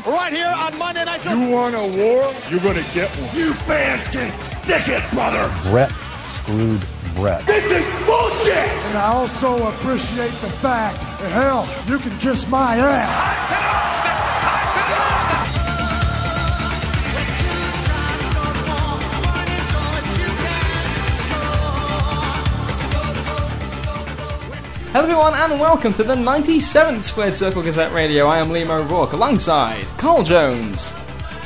[0.00, 1.32] live right here on Monday Night Show.
[1.32, 2.32] You want a war?
[2.50, 3.36] You're gonna get one.
[3.36, 5.52] You fans can stick it, brother.
[5.70, 5.92] Brett
[6.42, 6.84] screwed
[7.14, 7.44] Brett.
[7.46, 8.56] This is bullshit.
[8.56, 13.79] And I also appreciate the fact that, hell, you can kiss my ass.
[24.92, 28.26] Hello everyone and welcome to the 97th Squared Circle Gazette Radio.
[28.26, 30.90] I am Liam O'Rourke alongside Carl Jones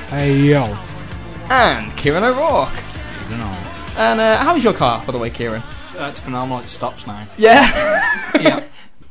[0.08, 0.62] Hey yo.
[1.50, 2.72] and Kieran O'Rourke.
[3.96, 5.62] And uh, how is your car, by the way, Kieran?
[5.98, 6.60] Uh, it's phenomenal.
[6.60, 7.26] It stops now.
[7.36, 7.68] Yeah.
[8.40, 8.64] yeah.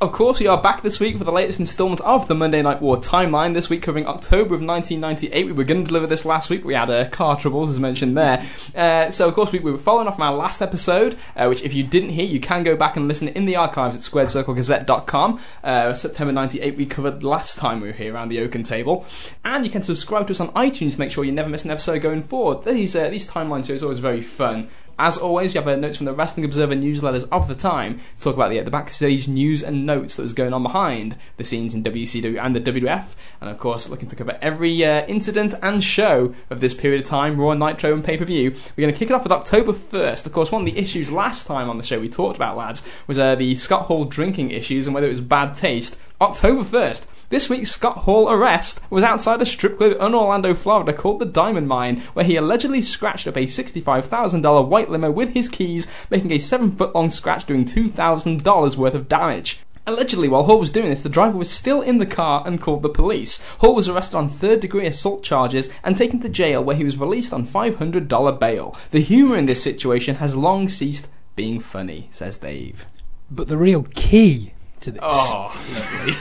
[0.03, 2.81] Of course, we are back this week for the latest instalment of the Monday Night
[2.81, 3.53] War timeline.
[3.53, 5.45] This week covering October of 1998.
[5.45, 6.65] We were going to deliver this last week.
[6.65, 8.45] We had uh, car troubles, as mentioned there.
[8.75, 11.63] Uh, so, of course, we, we were following off from our last episode, uh, which,
[11.63, 15.39] if you didn't hear, you can go back and listen in the archives at squaredcirclegazette.com.
[15.63, 19.05] Uh, September 98, we covered last time we were here around the Oaken table.
[19.45, 21.71] And you can subscribe to us on iTunes to make sure you never miss an
[21.71, 22.65] episode going forward.
[22.65, 24.69] These, uh, these timeline shows are always very fun.
[24.99, 28.35] As always, we have notes from the Wrestling Observer newsletters of the time to talk
[28.35, 31.83] about the, the backstage news and notes that was going on behind the scenes in
[31.83, 33.05] WCW and the WWF,
[33.41, 37.07] and of course, looking to cover every uh, incident and show of this period of
[37.07, 38.51] time, Raw, Nitro, and pay per view.
[38.51, 40.27] We're going to kick it off with October 1st.
[40.27, 42.83] Of course, one of the issues last time on the show we talked about, lads,
[43.07, 45.97] was uh, the Scott Hall drinking issues and whether it was bad taste.
[46.21, 47.07] October 1st.
[47.33, 51.25] This week's Scott Hall arrest was outside a strip club in Orlando, Florida called the
[51.25, 56.31] Diamond Mine, where he allegedly scratched up a $65,000 white limo with his keys, making
[56.31, 59.61] a 7 foot long scratch doing $2,000 worth of damage.
[59.87, 62.83] Allegedly, while Hall was doing this, the driver was still in the car and called
[62.83, 63.41] the police.
[63.57, 66.99] Hall was arrested on third degree assault charges and taken to jail where he was
[66.99, 68.77] released on $500 bail.
[68.91, 72.85] The humour in this situation has long ceased being funny, says Dave.
[73.31, 74.52] But the real key
[74.83, 75.01] to this.
[75.03, 75.53] Oh,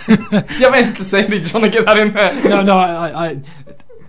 [0.09, 0.57] lovely.
[0.59, 1.27] you anything to say?
[1.27, 2.49] Do you just want to get that in there?
[2.49, 2.79] No, no.
[2.79, 3.43] I, I,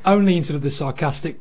[0.05, 1.39] I only in sort of the sarcastic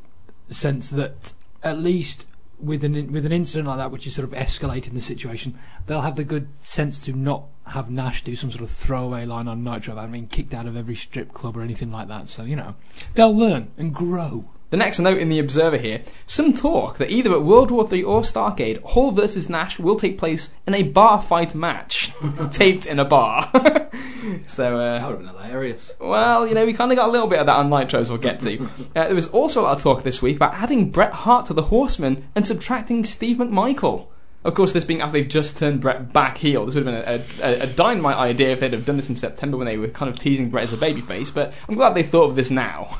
[0.50, 1.32] sense that
[1.62, 2.26] at least
[2.62, 6.02] with an with an incident like that, which is sort of escalating the situation, they'll
[6.02, 9.64] have the good sense to not have Nash do some sort of throwaway line on
[9.64, 12.28] Nitro about being kicked out of every strip club or anything like that.
[12.28, 12.76] So you know,
[13.14, 14.50] they'll learn and grow.
[14.72, 18.04] The next note in the Observer here some talk that either at World War III
[18.04, 22.10] or Starcade, Hall versus Nash will take place in a bar fight match,
[22.52, 23.50] taped in a bar.
[24.46, 25.92] so, uh, That would have been hilarious.
[26.00, 28.16] well, you know, we kind of got a little bit of that on Nitros we'll
[28.16, 28.66] get to.
[28.96, 31.52] Uh, there was also a lot of talk this week about adding Bret Hart to
[31.54, 34.06] the Horsemen and subtracting Steve McMichael.
[34.42, 36.64] Of course, this being after they've just turned Bret back heel.
[36.64, 39.16] This would have been a, a, a dynamite idea if they'd have done this in
[39.16, 42.02] September when they were kind of teasing Bret as a babyface, but I'm glad they
[42.02, 42.98] thought of this now.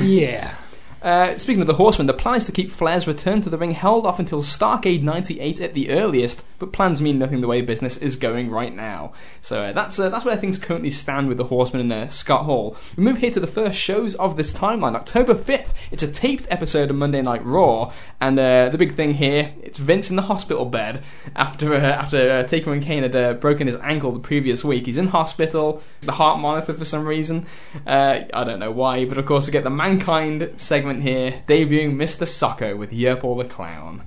[0.00, 0.54] yeah.
[1.08, 3.70] Uh, speaking of the Horsemen, the plan is to keep Flair's return to the ring
[3.70, 7.96] held off until Starcade 98 at the earliest, but plans mean nothing the way business
[7.96, 9.14] is going right now.
[9.40, 12.44] So uh, that's uh, that's where things currently stand with the Horsemen and uh, Scott
[12.44, 12.76] Hall.
[12.94, 15.72] We move here to the first shows of this timeline, October 5th.
[15.90, 17.90] It's a taped episode of Monday Night Raw,
[18.20, 21.02] and uh, the big thing here, it's Vince in the hospital bed
[21.34, 24.84] after uh, after Taker and Kane had broken his ankle the previous week.
[24.84, 27.46] He's in hospital, the heart monitor for some reason.
[27.86, 32.26] I don't know why, but of course we get the Mankind segment here, debuting Mr.
[32.26, 34.02] Socko with Yurple the Clown.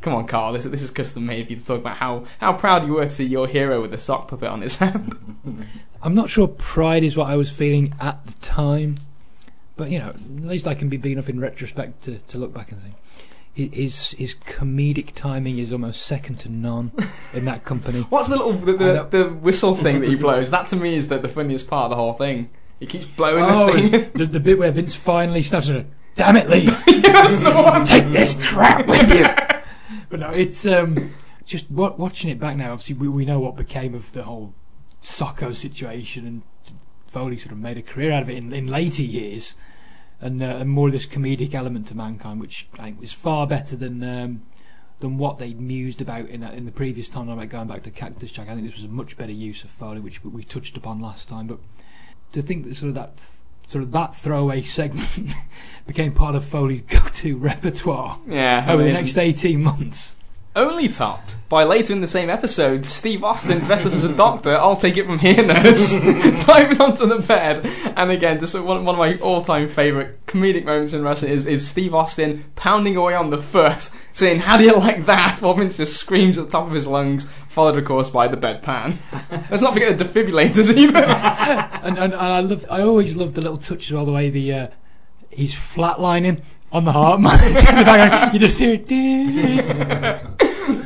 [0.00, 0.54] Come on, Carl.
[0.54, 3.04] This, this is custom made for you to talk about how, how proud you were
[3.04, 5.66] to see your hero with a sock puppet on his hand.
[6.02, 9.00] I'm not sure pride is what I was feeling at the time,
[9.76, 12.54] but you know, at least I can be big enough in retrospect to, to look
[12.54, 12.92] back and say
[13.54, 16.92] his his comedic timing is almost second to none
[17.34, 18.00] in that company.
[18.08, 20.50] What's the little the, the, the whistle thing that he blows?
[20.50, 22.48] That to me is the, the funniest part of the whole thing.
[22.78, 24.10] He keeps blowing Oh, the thing.
[24.14, 25.84] the, the bit where Vince finally snaps her.
[26.20, 26.66] Damn it, Lee!
[27.00, 27.86] That's the one.
[27.86, 29.24] Take this crap with you.
[30.10, 31.14] but no, it's um,
[31.46, 32.72] just wa- watching it back now.
[32.72, 34.52] Obviously, we, we know what became of the whole
[35.02, 36.42] Socko situation, and
[37.06, 39.54] Foley sort of made a career out of it in, in later years,
[40.20, 43.46] and, uh, and more of this comedic element to mankind, which I think was far
[43.46, 44.04] better than.
[44.04, 44.42] Um,
[44.98, 48.32] than what they mused about in in the previous time, like going back to Cactus
[48.32, 48.50] Jack.
[48.50, 51.26] I think this was a much better use of Foley, which we touched upon last
[51.26, 51.46] time.
[51.46, 51.60] But
[52.32, 53.14] to think that sort of that
[53.70, 55.30] sort of that throwaway segment
[55.86, 60.16] became part of Foley's go-to repertoire Yeah, over the next eighteen months.
[60.56, 64.50] Only topped by later in the same episode, Steve Austin dressed up as a doctor.
[64.50, 65.90] I'll take it from here, nurse.
[66.44, 67.64] Climbing onto the bed,
[67.96, 71.68] and again, just one, one of my all-time favourite comedic moments in wrestling is, is
[71.68, 75.76] Steve Austin pounding away on the foot, saying, "How do you like that?" While Vince
[75.76, 78.98] just screams at the top of his lungs, followed of course by the bedpan.
[79.50, 81.04] Let's not forget the defibrillators either.
[81.04, 84.52] And, and, and I love, I always love the little touches all the way the
[84.52, 84.66] uh,
[85.30, 88.32] he's flatlining on the heart monitor in the background.
[88.34, 90.26] You just hear it.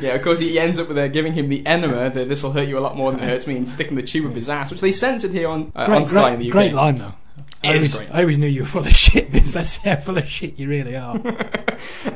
[0.01, 2.51] Yeah, of course he ends up with uh, giving him the enema that this will
[2.51, 4.49] hurt you a lot more than it hurts me, and sticking the tube up his
[4.49, 6.51] ass, which they censored here on uh, on Great, Sky in the UK.
[6.51, 7.13] great line though.
[7.63, 8.09] I always, great.
[8.11, 9.55] I always knew you were full of shit, Vince.
[9.55, 11.19] Let's see how full of shit you really are.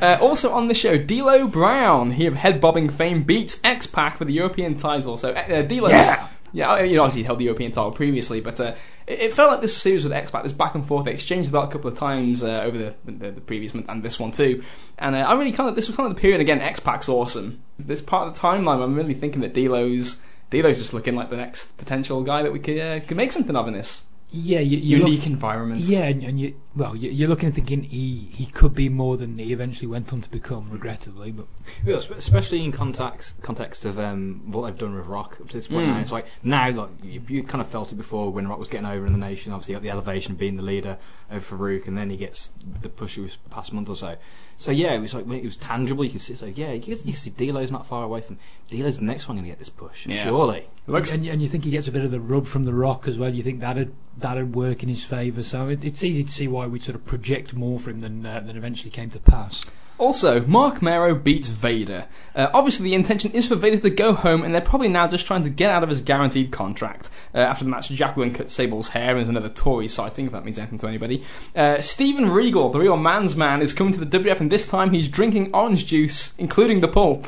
[0.00, 4.16] Uh, also on the show, D'Lo Brown, he of head bobbing fame, beats X Pac
[4.16, 5.18] for the European title.
[5.18, 6.28] So uh, D'Lo's, Yeah.
[6.52, 8.74] Yeah, you know, obviously he held the European title previously, but uh,
[9.06, 11.52] it, it felt like this series with X Pac, this back and forth, they exchanged
[11.52, 14.32] belt a couple of times uh, over the, the the previous month and this one
[14.32, 14.62] too.
[14.98, 16.60] And uh, I really kind of this was kind of the period again.
[16.60, 17.62] X Pac's awesome.
[17.78, 20.20] This part of the timeline, I'm really thinking that D'Lo's
[20.50, 23.56] D'Lo's just looking like the next potential guy that we could uh, could make something
[23.56, 25.80] of in this Yeah, you, you unique look, environment.
[25.82, 29.16] Yeah, and, and you well, you, you're looking and thinking he he could be more
[29.16, 31.32] than he eventually went on to become, regrettably.
[31.32, 31.46] But
[31.84, 35.66] Yeah, especially in context context of um, what they've done with Rock up to this
[35.66, 35.88] point.
[35.88, 35.94] Mm.
[35.94, 38.68] Now it's like now, like you, you kind of felt it before when Rock was
[38.68, 39.52] getting over in the nation.
[39.52, 40.98] Obviously, got the elevation being the leader
[41.30, 42.50] over Faarooq, and then he gets
[42.82, 44.16] the push of past month or so.
[44.60, 46.04] So yeah, it was like it was tangible.
[46.04, 48.36] You could see, so yeah, you could, you could see D'Lo's not far away from
[48.70, 50.22] D'Lo's the next one going to get this push, Yeah.
[50.22, 50.66] surely.
[50.86, 53.08] Looks- and, and you think he gets a bit of the rub from the Rock
[53.08, 53.34] as well.
[53.34, 55.42] You think that'd that'd work in his favour.
[55.42, 58.26] So it, it's easy to see why we'd sort of project more for him than
[58.26, 59.62] uh, than eventually came to pass.
[60.00, 62.06] Also, Mark Mero beats Vader.
[62.34, 65.26] Uh, obviously, the intention is for Vader to go home, and they're probably now just
[65.26, 67.10] trying to get out of his guaranteed contract.
[67.34, 70.44] Uh, after the match, Jacqueline cuts Sable's hair, and there's another Tori sighting, if that
[70.44, 71.22] means anything to anybody.
[71.54, 74.90] Uh, Steven Regal, the real man's man, is coming to the WF, and this time
[74.92, 77.26] he's drinking orange juice, including the pulp.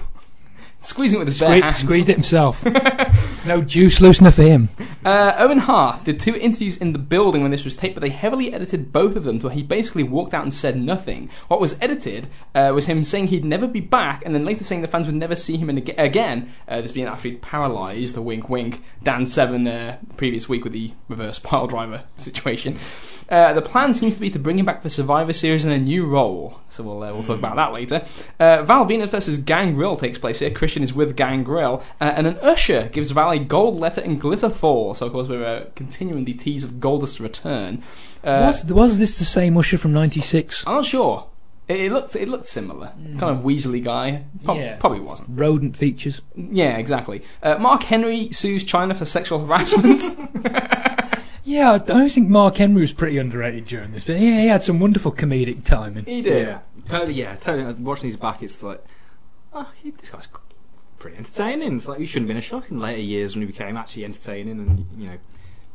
[0.81, 1.77] Squeezing it with his bare Sque- hands.
[1.77, 2.63] squeezed it himself.
[3.47, 4.69] no juice loose enough for him.
[5.05, 8.11] Uh, Owen Hart did two interviews in the building when this was taped, but they
[8.11, 11.31] heavily edited both of them to where he basically walked out and said nothing.
[11.49, 14.83] What was edited uh, was him saying he'd never be back, and then later saying
[14.83, 16.53] the fans would never see him in ag- again.
[16.69, 20.65] Uh, this being after he'd paralysed, the wink wink, Dan Severn uh, the previous week
[20.65, 22.79] with the reverse pile driver situation.
[23.29, 25.79] Uh, the plan seems to be to bring him back for Survivor Series in a
[25.79, 28.05] new role, so we'll uh, we'll talk about that later.
[28.39, 30.51] Uh, Val Venis versus Gangrel takes place here.
[30.51, 34.49] Christian is with Gangrel, uh, and an usher gives Val a gold letter and glitter
[34.51, 34.95] fall.
[34.95, 37.83] So of course we're uh, continuing the tease of Goldust's return.
[38.25, 40.65] Uh, was was this the same Usher from '96?
[40.67, 41.27] I'm not sure.
[41.69, 44.25] It, it looked it looked similar, kind of Weasley guy.
[44.45, 44.77] Prob- Yeah.
[44.77, 45.29] Probably wasn't.
[45.39, 46.21] Rodent features.
[46.37, 47.23] Yeah, exactly.
[47.43, 50.03] Uh, Mark Henry sues Chyna for sexual harassment.
[51.45, 54.63] Yeah, I always think Mark Henry was pretty underrated during this, but yeah, he had
[54.63, 56.05] some wonderful comedic timing.
[56.05, 56.47] he did.
[56.47, 57.15] Yeah, totally.
[57.15, 57.75] Yeah, totally.
[57.83, 58.83] Watching his back, it's like,
[59.53, 60.29] oh, he, this guy's
[61.03, 61.77] pretty entertaining.
[61.77, 64.05] It's like he shouldn't have been a shock in later years when he became actually
[64.05, 65.17] entertaining and you know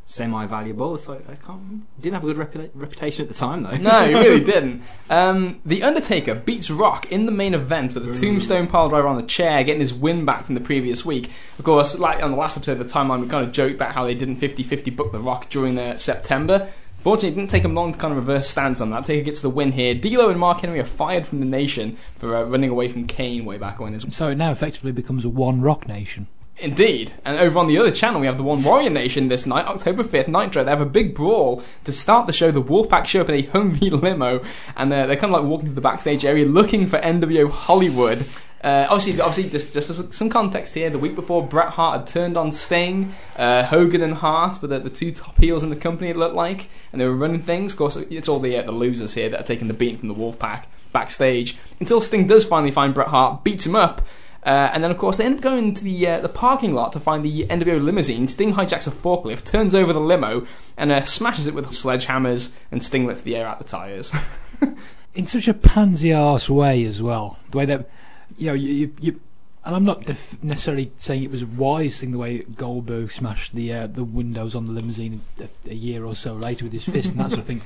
[0.04, 0.94] semi-valuable.
[0.94, 1.84] It's like I can't.
[2.00, 3.76] Didn't have a good reputa- reputation at the time though.
[3.76, 4.82] No, he really didn't.
[5.10, 9.16] Um, the Undertaker beats Rock in the main event with a tombstone pile driver on
[9.16, 11.30] the chair, getting his win back from the previous week.
[11.58, 13.92] Of course, like on the last episode of the timeline, we kind of joked about
[13.92, 16.70] how they didn't 50-50 book the Rock during uh, September.
[17.08, 19.06] Fortunately, it didn't take him long to kind of reverse stance on that.
[19.06, 19.94] Taker gets the win here.
[19.94, 23.46] D'Lo and Mark Henry are fired from the nation for uh, running away from Kane
[23.46, 23.94] way back when.
[23.94, 26.26] As So it now effectively becomes a one rock nation.
[26.58, 27.14] Indeed.
[27.24, 30.04] And over on the other channel, we have the One Warrior Nation this night, October
[30.04, 30.64] 5th, Nitro.
[30.64, 32.50] They have a big brawl to start the show.
[32.50, 34.44] The Wolfpack show up in a Humvee limo,
[34.76, 38.26] and uh, they're kind of like walking to the backstage area looking for NWO Hollywood.
[38.62, 42.06] Uh, obviously, obviously, just, just for some- context here, the week before Bret Hart had
[42.08, 45.76] turned on Sting, uh, Hogan and Hart were the, the two top heels in the
[45.76, 47.72] company, it looked like, and they were running things.
[47.72, 50.08] Of course, it's all the uh, the losers here that are taking the beating from
[50.08, 54.02] the Wolfpack backstage until Sting does finally find Bret Hart, beats him up,
[54.44, 56.92] uh, and then, of course, they end up going to the uh, the parking lot
[56.92, 58.28] to find the NWO limousine.
[58.28, 60.46] Sting hijacks a forklift, turns over the limo,
[60.76, 62.52] and uh, smashes it with sledgehammers.
[62.70, 64.12] And Sting lets the air out the tires.
[65.14, 67.38] in such a pansy ass way as well.
[67.50, 67.90] The way that
[68.38, 69.20] you know you, you, you
[69.64, 73.54] and I'm not def- necessarily saying it was a wise thing the way Goldberg smashed
[73.54, 76.84] the uh, the windows on the limousine a, a year or so later with his
[76.94, 77.62] fist and that sort of thing.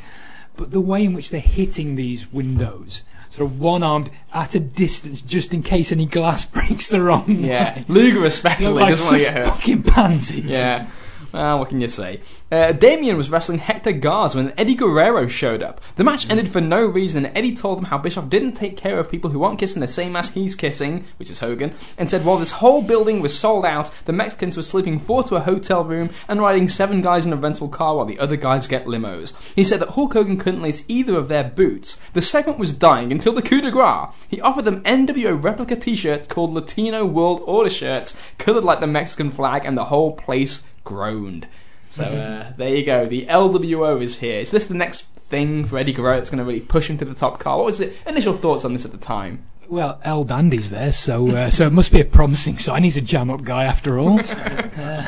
[0.57, 4.61] But the way in which they're hitting these windows, sort of one armed at a
[4.61, 7.85] distance, just in case any glass breaks the wrong yeah, way.
[7.89, 9.47] Luger especially like doesn't want to get hurt.
[9.47, 10.45] fucking pansies.
[10.45, 10.91] Yeah.
[11.33, 12.21] Well, what can you say?
[12.51, 15.81] Uh, Damien was wrestling Hector Garza when Eddie Guerrero showed up.
[15.97, 18.99] The match ended for no reason, and Eddie told them how Bischoff didn't take care
[18.99, 22.27] of people who aren't kissing the same ass he's kissing, which is Hogan, and said
[22.27, 25.83] while this whole building was sold out, the Mexicans were sleeping four to a hotel
[25.83, 29.33] room and riding seven guys in a rental car while the other guys get limos.
[29.57, 31.99] He said that Hulk Hogan couldn't lace either of their boots.
[32.13, 34.09] The segment was dying until the coup de grace.
[34.29, 39.31] He offered them NWO replica t-shirts called Latino World Order shirts, coloured like the Mexican
[39.31, 41.47] flag, and the whole place groaned.
[41.89, 43.05] So uh, there you go.
[43.05, 44.41] The LWO is here.
[44.41, 47.05] Is this the next thing for Eddie Guerrero that's going to really push him to
[47.05, 47.59] the top car?
[47.59, 49.45] What was the initial thoughts on this at the time?
[49.69, 52.85] Well, El Dandy's there, so uh, so it must be a promising sign.
[52.85, 54.21] He's a jam-up guy after all.
[54.73, 55.07] Uh,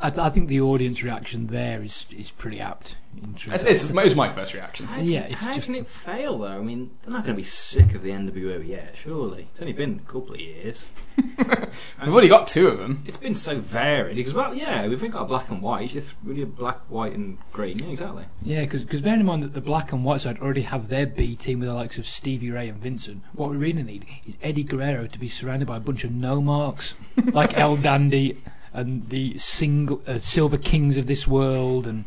[0.00, 2.96] I, I think the audience reaction there is is pretty apt.
[3.22, 3.66] In truth.
[3.66, 4.88] It's, it's, my first reaction.
[5.00, 6.46] yeah, it's How just can it fail though?
[6.46, 9.48] I mean, they're not going to be sick of the NWO yet, surely.
[9.50, 10.86] It's only been a couple of years.
[11.16, 13.02] We've already got two of them.
[13.06, 15.94] It's been so varied because, well, yeah, we've got a black and white.
[15.94, 17.78] It's really a black, white, and green.
[17.78, 18.24] Yeah, exactly.
[18.42, 21.36] yeah, because bearing in mind that the black and white side already have their B
[21.36, 23.22] team with the likes of Stevie Ray and Vincent.
[23.32, 26.40] What we really need is Eddie Guerrero to be surrounded by a bunch of no
[26.40, 28.36] marks like El Dandy
[28.72, 32.04] and the single uh, Silver Kings of this world and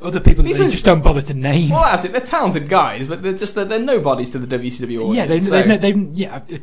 [0.00, 1.70] other people that These they are- just don't bother to name.
[1.70, 2.12] Well, that's it.
[2.12, 5.16] They're talented guys, but they're just they're, they're nobodies to the WCW audience.
[5.16, 6.58] Yeah, they, so- they, they, yeah, uh,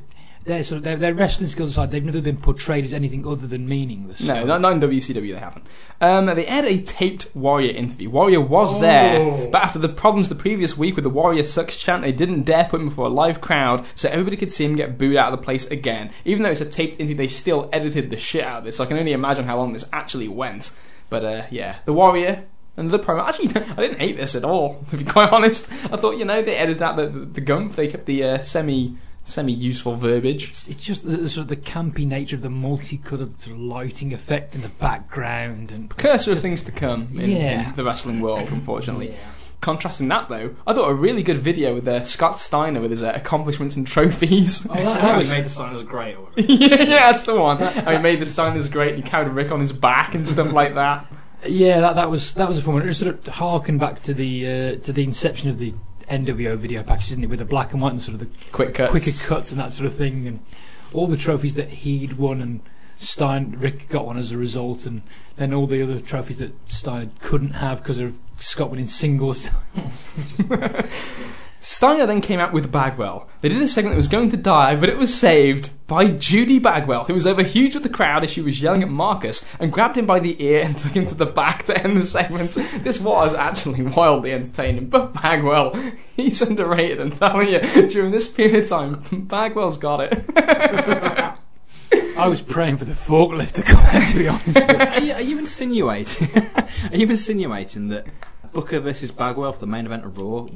[0.45, 3.47] their sort of their, their wrestling skills aside, they've never been portrayed as anything other
[3.47, 4.21] than meaningless.
[4.21, 5.65] No, not, not in WCW they haven't.
[5.99, 8.11] Um, they had a taped Warrior interview.
[8.11, 12.03] Warrior was there, but after the problems the previous week with the Warrior sucks chant,
[12.03, 14.99] they didn't dare put him before a live crowd, so everybody could see him get
[14.99, 16.11] booed out of the place again.
[16.25, 18.77] Even though it's a taped interview, they still edited the shit out of this.
[18.77, 20.77] So I can only imagine how long this actually went.
[21.09, 22.45] But uh, yeah, the Warrior.
[22.77, 24.83] And the promo, actually, I didn't hate this at all.
[24.89, 27.75] To be quite honest, I thought you know they edited out the the, the gumph,
[27.75, 30.49] they kept the uh, semi semi useful verbiage.
[30.49, 33.61] It's, it's just the, the sort of the campy nature of the multicoloured sort of
[33.61, 37.69] lighting effect in the background, and precursor of things to come in, Yeah.
[37.69, 39.15] in the wrestling world, unfortunately.
[39.61, 43.01] Contrasting that though, I thought a really good video with uh, Scott Steiner with his
[43.01, 44.67] uh, accomplishments and trophies.
[44.69, 46.17] Oh, that, that was made the Steiners great.
[46.35, 47.63] Yeah, yeah, that's the one.
[47.63, 48.95] I made the Steiners great.
[48.95, 51.07] He carried Rick on his back and stuff like that.
[51.47, 52.83] Yeah, that, that was that was a fun one.
[52.83, 55.73] It was sort of harken back to the uh, to the inception of the
[56.09, 57.29] NWO video package, didn't it?
[57.29, 58.91] With the black and white and sort of the Quick cuts.
[58.91, 60.39] quicker cuts and that sort of thing, and
[60.93, 62.61] all the trophies that he'd won and
[62.97, 65.01] Stein Rick got one as a result, and
[65.35, 69.49] then all the other trophies that Stein couldn't have because of Scott winning singles.
[71.65, 73.27] Steiner then came out with Bagwell.
[73.41, 76.59] They did a segment that was going to die, but it was saved by Judy
[76.59, 79.73] Bagwell, who was over huge with the crowd as she was yelling at Marcus and
[79.73, 82.51] grabbed him by the ear and took him to the back to end the segment.
[82.83, 85.73] This was actually wildly entertaining, but Bagwell,
[86.15, 87.59] he's underrated, I'm telling you.
[87.89, 90.23] During this period of time, Bagwell's got it.
[92.15, 94.57] I was praying for the forklift to come out, to be honest.
[94.57, 96.29] are, you, are you insinuating?
[96.91, 98.05] are you insinuating that
[98.53, 100.47] Booker versus Bagwell for the main event of Raw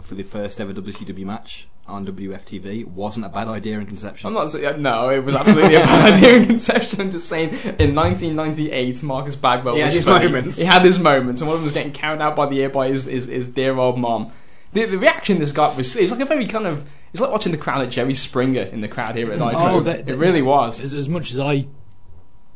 [0.00, 4.28] for the first ever WCW match on WFTV wasn't a bad idea in conception?
[4.28, 7.00] I'm not saying, no, it was absolutely a bad idea in conception.
[7.00, 10.26] I'm just saying, in 1998, Marcus Bagwell He had was his funny.
[10.26, 10.56] moments.
[10.56, 12.70] He had his moments, and one of them was getting carried out by the ear
[12.70, 14.32] by his, his, his dear old mom.
[14.72, 17.52] The, the reaction this got was, it's like a very kind of, it's like watching
[17.52, 19.46] the crowd at Jerry Springer in the crowd here at mm.
[19.46, 19.60] Nitro.
[19.60, 20.80] Oh, that- it really was.
[20.80, 21.66] As, as much as I,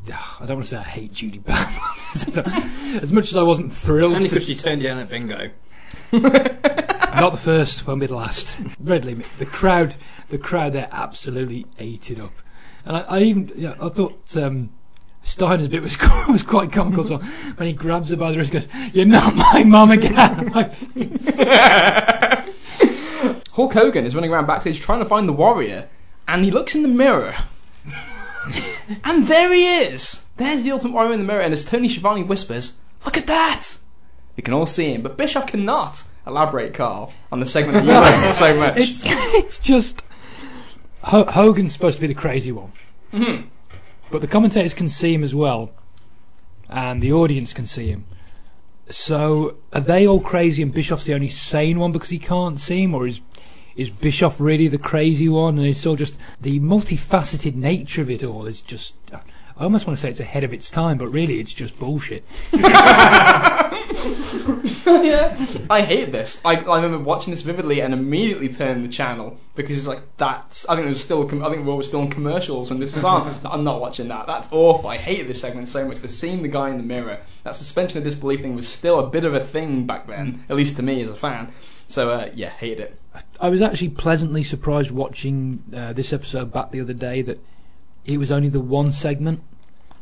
[0.41, 1.93] I don't want to say I hate Judy Bagwell.
[3.03, 5.51] as much as I wasn't thrilled, Only because she turned down at bingo.
[7.17, 8.61] not the first, won't be the last.
[8.81, 9.97] Redley, the crowd,
[10.29, 12.33] the crowd there absolutely ate it up,
[12.85, 14.37] and I, I even, yeah, I thought.
[14.37, 14.71] Um,
[15.23, 18.55] Steiner's bit was was quite comical as well when he grabs her by the wrist
[18.55, 21.35] and goes, "You're not my mum again." my face."
[23.51, 25.89] Hulk Hogan is running around backstage trying to find the Warrior,
[26.29, 27.35] and he looks in the mirror.
[29.05, 30.27] and there he is!
[30.37, 33.79] There's the Ultimate Warrior in the mirror, and as Tony Schiavone whispers, Look at that!
[34.37, 36.03] We can all see him, but Bischoff cannot.
[36.27, 38.77] Elaborate, Carl, on the segment that you like so much.
[38.79, 40.03] It's it's just
[41.03, 42.73] Ho- Hogan's supposed to be the crazy one,
[43.13, 43.47] Mhm.
[44.11, 45.71] but the commentators can see him as well,
[46.69, 48.07] and the audience can see him.
[48.89, 52.83] So are they all crazy and Bischoff's the only sane one because he can't see
[52.83, 53.21] him, or is
[53.77, 55.59] is Bischoff really the crazy one?
[55.59, 58.95] And it's all just the multifaceted nature of it all is just.
[59.59, 62.25] I almost want to say it's ahead of its time, but really it's just bullshit.
[64.87, 65.47] yeah.
[65.71, 66.41] I hate this.
[66.45, 70.69] I, I remember watching this vividly and immediately turning the channel because it's like that's.
[70.69, 71.27] I think it was still.
[71.27, 73.35] com- I think we were still in commercials when this was on.
[73.45, 74.27] I'm not watching that.
[74.27, 74.91] That's awful.
[74.91, 75.99] I hated this segment so much.
[75.99, 79.09] The seeing the guy in the mirror, that suspension of disbelief thing was still a
[79.09, 81.51] bit of a thing back then, at least to me as a fan.
[81.89, 83.01] So uh, yeah, hated it.
[83.41, 87.41] I was actually pleasantly surprised watching uh, this episode back the other day that
[88.07, 89.43] it was only the one segment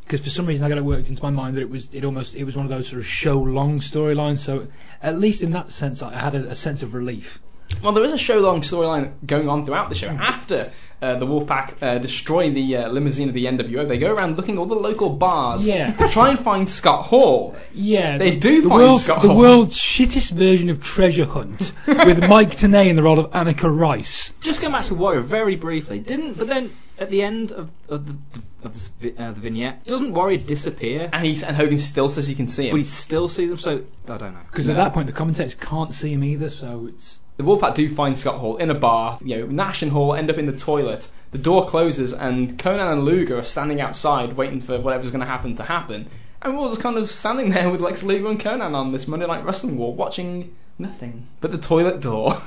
[0.04, 2.04] because for some reason I got it worked into my mind that it was it
[2.04, 4.38] almost it was one of those sort of show long storylines.
[4.38, 4.68] So
[5.02, 7.40] at least in that sense, I had a, a sense of relief.
[7.82, 10.08] Well, there is a show long storyline going on throughout the show.
[10.08, 10.70] After
[11.02, 14.56] uh, the Wolfpack uh, destroy the uh, limousine of the NWO, they go around looking
[14.56, 15.92] at all the local bars Yeah.
[15.96, 17.56] to try and find Scott Hall.
[17.72, 19.38] Yeah, They the, do the find world's, Scott the Hall.
[19.38, 24.34] world's shittest version of Treasure Hunt with Mike Tenay in the role of Anneka Rice.
[24.40, 26.70] Just going back to Warrior very briefly, didn't but then
[27.04, 28.16] at the end of, of the
[28.64, 31.10] of this vi- uh, the vignette, doesn't Warrior disappear?
[31.12, 33.58] And he's and Hogan still says he can see him, But he still sees him.
[33.58, 34.40] So I don't know.
[34.50, 37.88] Because at that point the commentators can't see him either, so it's The Wolfpack do
[37.94, 39.18] find Scott Hall in a bar.
[39.22, 41.10] You know, Nash and Hall end up in the toilet.
[41.32, 45.26] The door closes, and Konnan and Luger are standing outside waiting for whatever's going to
[45.26, 46.08] happen to happen.
[46.40, 49.08] And we're all just kind of standing there with Lex Luger and Konnan on this
[49.08, 52.40] Monday Night Wrestling War, watching nothing but the toilet door.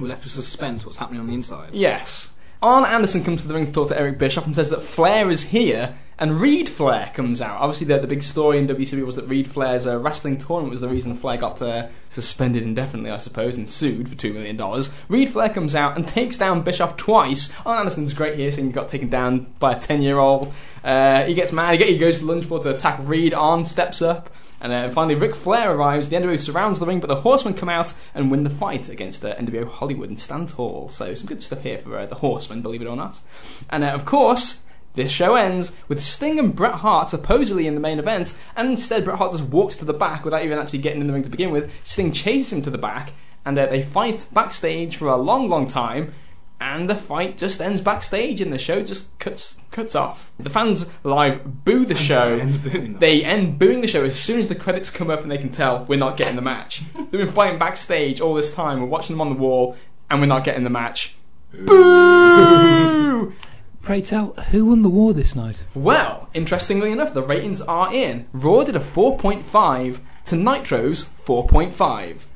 [0.00, 0.84] We're left with suspense.
[0.84, 1.72] What's happening on the inside?
[1.72, 2.32] yes.
[2.66, 5.30] Arn Anderson comes to the ring to talk to Eric Bischoff and says that Flair
[5.30, 7.60] is here, and Reid Flair comes out.
[7.60, 10.80] Obviously, the, the big story in WCW was that Reid Flair's uh, wrestling tournament was
[10.80, 14.60] the reason Flair got uh, suspended indefinitely, I suppose, and sued for $2 million.
[15.08, 17.54] Reid Flair comes out and takes down Bischoff twice.
[17.64, 20.52] Arn Anderson's great here, saying he got taken down by a 10 year old.
[20.82, 23.32] Uh, he gets mad, he goes to the lunge floor to attack Reid.
[23.32, 24.28] Arn steps up.
[24.60, 26.08] And uh, finally, Ric Flair arrives.
[26.08, 29.24] The NWO surrounds the ring, but the Horsemen come out and win the fight against
[29.24, 30.88] uh, NWO Hollywood and stand tall.
[30.88, 33.20] So some good stuff here for uh, the Horsemen, believe it or not.
[33.68, 34.62] And uh, of course,
[34.94, 39.04] this show ends with Sting and Bret Hart supposedly in the main event, and instead
[39.04, 41.30] Bret Hart just walks to the back without even actually getting in the ring to
[41.30, 41.70] begin with.
[41.84, 43.12] Sting chases him to the back,
[43.44, 46.14] and uh, they fight backstage for a long, long time.
[46.58, 50.32] And the fight just ends backstage, and the show just cuts cuts off.
[50.38, 52.38] The fans live boo the show.
[52.40, 52.98] ends booing them.
[52.98, 55.50] They end booing the show as soon as the credits come up, and they can
[55.50, 56.82] tell we're not getting the match.
[56.94, 58.80] They've been fighting backstage all this time.
[58.80, 59.76] We're watching them on the wall,
[60.08, 61.14] and we're not getting the match.
[61.52, 63.34] Boo!
[63.82, 65.62] Pray tell, who won the war this night?
[65.72, 68.26] Well, interestingly enough, the ratings are in.
[68.32, 72.26] Raw did a 4.5 to Nitro's 4.5.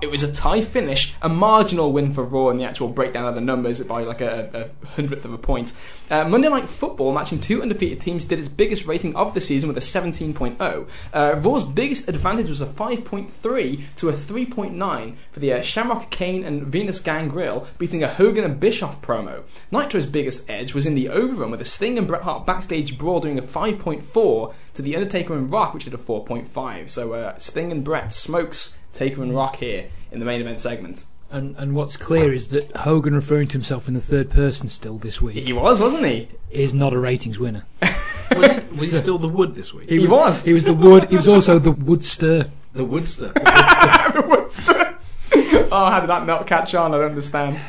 [0.00, 3.34] It was a tie finish, a marginal win for Raw in the actual breakdown of
[3.34, 5.72] the numbers by like a, a hundredth of a point.
[6.08, 9.68] Uh, Monday Night Football, matching two undefeated teams, did its biggest rating of the season
[9.68, 10.88] with a 17.0.
[11.12, 16.44] Uh, Raw's biggest advantage was a 5.3 to a 3.9 for the uh, Shamrock Kane
[16.44, 19.42] and Venis Gangrel beating a Hogan and Bischoff promo.
[19.72, 23.20] Nitro's biggest edge was in the overrun with a Sting and Bret Hart backstage brawl
[23.20, 26.88] doing a 5.4 to the Undertaker and Rock, which did a 4.5.
[26.88, 31.04] So uh, Sting and Bret smokes Taker and Rock here in the main event segment.
[31.30, 34.98] And and what's clear is that Hogan referring to himself in the third person still
[34.98, 36.28] this week He was, wasn't he?
[36.50, 37.64] is not a ratings winner.
[37.82, 39.88] was, he, was he still the Wood this week?
[39.88, 40.44] He was.
[40.44, 41.08] He was the wood.
[41.10, 42.50] He was also the Woodster.
[42.72, 43.32] The Woodster.
[45.70, 46.94] oh, how did that not catch on?
[46.94, 47.60] I don't understand.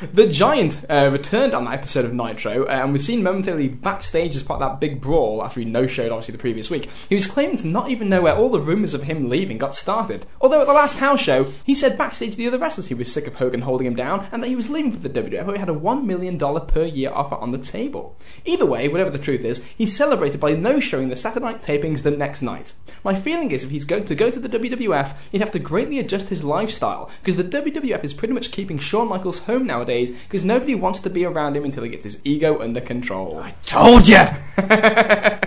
[0.00, 4.36] The Giant uh, returned on that episode of Nitro, uh, and was seen momentarily backstage
[4.36, 6.88] as part of that big brawl after he no-showed obviously the previous week.
[7.08, 9.74] He was claiming to not even know where all the rumours of him leaving got
[9.74, 10.24] started.
[10.40, 13.12] Although at the last house show, he said backstage to the other wrestlers he was
[13.12, 15.56] sick of Hogan holding him down, and that he was leaving for the WWF where
[15.56, 18.16] he had a $1 million per year offer on the table.
[18.44, 22.10] Either way, whatever the truth is, he celebrated by no-showing the Saturday night tapings the
[22.12, 22.72] next night.
[23.04, 25.98] My feeling is if he's going to go to the WWF, he'd have to greatly
[25.98, 30.44] adjust his lifestyle, because the WWF is pretty much keeping Shawn Michaels home nowadays, because
[30.44, 33.40] nobody wants to be around him until he gets his ego under control.
[33.42, 34.24] I told you!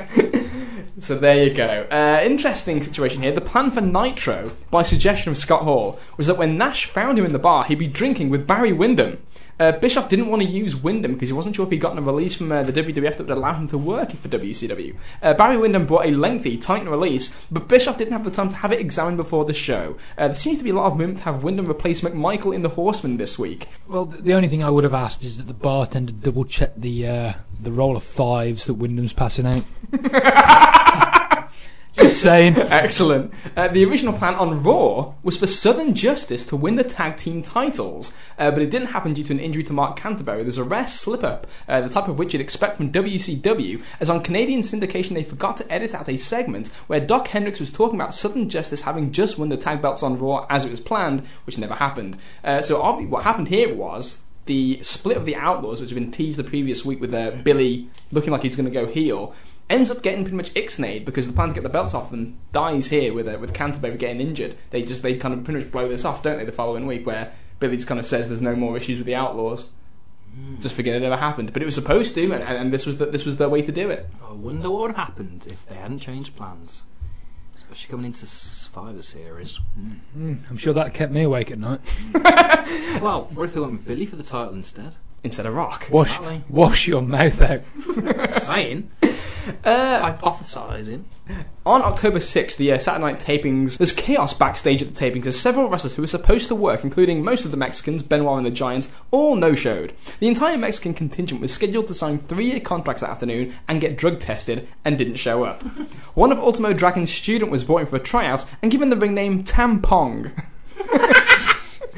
[1.01, 1.87] So there you go.
[1.89, 3.31] Uh, interesting situation here.
[3.31, 7.25] The plan for Nitro, by suggestion of Scott Hall, was that when Nash found him
[7.25, 9.17] in the bar, he'd be drinking with Barry Windham.
[9.61, 12.01] Uh, Bischoff didn't want to use Windham because he wasn't sure if he'd gotten a
[12.01, 14.95] release from uh, the WWF that would allow him to work for WCW.
[15.21, 18.55] Uh, Barry Windham brought a lengthy, tightened release, but Bischoff didn't have the time to
[18.55, 19.97] have it examined before the show.
[20.17, 22.63] Uh, there seems to be a lot of movement to have Windham replace McMichael in
[22.63, 23.67] the Horseman this week.
[23.87, 27.07] Well, the only thing I would have asked is that the bartender double check the
[27.07, 29.63] uh, the roll of fives that Windham's passing out.
[32.09, 32.55] Saying.
[32.57, 33.33] Excellent.
[33.55, 37.41] Uh, the original plan on Raw was for Southern Justice to win the tag team
[37.41, 40.43] titles, uh, but it didn't happen due to an injury to Mark Canterbury.
[40.43, 44.09] There's a rare slip up, uh, the type of which you'd expect from WCW, as
[44.09, 47.99] on Canadian syndication they forgot to edit out a segment where Dok Hendrix was talking
[47.99, 51.21] about Southern Justice having just won the tag belts on Raw as it was planned,
[51.45, 52.17] which never happened.
[52.43, 56.39] Uh, so what happened here was the split of the Outlaws, which had been teased
[56.39, 59.33] the previous week with uh, Billy looking like he's going to go heel,
[59.71, 62.37] ends up getting pretty much ixnayed because the plan to get the belts off them
[62.51, 64.55] dies here with uh, with Canterbury getting injured.
[64.69, 66.45] They just they kind of pretty much blow this off, don't they?
[66.45, 69.15] The following week, where Billy just kind of says there's no more issues with the
[69.15, 69.69] Outlaws.
[70.33, 70.59] Hmm.
[70.61, 73.05] Just forget it ever happened, but it was supposed to, and, and this was the,
[73.07, 74.07] this was the way to do it.
[74.25, 76.83] I wonder what would have happened if they hadn't changed plans.
[77.57, 79.57] Especially coming into Survivor Series.
[79.75, 79.91] Hmm.
[80.13, 80.33] Hmm.
[80.49, 81.81] I'm sure that kept me awake at night.
[83.01, 84.95] Well, what if they went with Billy for the title instead?
[85.23, 85.87] Instead of Rock.
[85.91, 86.43] Wash, Exactly.
[86.49, 87.61] wash your mouth out.
[88.41, 88.89] Saying.
[89.63, 91.03] Uh, Hypothesizing.
[91.65, 95.39] On October 6th, the uh, Saturday night tapings, there's chaos backstage at the tapings as
[95.39, 98.51] several wrestlers who were supposed to work, including most of the Mexicans, Benoit and the
[98.51, 99.93] Giants, all no-showed.
[100.19, 104.19] The entire Mexican contingent was scheduled to sign three-year contracts that afternoon and get drug
[104.19, 105.61] tested and didn't show up.
[106.13, 109.13] One of Ultimo Dragon's student was brought in for a tryout and given the ring
[109.13, 110.31] name Tampong.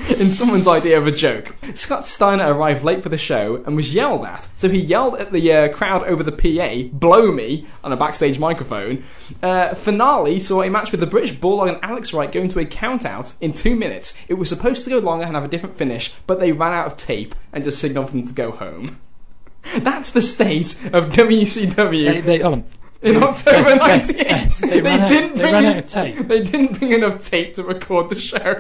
[0.20, 1.56] in someone's idea of a joke.
[1.76, 5.32] Scott Steiner arrived late for the show and was yelled at, so he yelled at
[5.32, 9.04] the uh, crowd over the PA, blow me, on a backstage microphone.
[9.42, 12.66] Uh, finale saw a match with the British Bulldog and Alex Wright going to a
[12.66, 14.18] countout in two minutes.
[14.28, 16.88] It was supposed to go longer and have a different finish, but they ran out
[16.88, 19.00] of tape and just signalled for them to go home.
[19.78, 22.12] That's the state of WCW.
[22.12, 22.66] They, they, hold on.
[23.04, 24.50] In October they- '98.
[24.70, 26.18] they ran out- didn't they bring ran in- out of tape.
[26.28, 28.56] They didn't bring enough tape to record the show,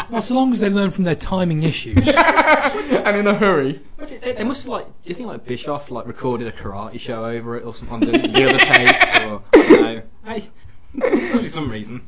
[0.10, 1.96] Well, so long as they learn from their timing issues.
[2.08, 3.80] and in a hurry.
[3.98, 4.86] They, they must have like.
[5.02, 8.00] Do you think like Bischoff like recorded a karate show over it or something on
[8.00, 10.02] the, the other tapes or I don't know?
[10.24, 10.44] Hey,
[11.32, 12.02] for some reason.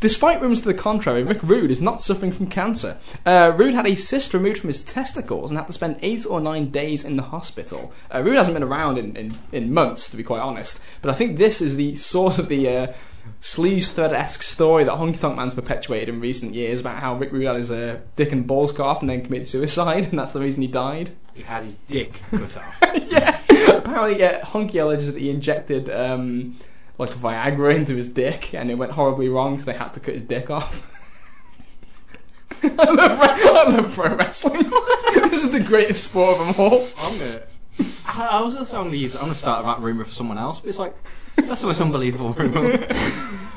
[0.00, 2.98] Despite rumours to the contrary, Rick Rude is not suffering from cancer.
[3.24, 6.40] Uh, Rude had a cyst removed from his testicles and had to spend eight or
[6.40, 7.92] nine days in the hospital.
[8.12, 11.14] Uh, Rude hasn't been around in, in, in months, to be quite honest, but I
[11.14, 12.92] think this is the source of the uh,
[13.40, 17.32] sleaze thread esque story that Honky Tonk Man's perpetuated in recent years about how Rick
[17.32, 20.32] Rude had his uh, dick and balls cut off and then committed suicide, and that's
[20.32, 21.10] the reason he died.
[21.34, 22.82] He had his dick cut off.
[23.06, 23.38] Yeah.
[23.68, 26.56] Apparently, uh, Honky alleges that he injected um,
[26.98, 30.14] like Viagra into his dick, and it went horribly wrong, so they had to cut
[30.14, 30.92] his dick off.
[32.62, 34.62] I, love, I love pro wrestling.
[35.30, 36.86] this is the greatest sport of them all.
[36.98, 37.42] I'm gonna.
[38.06, 39.14] I, I was gonna say I'm gonna use.
[39.14, 40.94] I'm gonna start that rumor for someone else, but it's like
[41.36, 42.76] that's the most unbelievable rumor.
[42.78, 42.86] he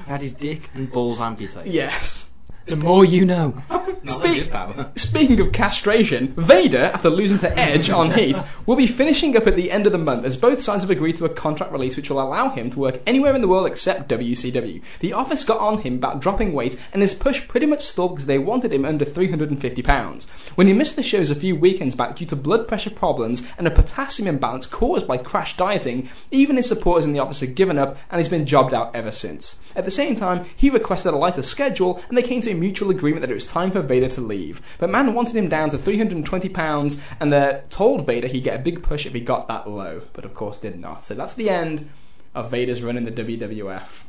[0.07, 1.71] had his dick and balls amputated.
[1.71, 2.28] Yes.
[2.65, 3.61] The more you know.
[4.95, 9.55] Speaking of castration, Vader, after losing to Edge on Heat, will be finishing up at
[9.55, 12.09] the end of the month as both sides have agreed to a contract release which
[12.09, 14.81] will allow him to work anywhere in the world except WCW.
[14.99, 18.25] The office got on him about dropping weight and his push pretty much stalled because
[18.25, 20.29] they wanted him under £350.
[20.55, 23.67] When he missed the shows a few weekends back due to blood pressure problems and
[23.67, 27.77] a potassium imbalance caused by crash dieting, even his supporters in the office had given
[27.77, 29.59] up and he's been jobbed out ever since.
[29.75, 32.89] At the same time, he requested a lighter schedule and they came to a mutual
[32.91, 34.61] agreement that it was time for Vader to leave.
[34.79, 38.83] But Man wanted him down to £320 and uh, told Vader he'd get a big
[38.83, 41.05] push if he got that low, but of course did not.
[41.05, 41.89] So that's the end
[42.35, 44.03] of Vader's run in the WWF.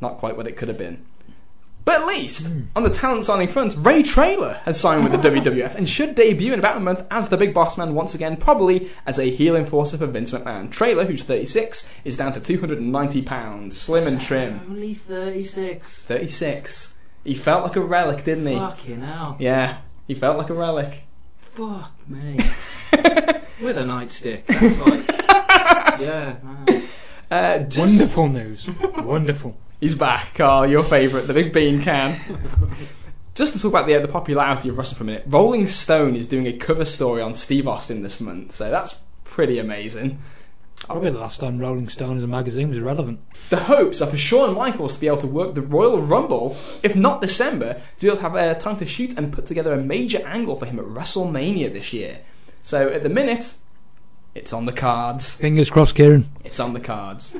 [0.00, 1.04] Not quite what it could have been.
[1.86, 5.76] But at least, on the talent signing front, Ray Traylor has signed with the WWF
[5.76, 8.90] and should debut in about a month as the Big Boss Man once again, probably
[9.06, 10.68] as a heel enforcer for Vince McMahon.
[10.68, 14.60] Traylor, who's 36, is down to £290, slim and trim.
[14.68, 16.04] Only thirty-six.
[16.06, 16.95] 36.
[17.26, 18.54] He felt like a relic, didn't he?
[18.54, 19.36] Fucking hell.
[19.38, 21.02] Yeah, he felt like a relic.
[21.38, 22.34] Fuck me.
[23.60, 24.46] With a nightstick.
[24.46, 25.08] That's like.
[26.00, 26.36] yeah.
[26.42, 26.82] man.
[27.30, 28.68] Uh, just- Wonderful news.
[28.98, 29.56] Wonderful.
[29.80, 32.18] He's back, Carl, your favourite, the Big Bean Can.
[33.34, 36.26] Just to talk about the, the popularity of wrestling for a minute, Rolling Stone is
[36.26, 40.22] doing a cover story on Steve Austin this month, so that's pretty amazing.
[40.86, 43.18] Probably the last time Rolling Stone as a magazine was relevant.
[43.50, 46.94] The hopes are for Shawn Michaels to be able to work the Royal Rumble, if
[46.94, 49.78] not December, to be able to have uh, time to shoot and put together a
[49.78, 52.20] major angle for him at WrestleMania this year.
[52.62, 53.54] So at the minute,
[54.36, 55.34] it's on the cards.
[55.34, 56.28] Fingers crossed, Kieran.
[56.44, 57.36] It's on the cards.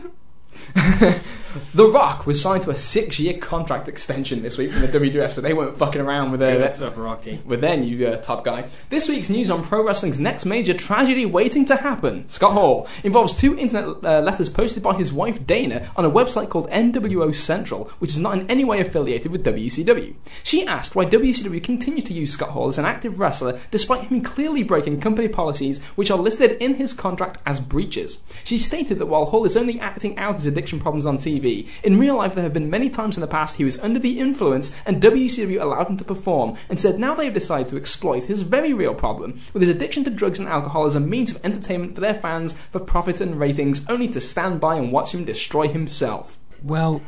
[1.75, 5.41] the Rock was signed to a six-year contract extension this week from the WWF, so
[5.41, 7.41] they weren't fucking around with their, stuff, Rocky.
[7.45, 8.69] with their new uh, top guy.
[8.91, 13.35] This week's news on pro wrestling's next major tragedy waiting to happen, Scott Hall, involves
[13.35, 17.85] two internet uh, letters posted by his wife Dana on a website called NWO Central,
[17.99, 20.15] which is not in any way affiliated with WCW.
[20.43, 24.21] She asked why WCW continues to use Scott Hall as an active wrestler despite him
[24.21, 28.23] clearly breaking company policies which are listed in his contract as breaches.
[28.45, 31.99] She stated that while Hall is only acting out his addiction problems on TV, in
[31.99, 34.77] real life there have been many times in the past he was under the influence
[34.85, 38.43] and WCW allowed him to perform, and said now they have decided to exploit his
[38.43, 41.95] very real problem with his addiction to drugs and alcohol as a means of entertainment
[41.95, 45.69] for their fans for profit and ratings, only to stand by and watch him destroy
[45.69, 46.39] himself.
[46.63, 47.03] Well,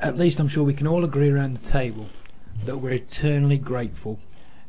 [0.00, 2.08] at least I'm sure we can all agree around the table
[2.64, 4.20] that we're eternally grateful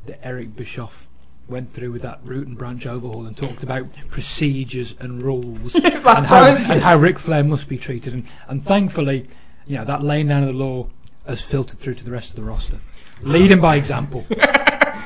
[0.06, 1.08] that Eric Bischoff
[1.48, 6.26] went through with that root and branch overhaul and talked about procedures and rules and,
[6.26, 8.14] how, and how Ric Flair must be treated.
[8.14, 9.28] And, and thankfully,
[9.68, 10.88] you know, that laying down of the law
[11.28, 12.80] has filtered through to the rest of the roster.
[13.22, 14.26] Leading by example.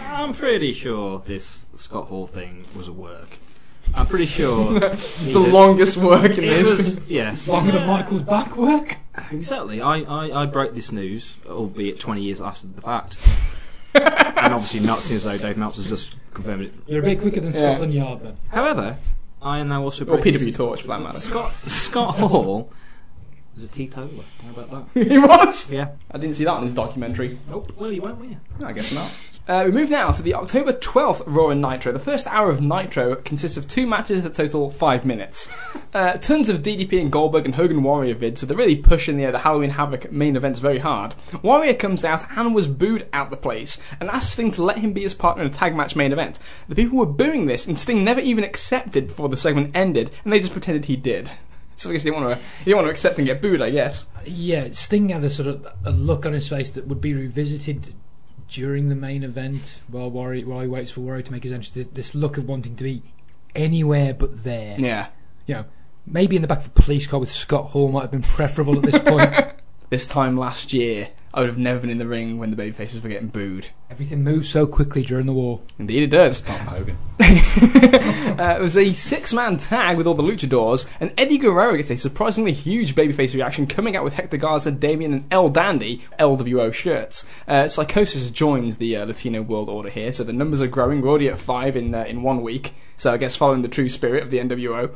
[0.07, 3.37] I'm pretty sure this Scott Hall thing was a work.
[3.93, 4.79] I'm pretty sure.
[5.27, 6.99] The longest work in this.
[7.07, 7.47] yes.
[7.47, 8.97] Longer than Michael's back work.
[9.31, 9.81] Exactly.
[9.81, 13.17] I, I, I broke this news, albeit 20 years after the fact.
[13.97, 16.73] And obviously not since though Dave Meltzer's just confirmed it.
[16.87, 17.59] You're a bit quicker than Yeah.
[17.73, 18.37] Scotland Yard then.
[18.49, 18.97] However,
[19.41, 21.19] I am now also Or breaking PW Torch for that matter.
[21.19, 22.71] Scott, Scott Hall
[23.55, 24.23] was a teetotaler.
[24.43, 25.03] How about that?
[25.07, 25.71] he was?
[25.71, 25.89] Yeah.
[26.11, 27.39] I didn't see that in his documentary.
[27.49, 27.73] Nope.
[27.77, 28.37] Well, you won't, will you?
[28.63, 29.11] I guess not.
[29.47, 31.93] Uh, we move now to the October 12th Raw and Nitro.
[31.93, 35.47] The first hour of Nitro consists of two matches that total five minutes.
[35.93, 39.31] Uh, tons of DDP and Goldberg and Hogan Warrior vids, so they're really pushing the,
[39.31, 41.15] the Halloween Havoc main events very hard.
[41.41, 44.93] Warrior comes out and was booed out the place and asked Sting to let him
[44.93, 46.37] be his partner in a tag match main event.
[46.67, 50.31] The people were booing this and Sting never even accepted before the segment ended and
[50.31, 51.31] they just pretended he did.
[51.77, 53.61] So I guess he didn't want to, he didn't want to accept and get booed,
[53.61, 54.07] I guess.
[54.25, 57.93] Yeah, Sting had a sort of a look on his face that would be revisited
[58.47, 61.71] during the main event while Warrior, while he waits for Warrior to make his entrance.
[61.71, 63.03] This, this look of wanting to be
[63.55, 64.79] anywhere but there.
[64.79, 65.07] Yeah.
[65.45, 65.65] You know,
[66.05, 68.77] maybe in the back of a police car with Scott Hall might have been preferable
[68.77, 69.33] at this point.
[69.89, 72.99] This time last year, I would have never been in the ring when the babyfaces
[73.03, 73.67] were getting booed.
[73.91, 75.61] Everything moves so quickly during the war.
[75.77, 76.41] Indeed, it does.
[76.41, 76.97] Tom Hogan.
[78.37, 81.97] Uh, it was a six-man tag with all the luchadors, and Eddie Guerrero gets a
[81.97, 87.25] surprisingly huge babyface reaction, coming out with Hector Garza, Damien, and El Dandy LWO shirts.
[87.47, 91.01] Uh, Psicosis joins the uh, Latino World Order here, so the numbers are growing.
[91.01, 93.89] We're already at five in uh, in one week, so I guess following the true
[93.89, 94.89] spirit of the NWO.
[94.89, 94.91] Um,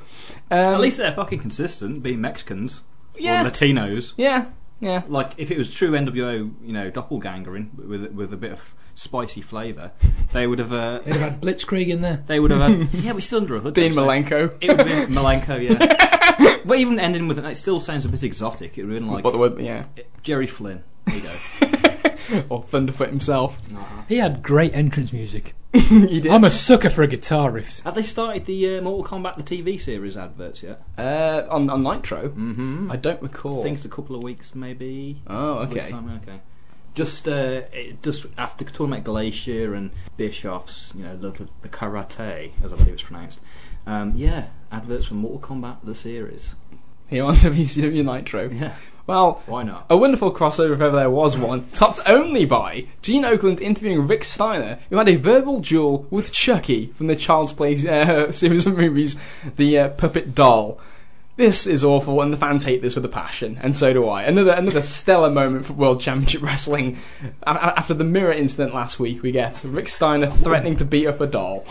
[0.52, 2.84] At least they're fucking consistent, being Mexicans
[3.18, 3.44] Yeah.
[3.44, 4.14] or Latinos.
[4.18, 4.46] yeah,
[4.82, 5.04] yeah.
[5.08, 9.42] Like if it was true NWO, you know, doppelgangering with with a bit of spicy
[9.42, 9.92] flavour,
[10.34, 10.74] they would have.
[10.74, 12.24] Uh, They'd have had Blitzkrieg in there.
[12.28, 12.94] they would have had.
[13.04, 13.76] yeah, we're still under a hood.
[13.76, 14.58] Dean though, so Malenko.
[14.60, 16.58] It would have been Malenko, yeah.
[16.66, 18.78] but even ending with it, it still sounds a bit exotic.
[18.78, 19.60] It would have been like What the word?
[19.60, 19.86] Yeah.
[20.24, 20.84] Jerry Flynn.
[21.06, 21.78] There you go.
[22.50, 23.60] Or Thunderfoot himself.
[24.08, 25.56] He had great entrance music.
[25.74, 26.32] he did.
[26.32, 27.80] I'm a sucker for a guitar riff.
[27.82, 30.82] Have they started the uh, Mortal Kombat the TV series adverts yet?
[30.98, 32.30] Uh, on, on Nitro.
[32.30, 32.92] Mm-hmm.
[32.92, 33.62] I don't recall.
[33.62, 35.22] I think it's a couple of weeks, maybe.
[35.28, 35.90] Oh, okay.
[35.90, 36.42] time, okay.
[36.94, 41.70] Just uh, it, just after talking about Glacier and Bischoff's, you know, love of the
[41.70, 43.40] karate, as I believe it's pronounced.
[43.86, 46.56] Um, yeah, adverts for Mortal Kombat the series.
[47.08, 48.50] Here on WCW Nitro.
[48.50, 48.76] Yeah,
[49.12, 49.88] Well, why not?
[49.90, 54.24] A wonderful crossover, if ever there was one, topped only by Gene Okerlund interviewing Rick
[54.24, 58.78] Steiner, who had a verbal duel with Chucky from the Child's Play uh, series of
[58.78, 59.18] movies,
[59.58, 60.80] The uh, Puppet Doll.
[61.36, 64.24] This is awful, and the fans hate this with a passion, and so do I.
[64.24, 66.98] Another another stellar moment for World Championship Wrestling.
[67.46, 71.28] After the mirror incident last week, we get Rick Steiner threatening to beat up a
[71.28, 71.66] doll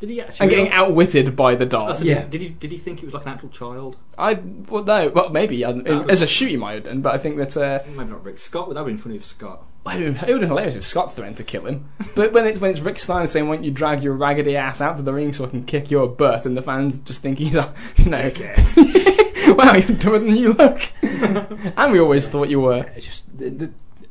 [0.00, 0.44] Did he actually?
[0.44, 1.90] and getting outwitted by the doll.
[1.90, 2.22] Oh, so Yeah.
[2.22, 2.48] Did, did he?
[2.48, 3.96] Did he think it was like an actual child?
[4.18, 4.34] I
[4.68, 7.18] well no, well maybe I, That as a shoot he might have done, but I
[7.18, 7.56] think that.
[7.56, 8.66] Uh, Maybe not Rick Scott.
[8.68, 9.62] Would that have been funny if Scott?
[9.86, 11.88] It would have been hilarious if Scott threatened to kill him.
[12.14, 14.80] But when it's when it's Rick Steiner saying, "Why don't you drag your raggedy ass
[14.80, 17.38] out to the ring so I can kick your butt?" and the fans just think
[17.38, 18.30] he's a, you know,
[19.56, 20.82] wow, you're dumber than you look.
[21.02, 22.90] and we always thought you were.
[22.94, 23.70] It's just the, the,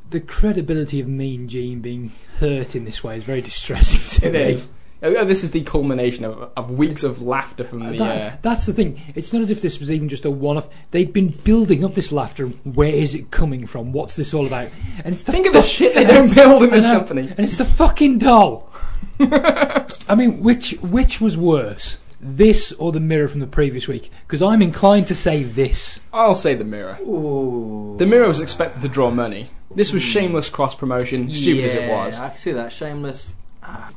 [0.10, 4.34] the credibility of Mean Gene being hurt in this way is very distressing to It
[4.34, 4.54] me.
[4.54, 4.70] is.
[5.02, 7.98] Oh, this is the culmination of, of weeks of laughter from the.
[7.98, 9.02] That- Uh, that's the thing.
[9.16, 10.68] It's not as if this was even just a one-off.
[10.92, 12.48] They'd been building up this laughter.
[12.48, 13.94] Where is it coming from?
[13.94, 14.70] What's this all about?
[15.06, 17.00] And it's the think of the shit they don't build in this I know.
[17.00, 17.30] company.
[17.30, 18.70] And it's the fucking doll.
[19.22, 24.12] I mean, which which was worse, this or the mirror from the previous week?
[24.28, 26.00] Because I'm inclined to say this.
[26.14, 26.98] I'll say the mirror.
[27.02, 27.96] Ooh.
[28.00, 29.52] The mirror was expected to draw money.
[29.74, 32.20] This was shameless cross promotion, stupid as it was.
[32.20, 32.72] I can see that.
[32.74, 33.36] Shameless,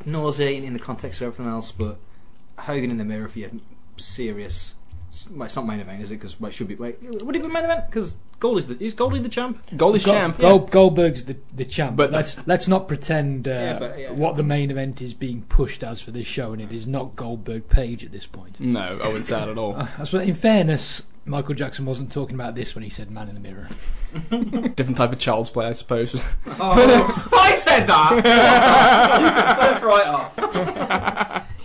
[0.04, 1.98] nauseating in the context of everything else, but
[2.58, 3.50] Hogan in the mirror for your
[3.96, 4.74] serious.
[5.30, 6.14] Well, it's not main event, is it?
[6.16, 6.74] Because well, it should be.
[6.74, 7.86] Wait, would it be main event?
[7.86, 9.62] Because Gold is the is Goldie the champ?
[9.76, 10.38] Gold is Go- champ.
[10.38, 11.96] Gold, Goldberg's the, the champ.
[11.96, 14.10] But But let's let's not pretend uh, Yeah, but, yeah.
[14.12, 17.14] what the main event is being pushed as for this show, and it is not
[17.14, 18.58] Goldberg Page at this point.
[18.58, 19.76] No, I wouldn't say that at all.
[19.76, 23.28] Uh, I suppose, in fairness, Michael Jackson wasn't talking about this when he said "Man
[23.28, 23.68] in the Mirror."
[24.74, 26.22] Different type of child's play, I suppose.
[26.58, 29.82] Oh, I said that.
[29.82, 30.38] right off.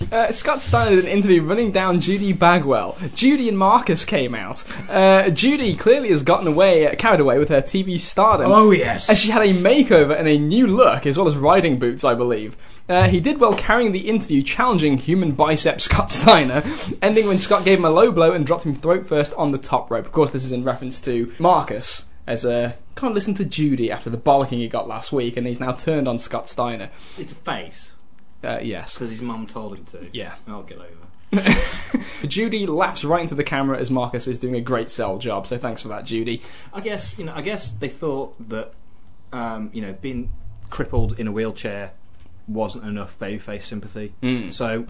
[0.09, 2.97] Uh, Scott Steiner did an interview running down Judy Bagwell.
[3.13, 4.63] Judy and Marcus came out.
[4.89, 8.49] Uh, Judy clearly has gotten away, uh, carried away with her TV stardom.
[8.51, 11.77] Oh yes, and she had a makeover and a new look, as well as riding
[11.77, 12.55] boots, I believe.
[12.89, 16.63] Uh, he did well carrying the interview, challenging human bicep Scott Steiner,
[17.01, 19.57] ending when Scott gave him a low blow and dropped him throat first on the
[19.57, 20.05] top rope.
[20.05, 24.09] Of course, this is in reference to Marcus, as a can't listen to Judy after
[24.09, 26.89] the bollocking he got last week, and he's now turned on Scott Steiner.
[27.17, 27.91] It's a face
[28.43, 28.93] Uh, yes.
[28.95, 30.07] because his mum told him to.
[30.13, 30.35] Yeah.
[30.47, 30.93] I'll get over.
[32.27, 35.57] Judy laughs right into the camera as Marcus is doing a great sell job, so
[35.57, 36.41] thanks for that, Judy.
[36.73, 37.33] I guess you know.
[37.35, 38.71] I guess they thought that
[39.33, 40.31] um, you know being
[40.69, 41.91] crippled in a wheelchair
[42.47, 44.13] wasn't enough babyface sympathy.
[44.21, 44.53] Mm.
[44.53, 44.85] So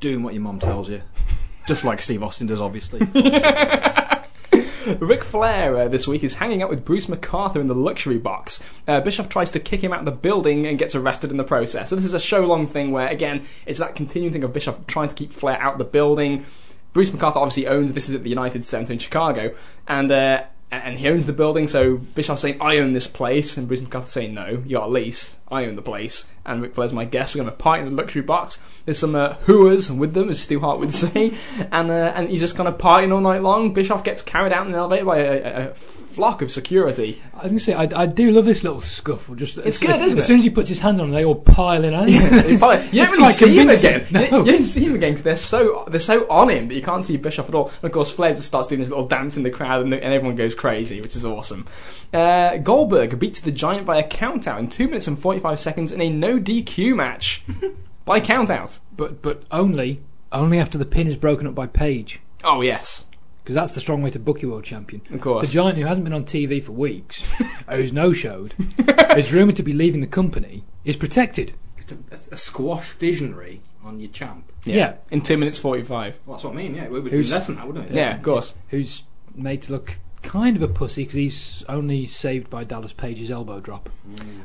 [0.00, 1.02] doing what your mom tells you,
[1.68, 3.00] just like Steve Austin does, obviously.
[4.98, 8.62] Ric Flair uh, this week is hanging out with Bruce MacArthur in the luxury box.
[8.88, 11.44] Uh, Bischoff tries to kick him out of the building and gets arrested in the
[11.44, 11.90] process.
[11.90, 14.86] So this is a show long thing where, again, it's that continuing thing of Bischoff
[14.86, 16.44] trying to keep Flair out of the building.
[16.92, 19.54] Bruce MacArthur obviously owns this is at the United Center in Chicago,
[19.86, 21.68] and uh, and he owns the building.
[21.68, 24.90] So Bischoff's saying, "I own this place," and Bruce MacArthur saying, "No, you got a
[24.90, 25.36] lease.
[25.50, 27.34] I own the place." And Ric Flair's my guest.
[27.34, 28.60] We're going to party in the luxury box.
[28.84, 31.34] There's some uh, hooers with them, as Stu Hart would say,
[31.70, 33.74] and uh, and he's just kind of partying all night long.
[33.74, 35.74] Bischoff gets carried out in an elevator by a, a, a
[36.12, 37.20] flock of security.
[37.34, 39.34] I was going to say I, I do love this little scuffle.
[39.34, 40.26] Just It's as, good, isn't as it?
[40.26, 41.92] soon as he puts his hands on them, they all pile in.
[42.08, 42.18] you
[42.58, 44.06] don't really see him again.
[44.10, 44.20] No.
[44.20, 46.82] You, you don't see him again because they're so they're so on him that you
[46.82, 47.66] can't see Bischoff at all.
[47.68, 50.14] And of course, Flair just starts doing his little dance in the crowd, and, and
[50.14, 51.66] everyone goes crazy, which is awesome.
[52.12, 55.92] Uh, Goldberg beats the Giant by a countout in two minutes and forty five seconds
[55.92, 57.42] in a no DQ match
[58.04, 58.78] by countout.
[58.96, 62.20] But but only only after the pin is broken up by Page.
[62.44, 63.06] Oh yes,
[63.42, 65.02] because that's the strong way to book your world champion.
[65.12, 65.48] of course.
[65.48, 67.22] The giant who hasn't been on TV for weeks,
[67.68, 68.54] who's no showed,
[69.16, 71.54] is rumoured to be leaving the company, is protected.
[71.76, 74.50] It's a, a squash visionary on your champ.
[74.64, 74.94] Yeah.
[75.10, 76.20] in two minutes forty-five.
[76.24, 76.74] Well, that's what I mean.
[76.76, 77.94] Yeah, it would be Who's- less than that, wouldn't it?
[77.94, 78.54] Yeah, of course.
[78.68, 79.02] Who's
[79.34, 83.60] made to look kind of a pussy because he's only saved by Dallas Page's elbow
[83.60, 83.90] drop.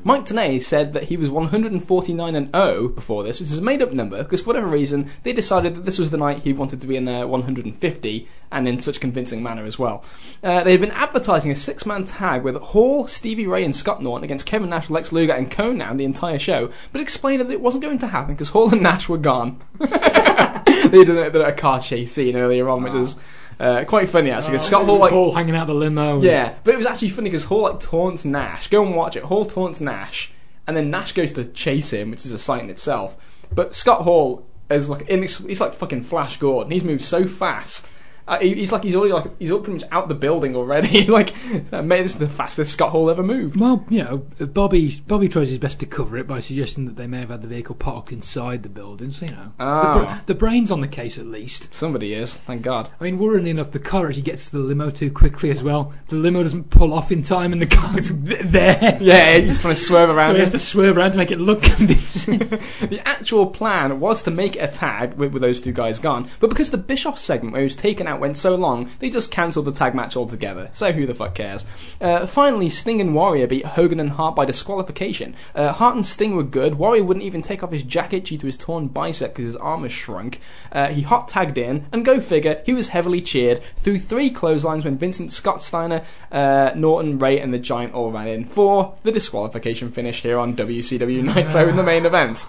[0.04, 3.92] Mike Tenay said that he was 149 and 0 before this, which is a made-up
[3.92, 6.88] number because for whatever reason they decided that this was the night he wanted to
[6.88, 10.04] be in uh, 150 and in such a convincing manner as well.
[10.44, 14.24] Uh, they had been advertising a six-man tag with Hall, Stevie Ray, and Scott Norton
[14.24, 17.84] against Kevin Nash, Lex Luger, and Konnan the entire show, but explained that it wasn't
[17.84, 19.62] going to happen because Hall and Nash were gone.
[19.80, 23.18] they did a, a car chase scene earlier on, which was
[23.60, 24.52] uh, quite funny actually.
[24.52, 26.22] Because Scott Hall like Hall hanging out the limo.
[26.22, 28.68] yeah, but it was actually funny because Hall like taunts Nash.
[28.70, 29.24] Go and watch it.
[29.24, 30.32] Hall taunts Nash,
[30.68, 33.18] and then Nash goes to chase him, which is a sight in itself.
[33.54, 36.72] But Scott Hall is like inex- he's like fucking Flash Gordon.
[36.72, 37.88] He's moved so fast.
[38.28, 41.06] Uh, he- he's like he's already like he's pretty much out the building already.
[41.08, 41.34] like,
[41.72, 43.60] mate, this is the fastest Scott Hall ever moved.
[43.60, 47.08] Well, you know, Bobby Bobby tries his best to cover it by suggesting that they
[47.08, 49.12] may have had the vehicle parked inside the building.
[49.12, 50.00] So you know, the, Oh.
[50.00, 51.74] bra- the brains on the case at least.
[51.74, 52.90] Somebody is, thank God.
[53.00, 55.94] I mean, worryingly enough, the car actually gets to the limo too quickly as well.
[56.10, 58.98] The limo doesn't pull off in time, and the car's there.
[59.02, 60.32] Yeah, he's trying to swerve around.
[60.32, 62.40] So he has to swerve around to make it look convincing.
[62.40, 66.50] the actual plan was to make a tag with, with those two guys gone, but
[66.50, 69.66] because the Bischoff segment where he was taken out went so long, they just cancelled
[69.66, 70.70] the tag match altogether.
[70.74, 71.66] So who the fuck cares?
[72.00, 75.36] Uh, finally, Sting and Warrior beat Hogan and Hart by disqualification.
[75.56, 76.76] Uh, Hart and Sting were good.
[76.76, 79.84] Warrior wouldn't even take off his jacket due to his torn bicep because his arm
[79.84, 80.40] has shrunk.
[80.72, 84.86] Uh, he hot tagged in, and go figure, he was heavily cheered through three clotheslines
[84.86, 89.12] when Vincent Scott Steiner, uh, Norton, Ray, and the Giant all ran in for the
[89.12, 92.46] disqualification finish here on WCW Nitro in the main event.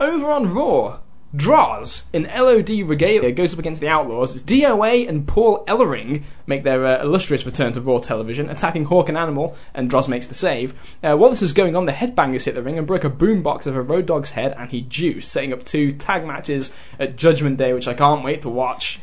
[0.00, 0.98] Over on Raw,
[1.34, 4.34] Droz in LOD regalia goes up against the Outlaws.
[4.34, 9.08] It's DOA and Paul Ellering make their uh, illustrious return to Raw television, attacking Hawk
[9.08, 10.74] and Animal, and Droz makes the save.
[11.02, 13.66] Uh, while this was going on, the Headbangers hit the ring and broke a boombox
[13.66, 17.56] of a Road Dogg's head, and he juiced, setting up two tag matches at Judgment
[17.56, 19.00] Day, which I can't wait to watch.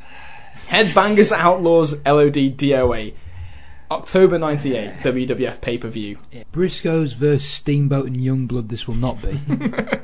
[0.68, 3.14] Headbangers Outlaws LOD DOA.
[3.90, 6.18] October 98, WWF pay per view.
[6.52, 8.68] Briscoes versus Steamboat and Youngblood.
[8.68, 9.38] This will not be.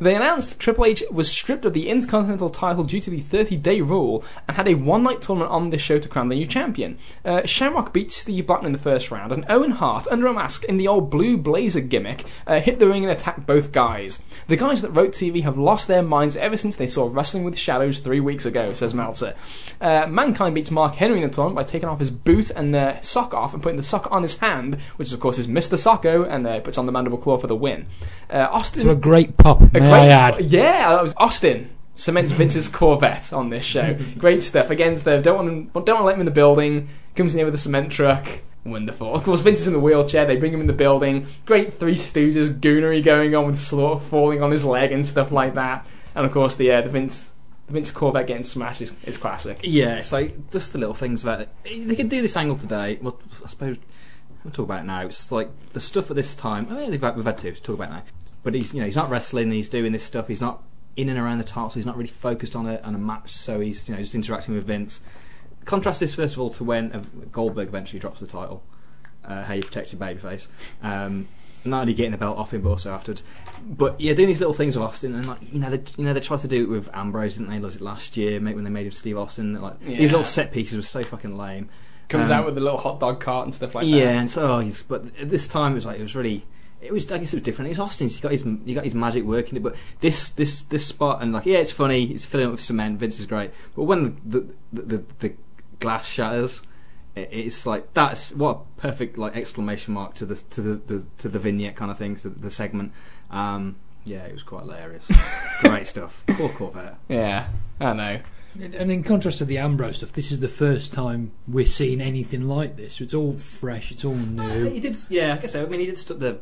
[0.00, 3.80] They announced Triple H was stripped of the Intercontinental title due to the 30 day
[3.80, 6.98] rule and had a one night tournament on this show to crown the new champion.
[7.24, 10.64] Uh, Shamrock beat Steve Blackman in the first round, and Owen Hart, under a mask
[10.64, 14.22] in the old blue blazer gimmick, uh, hit the ring and attacked both guys.
[14.48, 17.58] The guys that wrote TV have lost their minds ever since they saw Wrestling with
[17.58, 19.34] Shadows three weeks ago, says Meltzer.
[19.80, 23.00] Uh, Mankind beats Mark Henry in the tournament by taking off his boot and uh,
[23.02, 25.78] sock off and putting the sock on his hand, which of course is Mr.
[25.78, 27.86] Socko, and uh, puts on the mandible claw for the win.
[28.28, 30.40] Uh, Austin to a great pop, a great, I add.
[30.40, 33.98] Yeah, that was Austin cements Vince's Corvette on this show.
[34.18, 34.70] great stuff.
[34.70, 36.88] Against the don't want to, don't want to let him in the building.
[37.14, 38.26] Comes in here with a cement truck.
[38.64, 39.14] Wonderful.
[39.14, 40.24] Of course, Vince is in the wheelchair.
[40.24, 41.26] They bring him in the building.
[41.46, 45.54] Great Three Stooges goonery going on with Slaughter falling on his leg and stuff like
[45.54, 45.84] that.
[46.14, 47.31] And of course, the uh, the Vince
[47.72, 49.60] Vince Corvette getting smashed is, is classic.
[49.62, 51.48] Yeah, it's like just the little things it.
[51.64, 52.98] They can do this angle today.
[53.00, 53.78] Well, I suppose
[54.44, 55.06] we'll talk about it now.
[55.06, 56.66] It's like the stuff at this time.
[56.70, 58.02] I mean, we've had, we've had two to talk about now.
[58.42, 59.50] But he's you know he's not wrestling.
[59.50, 60.28] He's doing this stuff.
[60.28, 60.62] He's not
[60.96, 61.70] in and around the title.
[61.70, 63.32] He's not really focused on a on a match.
[63.32, 65.00] So he's you know just interacting with Vince.
[65.64, 68.62] Contrast this first of all to when uh, Goldberg eventually drops the title.
[69.24, 70.48] Uh, how you protect your babyface.
[70.82, 71.28] Um,
[71.64, 73.22] not only getting the belt off him, but also afterwards.
[73.64, 76.12] But yeah, doing these little things with Austin, and like you know, they, you know,
[76.12, 77.58] they tried to do it with Ambrose, didn't they?
[77.58, 78.40] Was it last year?
[78.40, 79.98] Mate, when they made him Steve Austin, like Yeah.
[79.98, 81.68] these little set pieces were so fucking lame.
[82.08, 84.00] Comes Um, out with the little hot dog cart and stuff like yeah, that.
[84.00, 86.44] Yeah, and so oh, he's, but at this time it was like it was really.
[86.80, 87.68] It was, I guess, it was different.
[87.68, 88.16] It was Austin's.
[88.16, 89.62] He got his, he got his magic working it.
[89.62, 92.06] But this, this, this spot, and like, yeah, it's funny.
[92.06, 92.98] It's filling up with cement.
[92.98, 93.52] Vince is great.
[93.76, 95.34] But when the, the, the, the
[95.78, 96.62] glass shatters,
[97.14, 101.28] it's like that's what a perfect like exclamation mark to the to the, the to
[101.28, 102.92] the vignette kind of thing to the segment.
[103.32, 105.10] Um, yeah, it was quite hilarious.
[105.60, 106.22] great stuff.
[106.28, 106.96] Poor Corvette.
[107.08, 107.48] Yeah,
[107.80, 108.20] I know.
[108.60, 112.46] And in contrast to the Ambrose stuff, this is the first time we're seeing anything
[112.48, 113.00] like this.
[113.00, 113.90] It's all fresh.
[113.90, 114.64] It's all new.
[114.68, 115.34] He did, yeah.
[115.34, 115.62] I guess so.
[115.64, 116.38] I mean, he did st- the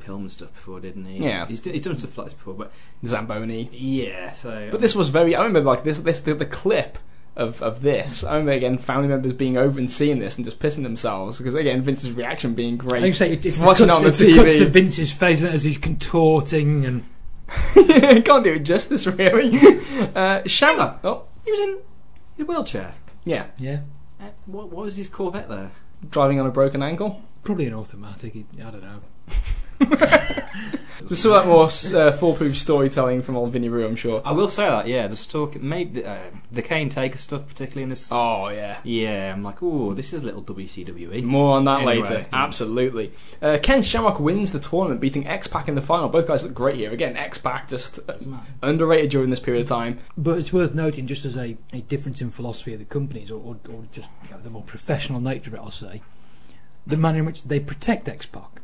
[0.00, 1.24] Pillman stuff before, didn't he?
[1.24, 1.46] Yeah.
[1.46, 2.72] He's, d- he's done stuff like this before, but
[3.06, 3.70] Zamboni.
[3.72, 4.32] yeah.
[4.32, 5.34] So, But this was very.
[5.34, 6.00] I remember like this.
[6.00, 6.98] This the, the clip
[7.40, 8.22] of of this.
[8.22, 11.54] I remember again family members being over and seeing this and just pissing themselves because
[11.54, 13.00] again Vince's reaction being I great.
[13.02, 15.10] think so, it, it's watching the it on cuts, the it's the cuts to Vince's
[15.12, 17.04] face as he's contorting and
[18.24, 19.58] Can't do it justice really.
[20.14, 21.00] Uh, Shamrock.
[21.04, 21.78] Oh he was in
[22.38, 22.94] a wheelchair.
[23.24, 23.80] yeah, yeah,
[24.20, 25.72] Uh, what, what was his Corvette there?
[26.10, 27.20] driving on a broken ankle.
[27.44, 28.34] probably an automatic.
[28.36, 29.00] I don't know.
[31.02, 34.22] There's still that more uh, foolproof storytelling from old Vinny Roo, I'm sure.
[34.24, 35.08] I will say that, yeah.
[35.08, 36.18] Just talk, maybe uh,
[36.52, 38.10] the Kane Taker stuff, particularly in this.
[38.12, 38.78] Oh yeah.
[38.84, 41.24] Yeah, I'm like, oh, this is little WCWE.
[41.24, 42.14] More on that Anyway, later.
[42.20, 42.24] yeah.
[42.32, 43.12] Absolutely.
[43.42, 46.08] Uh, Ken Shamrock wins the tournament, beating X Pac in the final.
[46.08, 46.92] Both guys look great here.
[46.92, 48.14] Again, X Pac just uh,
[48.62, 49.98] underrated during this period of time.
[50.16, 53.40] But it's worth noting, just as a, a difference in philosophy of the companies, or,
[53.40, 56.02] or, or just you know, the more professional nature of it, I'll say,
[56.86, 58.60] the manner in which they protect X Pac.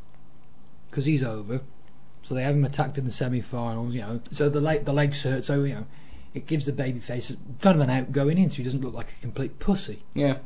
[0.96, 1.60] Because he's over,
[2.22, 4.94] so they have him attacked in the semi finals, you know, so the, leg, the
[4.94, 5.84] legs hurt, so, you know,
[6.32, 9.12] it gives the babyface kind of an out going in, so he doesn't look like
[9.18, 10.04] a complete pussy.
[10.14, 10.38] Yeah.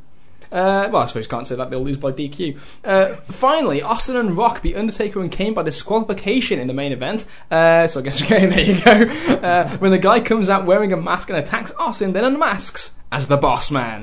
[0.51, 2.59] Uh, well, I suppose can't say that they'll lose by DQ.
[2.83, 7.25] Uh, finally, Austin and Rock beat Undertaker and Kane by disqualification in the main event.
[7.49, 9.37] Uh, so I guess okay, there you go.
[9.37, 13.27] Uh, when the guy comes out wearing a mask and attacks Austin, then unmasks as
[13.27, 14.01] the Boss Man.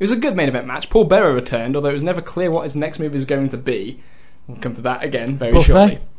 [0.00, 0.88] It was a good main event match.
[0.88, 3.58] Paul Bearer returned, although it was never clear what his next move is going to
[3.58, 4.02] be.
[4.46, 5.66] We'll come to that again very Buffet.
[5.66, 5.98] shortly.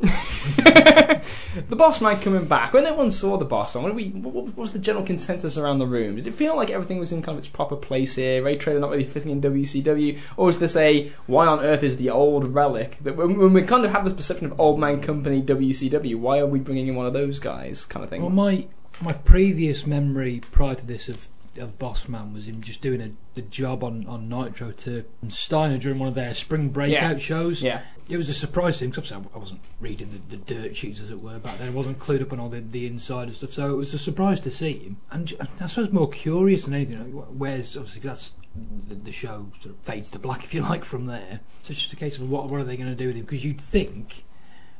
[1.68, 2.72] the boss man coming back.
[2.72, 5.86] When everyone saw the boss man, what, we, what, was the general consensus around the
[5.86, 6.16] room?
[6.16, 8.42] Did it feel like everything was in kind of its proper place here?
[8.42, 11.96] Ray Traylor not really fitting in WCW, or is this a why on earth is
[11.98, 15.00] the old relic that when, when we kind of have this perception of old man
[15.00, 16.16] company WCW?
[16.18, 17.86] Why are we bringing in one of those guys?
[17.86, 18.22] Kind of thing.
[18.22, 18.66] Well, my
[19.00, 23.40] my previous memory prior to this of of Bossman was him just doing a the
[23.42, 27.18] job on, on Nitro to Steiner during one of their spring breakout Yeah.
[27.18, 27.62] shows.
[27.62, 31.00] yeah, It was a surprise to him because I wasn't reading the, the dirt sheets
[31.00, 31.68] as it were back then.
[31.68, 34.40] I wasn't clued up on all the, the insider stuff, so it was a surprise
[34.42, 34.96] to see him.
[35.10, 36.98] And I suppose more curious than anything.
[37.36, 41.06] Where's obviously that's the, the show sort of fades to black if you like from
[41.06, 41.40] there.
[41.62, 43.22] So it's just a case of what what are they going to do with him?
[43.22, 44.24] Because you'd think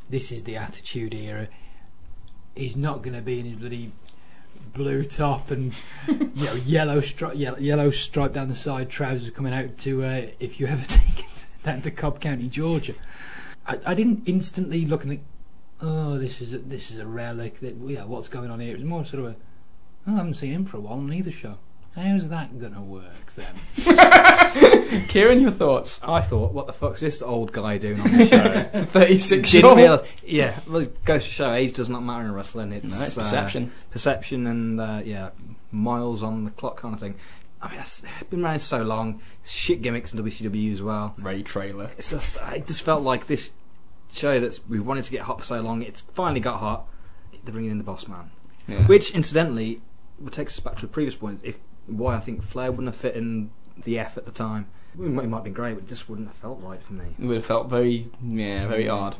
[0.08, 1.48] this is the Attitude Era.
[2.54, 3.92] He's not going to be in his bloody
[4.72, 5.72] blue top and
[6.08, 10.26] you know yellow stripe yellow, yellow stripe down the side trousers coming out to uh,
[10.38, 11.24] if you ever take
[11.66, 12.94] down to Cobb County, Georgia.
[13.66, 15.24] I, I didn't instantly look and think,
[15.82, 17.58] oh, this is a, this is a relic.
[17.60, 18.70] That yeah, what's going on here?
[18.74, 19.36] It was more sort of a,
[20.06, 21.58] oh, I haven't seen him for a while on either show.
[21.96, 25.06] How's that gonna work then?
[25.08, 25.98] Kieran, your thoughts?
[26.02, 28.26] I thought, what the fuck's this old guy doing on the
[28.72, 28.84] show?
[28.84, 29.52] Thirty-six.
[29.54, 29.78] year Didn't old.
[29.78, 30.00] realise.
[30.22, 32.72] Yeah, well, it goes to show age does not matter in wrestling.
[32.72, 33.72] It's, No, it's uh, perception.
[33.90, 35.30] perception, and uh, yeah,
[35.72, 37.14] miles on the clock kind of thing.
[37.66, 39.20] Oh, I mean, it's been around so long.
[39.44, 41.14] Shit gimmicks in WCW as well.
[41.20, 41.90] Ray Traylor.
[41.98, 43.50] It's just, uh, it just felt like this
[44.12, 45.82] show that's we wanted to get hot for so long.
[45.82, 46.86] It's finally got hot.
[47.44, 48.30] They're bringing in the Boss Man,
[48.66, 48.86] Yeah.
[48.86, 49.80] which incidentally
[50.18, 51.40] would take us back to the previous point.
[51.44, 53.50] If why I think Flair wouldn't have fit in
[53.84, 54.66] the F at the time.
[54.94, 56.94] It might it might have been great, but it just wouldn't have felt right for
[56.94, 57.14] me.
[57.18, 59.16] It would have felt very, yeah, very odd.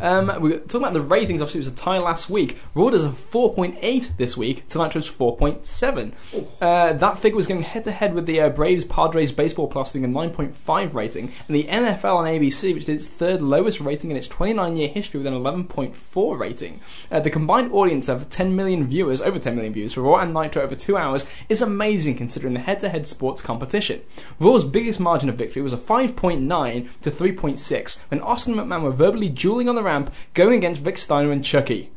[0.00, 1.40] Um, we were talking about the ratings.
[1.40, 2.58] Obviously, it was a tie last week.
[2.74, 4.66] Raw does a 4.8 this week.
[4.68, 6.12] Tonight was 4.7.
[6.60, 9.92] Uh, that figure was going head to head with the uh, Braves Padres baseball plus
[9.92, 14.10] doing a 9.5 rating, and the NFL on ABC, which did its third lowest rating
[14.10, 16.80] in its 29 year history with an 11.4 rating.
[17.10, 20.34] Uh, the combined audience of 10 million viewers, over 10 million viewers for Raw and
[20.34, 24.02] Nitro over two hours, is amazing considering the head to head sports competition.
[24.38, 28.90] Raw's biggest margin of victory was a 5.9 to 3.6 when Austin and McMahon were
[28.90, 31.90] verbally dueling on the ramp going against Vic Steiner and Chucky.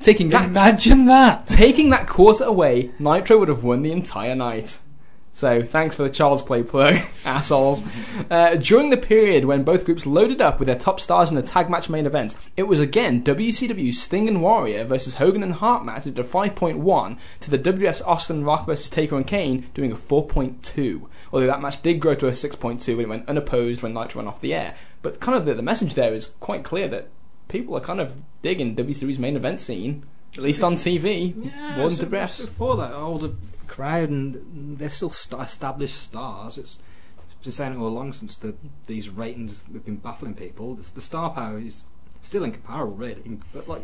[0.00, 1.46] Taking that Imagine that.
[1.46, 4.78] taking that quarter away, Nitro would have won the entire night.
[5.34, 7.82] So thanks for the child's play plug, assholes.
[8.30, 11.42] Uh, during the period when both groups loaded up with their top stars in the
[11.42, 15.86] tag match main event, it was again WCW Sting and Warrior versus Hogan and Hart
[15.86, 19.96] match at a 5.1 to the WS Austin Rock versus Taker and Kane doing a
[19.96, 21.08] 4.2.
[21.32, 24.28] Although that match did grow to a 6.2 when it went unopposed when Nitro went
[24.28, 24.74] off the air.
[25.02, 27.08] But kind of the, the message there is quite clear that
[27.48, 30.04] people are kind of digging WCW's main event scene,
[30.36, 32.46] at least on TV, yeah, more than WS.
[32.48, 33.32] for that older
[33.66, 36.56] crowd, and they're still st- established stars.
[36.56, 36.78] It's
[37.42, 38.54] been saying it all along since the,
[38.86, 40.74] these ratings have been baffling people.
[40.76, 41.84] The, the star power is
[42.22, 43.38] still incomparable, really.
[43.52, 43.82] But like,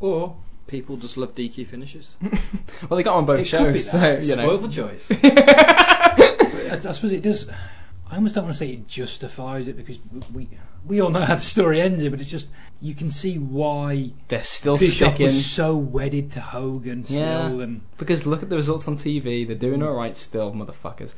[0.00, 0.36] or
[0.66, 2.12] people just love DQ finishes.
[2.88, 4.22] Well, they got on both It could be shows, so that.
[4.24, 4.42] you know.
[4.44, 5.10] Spoil the choice.
[5.22, 7.48] I, I suppose it does.
[8.14, 9.98] I almost don't want to say it justifies it because
[10.32, 10.48] we
[10.86, 12.48] we all know how the story ended, but it's just
[12.80, 17.48] you can see why They're still Bischoff sticking was so wedded to Hogan still, Yeah.
[17.48, 19.44] and because look at the results on TV.
[19.44, 21.14] They're doing all right still, motherfuckers.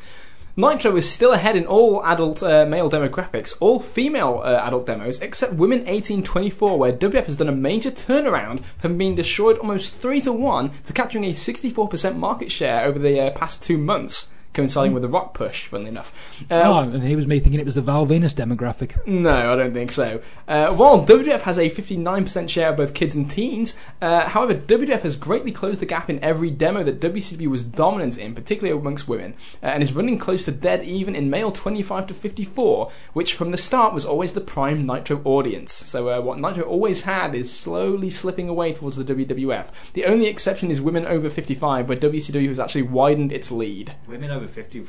[0.56, 5.20] Nitro is still ahead in all adult uh, male demographics, all female uh, adult demos,
[5.20, 10.22] except women 18-24, where WF has done a major turnaround from being destroyed almost three
[10.22, 14.30] to one to capturing a 64% market share over the uh, past two months.
[14.54, 15.66] Coinciding with the Rock push.
[15.66, 19.06] Funnily enough, uh, oh, and he was me thinking it was the Val Venis demographic.
[19.06, 20.20] no, I don't think so.
[20.48, 25.02] Uh, while WWF has a 59% share of both kids and teens, uh, however, WWF
[25.02, 29.08] has greatly closed the gap in every demo that WCW was dominant in, particularly amongst
[29.08, 33.34] women, uh, and is running close to dead even in male 25 to 54, which
[33.34, 35.72] from the start was always the prime Nitro audience.
[35.72, 39.70] So uh, what Nitro always had is slowly slipping away towards the WWF.
[39.92, 43.94] The only exception is women over 55, where WCW has actually widened its lead.
[44.06, 44.86] Women over 50.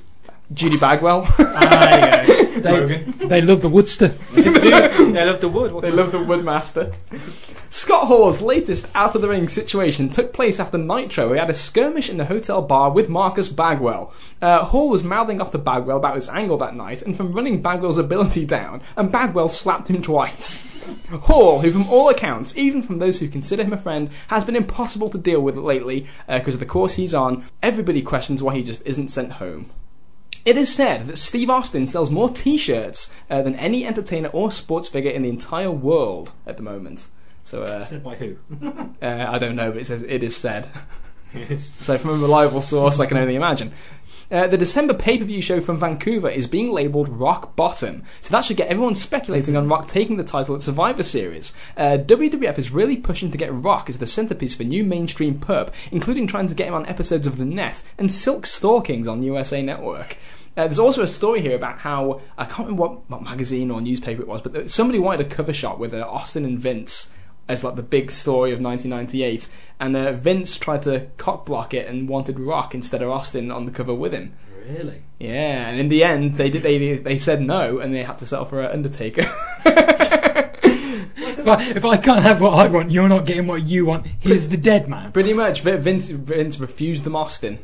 [0.54, 1.28] Judy Bagwell.
[1.40, 2.88] Ah, there you go.
[2.88, 4.18] They, they love the Woodster.
[4.34, 5.72] they love the wood.
[5.72, 6.94] What They love the Woodmaster.
[7.70, 11.34] Scott Hall's latest out of the ring situation took place after Nitro.
[11.34, 14.14] He had a skirmish in the hotel bar with Marcus Bagwell.
[14.42, 17.62] Uh, Hall was mouthing off to Bagwell about his angle that night and from running
[17.62, 20.66] Bagwell's ability down, and Bagwell slapped him twice.
[21.10, 24.56] Hall, who from all accounts, even from those who consider him a friend, has been
[24.56, 28.64] impossible to deal with lately because of the course he's on, everybody questions why he
[28.64, 29.70] just isn't sent home.
[30.48, 34.88] It is said that Steve Austin sells more T-shirts uh, than any entertainer or sports
[34.88, 37.10] figure in the entire world at the moment.
[37.44, 38.38] So uh, Said by who?
[39.02, 40.70] uh, I don't know, but it says it is said.
[41.58, 43.74] So from a reliable source, I can only imagine.
[44.32, 48.58] Uh, the December pay-per-view show from Vancouver is being labelled Rock Bottom, so that should
[48.58, 51.54] get everyone speculating on Rock taking the title at Survivor Series.
[51.76, 55.74] Uh, WWF is really pushing to get Rock as the centerpiece for new mainstream pub,
[55.92, 59.62] including trying to get him on episodes of The Net and Silk Stalkings on USA
[59.62, 60.18] Network.
[60.58, 63.80] Uh, there's also a story here about how I can't remember what, what magazine or
[63.80, 67.14] newspaper it was, but somebody wanted a cover shot with uh, Austin and Vince
[67.48, 69.48] as like the big story of 1998,
[69.80, 73.66] and uh, Vince tried to cock block it and wanted Rock instead of Austin on
[73.66, 74.34] the cover with him.
[74.68, 75.04] Really?
[75.20, 76.64] Yeah, and in the end, they did.
[76.64, 79.32] They they said no, and they had to settle for uh, Undertaker.
[81.48, 84.06] If I, if I can't have what I want, you're not getting what you want.
[84.20, 85.14] Here's the dead man.
[85.14, 87.60] Pretty much, Vince Vince refused them Austin.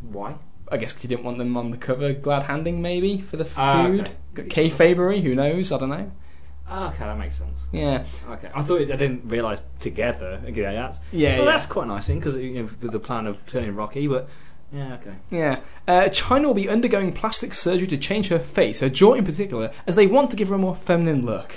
[0.00, 0.34] Why?
[0.70, 3.48] I guess because he didn't want them on the cover, glad handing maybe for the
[3.56, 4.10] Ah, food.
[4.38, 4.48] okay.
[4.68, 5.72] Kayfabery, who knows?
[5.72, 6.10] I don't know.
[6.68, 7.58] Ah, okay, that makes sense.
[7.72, 10.40] Yeah, Okay, I thought it, I didn't realise together.
[10.44, 11.52] Okay, that's Yeah, Well, yeah.
[11.52, 14.28] that's quite a nice thing because you know, with the plan of turning Rocky, but
[14.72, 15.14] yeah, okay.
[15.30, 15.58] yeah.
[15.88, 19.72] Uh, Chyna will be undergoing plastic surgery to change her face, her jaw in particular,
[19.88, 21.56] as they want to give her a more feminine look.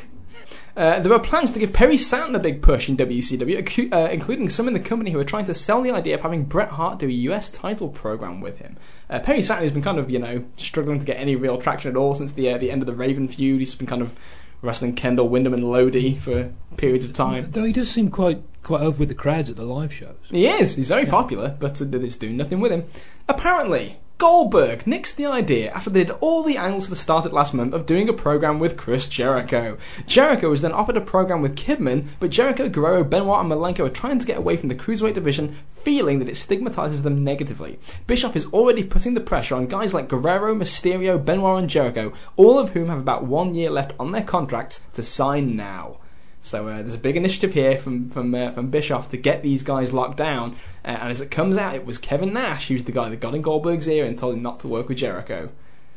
[0.76, 4.50] Uh, there are plans to give Perry Saturn a big push in WCW, uh, including
[4.50, 6.98] some in the company who are trying to sell the idea of having Bret Hart
[7.00, 8.78] do a US title program with him.
[9.10, 11.92] Uh, Perry Saturn has been kind of, you know, struggling to get any real traction
[11.92, 13.60] at all since the uh, the end of the Raven feud.
[13.60, 14.16] He's been kind of
[14.64, 17.52] wrestling Kendall, Windham, and Lodi for periods of time.
[17.52, 20.16] Though he does seem quite quite over with the crowds at the live shows.
[20.32, 20.76] He is.
[20.78, 21.10] He's very Yeah.
[21.12, 22.86] popular, but uh, it's doing nothing with him.
[23.30, 27.34] Apparently, Goldberg nixed the idea after they did all the angles at the start of
[27.34, 29.78] last month of doing a program with Chris Jericho.
[30.06, 33.90] Jericho was then offered a program with Kidman, but Jericho, Guerrero, Benoit, and Malenko are
[33.90, 37.80] trying to get away from the cruiserweight division, feeling that it stigmatizes them negatively.
[38.08, 42.58] Bischoff is already putting the pressure on guys like Guerrero, Mysterio, Benoit, and Jericho, all
[42.60, 45.98] of whom have about one year left on their contracts to sign now.
[46.44, 49.64] So uh, there's a big initiative here from from uh, from Bischoff to get these
[49.64, 50.58] guys locked down.
[50.84, 53.34] Uh, and as it comes out, it was Kevin Nash who's the guy that got
[53.34, 55.50] in Goldberg's ear and told him not to work with Jericho.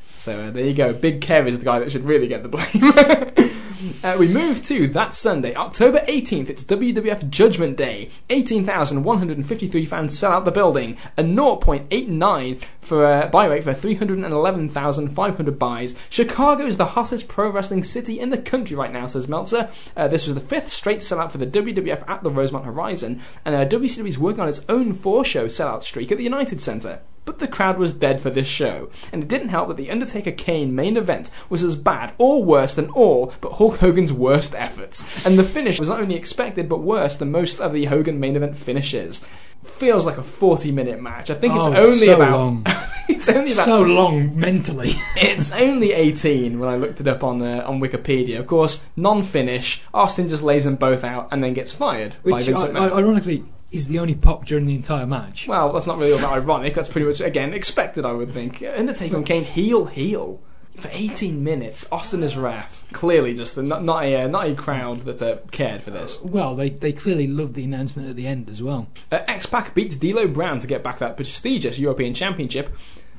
[0.05, 0.93] So uh, there you go.
[0.93, 3.61] Big Kev is the guy that should really get the blame.
[4.03, 6.49] Uh, we move to that Sunday, October 18th.
[6.49, 8.11] It's WWF Judgment Day.
[8.31, 10.97] 18,153 fans sell out the building.
[11.17, 15.95] A 0.89 for uh, buy rate for 311,500 buys.
[16.09, 19.71] Chicago is the hottest pro wrestling city in the country right now, says Meltzer.
[19.97, 23.55] Uh, this was the fifth straight sellout for the WWF at the Rosemont Horizon, and
[23.55, 27.01] uh, WCW is working on its own four-show sellout streak at the United Center.
[27.27, 30.31] But the crowd was dead for this show, and it didn't help that the Undertaker
[30.33, 35.27] Kane main event was as bad or worse than all but Hulk Hogan's worst efforts.
[35.27, 38.37] And the finish was not only expected but worse than most of the Hogan main
[38.37, 39.23] event finishes.
[39.65, 41.29] Feels like a 40 minute match.
[41.29, 42.39] I think it's Oh, only so about.
[42.39, 42.67] long.
[43.09, 43.65] it's only about.
[43.65, 44.93] so long mentally.
[45.17, 48.39] It's only 18 when I looked it up on uh, on Wikipedia.
[48.39, 49.83] Of course, non-finish.
[49.93, 52.93] Austin just lays them both out and then gets fired by Which, Vince I- I-
[52.99, 55.49] ironically, is the only pop during the entire match.
[55.49, 56.75] Well, that's not really all that ironic.
[56.75, 58.63] That's pretty much again expected, I would think.
[58.63, 60.41] Undertaker and Kane heel heel
[60.77, 61.87] for 18 minutes.
[61.91, 62.85] Austin as ref.
[62.93, 66.21] Clearly, just a, not not a uh, not a crowd that uh, cared for this.
[66.23, 68.89] Well, they, they clearly loved the announcement at the end as well.
[69.11, 72.75] Uh, X Pac beats D'Lo Brown to get back that prestigious European Championship.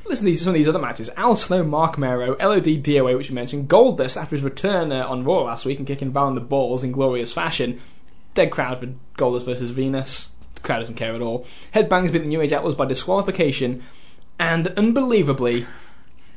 [0.05, 1.09] Listen to these, some of these other matches.
[1.17, 3.67] Al Snow, Mark Mero, LOD, DOA, which we mentioned.
[3.67, 6.81] Goldust after his return uh, on Raw last week and kicking Val in the balls
[6.81, 7.81] in glorious fashion.
[8.33, 8.87] Dead crowd for
[9.17, 10.29] Goldust versus Venis.
[10.67, 11.45] The crowd doesn't care at all.
[11.73, 13.83] Headbangers beat the New Age Outlaws by disqualification.
[14.37, 15.65] And unbelievably,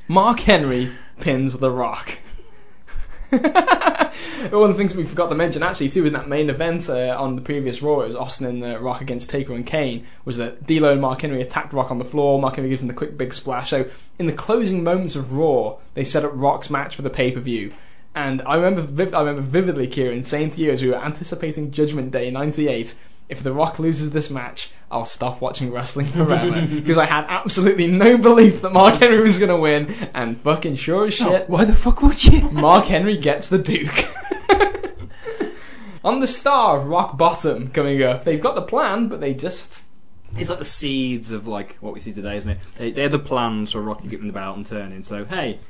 [0.06, 2.18] Mark Henry pins The Rock.
[3.30, 7.16] One of the things we forgot to mention, actually, too, in that main event uh,
[7.18, 10.36] on the previous Raw, it was Austin and uh, Rock against Taker and Kane, was
[10.36, 12.40] that D'Lo and Mark Henry attacked Rock on the floor.
[12.40, 13.70] Mark Henry gives him the quick big splash.
[13.70, 17.32] So, in the closing moments of Raw, they set up Rock's match for the pay
[17.32, 17.72] per view.
[18.14, 21.70] And I remember, viv- I remember vividly, Kieran, saying to you as we were anticipating
[21.70, 22.96] Judgment Day '98,
[23.30, 27.86] if The Rock loses this match, I'll stop watching wrestling forever because I had absolutely
[27.86, 31.48] no belief that Mark Henry was going to win, and fucking sure as oh, shit,
[31.48, 32.40] Why the fuck would you?
[32.50, 34.04] Mark Henry gets the Duke.
[36.04, 39.84] On the star of Rock Bottom coming up, they've got the plan, but they just
[40.36, 42.58] It's like the seeds of like what we see today, isn't it?
[42.78, 45.02] They, they're the plans for Rocky getting the belt and turning.
[45.02, 45.60] So hey,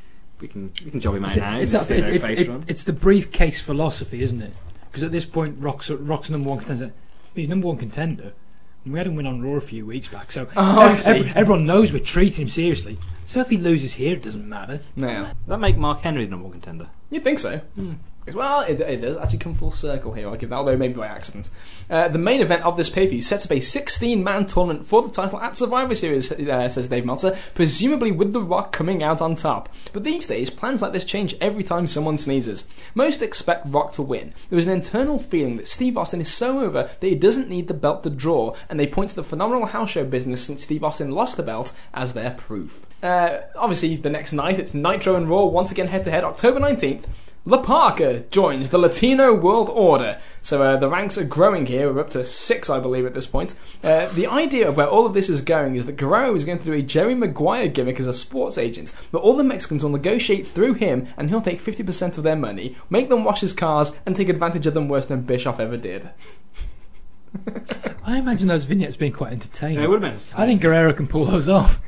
[0.40, 1.58] we can we can job him out now.
[1.58, 2.64] It's, that- sit there it- face it- run.
[2.68, 4.54] it's the briefcase philosophy, isn't it?
[4.90, 6.92] Because at this point, Rock's, Rock's number one contender.
[7.34, 8.32] He's number one contender.
[8.84, 11.36] And we had him win on Raw a few weeks back, so Oh, I ev-
[11.36, 12.98] everyone knows we're treating him seriously.
[13.26, 14.80] So if he loses here, it doesn't matter.
[14.96, 15.24] no.
[15.26, 16.88] Does that make Mark Henry the number one contender?
[17.10, 17.58] You'd think so.
[17.76, 17.92] Hmm.
[18.32, 20.28] Well, it, it does actually come full circle here.
[20.28, 21.48] I'll give that, although maybe by accident.
[21.88, 25.40] Uh, the main event of this pay-per-view sets up a 16-man tournament for the title
[25.40, 29.74] at Survivor Series, uh, says Dave Meltzer, presumably with The Rock coming out on top.
[29.92, 32.66] But these days, plans like this change every time someone sneezes.
[32.94, 34.34] Most expect Rock to win.
[34.50, 37.68] There is an internal feeling that Steve Austin is so over that he doesn't need
[37.68, 40.84] the belt to draw, and they point to the phenomenal house show business since Steve
[40.84, 42.86] Austin lost the belt as their proof.
[43.02, 47.06] Uh, obviously, the next night, it's Nitro and Raw once again head-to-head, October 19th.
[47.46, 50.20] La Parca joins the Latino World Order.
[50.42, 51.90] So uh, the ranks are growing here.
[51.90, 53.54] We're up to six, I believe, at this point.
[53.82, 56.58] Uh, the idea of where all of this is going is that Guerrero is going
[56.58, 59.90] to do a Jerry Maguire gimmick as a sports agent, but all the Mexicans will
[59.90, 63.98] negotiate through him, and he'll take 50% of their money, make them wash his cars,
[64.04, 66.10] and take advantage of them worse than Bischoff ever did.
[68.04, 69.78] I imagine those vignettes being quite entertaining.
[69.78, 70.38] Yeah, it would have been.
[70.38, 71.80] I think Guerrero can pull those off.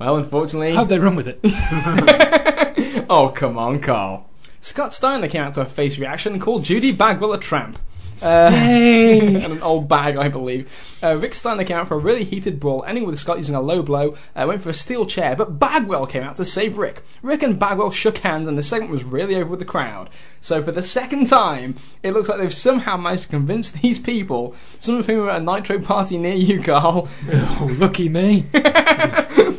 [0.00, 0.74] Well, unfortunately.
[0.74, 1.38] How'd they run with it?
[3.08, 4.28] oh, come on, Carl.
[4.64, 7.78] Scott Steiner came out to a face reaction and called Judy Bagwell a tramp.
[8.22, 10.72] Uh, and an old bag, I believe.
[11.02, 13.60] Uh, Rick Steiner came out for a really heated brawl, ending with Scott using a
[13.60, 17.02] low blow, uh, went for a steel chair, but Bagwell came out to save Rick.
[17.20, 20.08] Rick and Bagwell shook hands, and the segment was really over with the crowd.
[20.40, 24.54] So, for the second time, it looks like they've somehow managed to convince these people,
[24.78, 28.40] some of whom were at a Nitro party near you, Carl, oh, lucky me.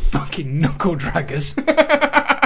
[0.10, 1.53] Fucking knuckle draggers.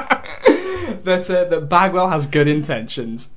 [1.04, 3.32] that, uh, that Bagwell has good intentions.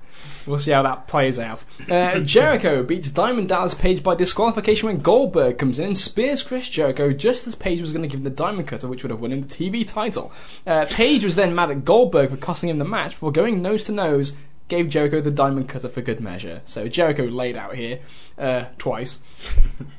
[0.46, 1.64] We'll see how that plays out.
[1.88, 6.68] Uh, Jericho beats Diamond Dallas Page by disqualification when Goldberg comes in and spears Chris
[6.68, 9.20] Jericho just as Page was going to give him the Diamond Cutter, which would have
[9.20, 10.32] won him the TV title.
[10.66, 13.84] Uh, Page was then mad at Goldberg for costing him the match before going nose
[13.84, 14.32] to nose.
[14.72, 16.62] Gave Jericho the Diamond Cutter for good measure.
[16.64, 17.98] So Jericho laid out here
[18.38, 19.18] uh, twice.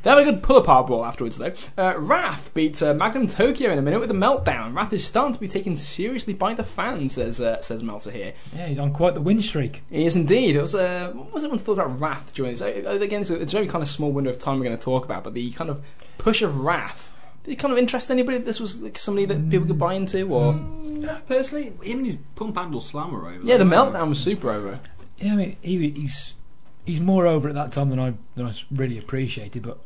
[0.02, 1.54] They have a good pull apart brawl afterwards, though.
[1.78, 4.76] Uh, Wrath beats uh, Magnum Tokyo in a minute with a meltdown.
[4.76, 8.34] Wrath is starting to be taken seriously by the fans, says uh, says Meltzer here.
[8.54, 9.84] Yeah, he's on quite the win streak.
[9.92, 10.56] He is indeed.
[10.56, 12.62] It was uh, what was everyone's thought about Wrath during this?
[12.62, 14.78] Uh, Again, it's a, it's a very kind of small window of time we're going
[14.78, 15.82] to talk about, but the kind of
[16.18, 17.13] push of Wrath.
[17.44, 18.38] Did it kind of interest anybody?
[18.38, 21.28] That this was like somebody that people could buy into, or mm.
[21.28, 23.46] Personally, him and his pump handle slammer over.
[23.46, 24.80] yeah, the meltdown was super over.
[25.18, 26.36] Yeah, I mean, he, he's
[26.86, 29.80] he's more over at that time than I than I really appreciated, but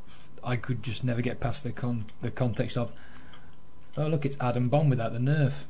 [0.44, 2.92] I could just never get past the con the context of.
[3.98, 5.66] Oh look, it's Adam Bomb without the nerve.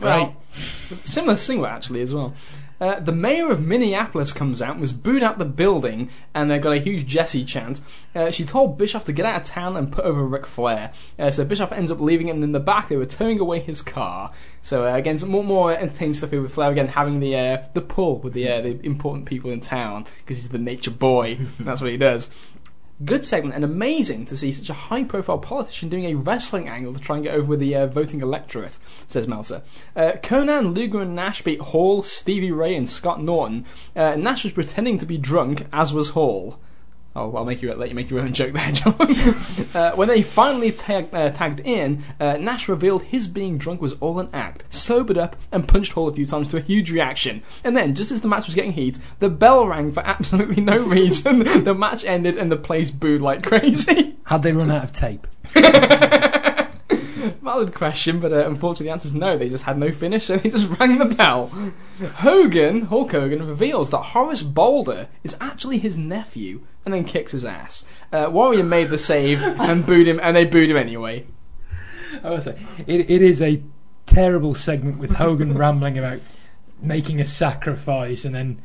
[0.00, 2.34] Well, similar singlet actually as well.
[2.78, 6.58] Uh, the mayor of Minneapolis comes out, and was booed out the building, and they
[6.58, 7.80] got a huge Jesse chant.
[8.14, 10.92] Uh, she told Bischoff to get out of town and put over Ric Flair.
[11.18, 12.88] Uh, so Bischoff ends up leaving him in the back.
[12.88, 14.32] They were towing away his car.
[14.60, 17.62] So uh, again, some more more entertaining stuff here with Flair again having the uh,
[17.72, 21.38] the pull with the uh, the important people in town because he's the nature boy.
[21.60, 22.30] That's what he does.
[23.04, 26.94] Good segment and amazing to see such a high profile politician doing a wrestling angle
[26.94, 29.60] to try and get over with the uh, voting electorate, says Meltzer.
[29.94, 33.66] Uh, Konnan, Luger, and Nash beat Hall, Stevie Ray, and Scott Norton.
[33.94, 36.58] Uh, Nash was pretending to be drunk, as was Hall.
[37.16, 38.94] Oh, I'll make you let you make your own joke there, John.
[39.74, 43.94] uh, when they finally tag, uh, tagged in, uh, Nash revealed his being drunk was
[44.00, 47.42] all an act, sobered up, and punched Hall a few times to a huge reaction.
[47.64, 50.78] And then, just as the match was getting heat, the bell rang for absolutely no
[50.86, 51.38] reason.
[51.64, 54.16] the match ended, and the place booed like crazy.
[54.26, 55.26] Had they run out of tape?
[57.42, 59.36] Valid question, but uh, unfortunately the answer is no.
[59.36, 61.48] They just had no finish, so they just rang the bell.
[62.16, 67.44] Hogan, Hulk Hogan, reveals that Horace Boulder is actually his nephew, and then kicks his
[67.44, 67.84] ass.
[68.12, 71.26] Uh, Warrior made the save and booed him, and they booed him anyway.
[72.22, 72.56] I would say
[72.86, 73.62] it, it is a
[74.06, 76.20] terrible segment with Hogan rambling about
[76.80, 78.62] making a sacrifice, and then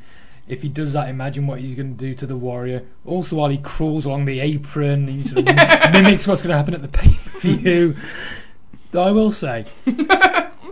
[0.48, 2.84] if he does that, imagine what he's going to do to the warrior.
[3.06, 5.56] Also, while he crawls along the apron, he sort of
[5.94, 7.96] mimics what's going to happen at the pay per view.
[8.96, 9.66] I will say,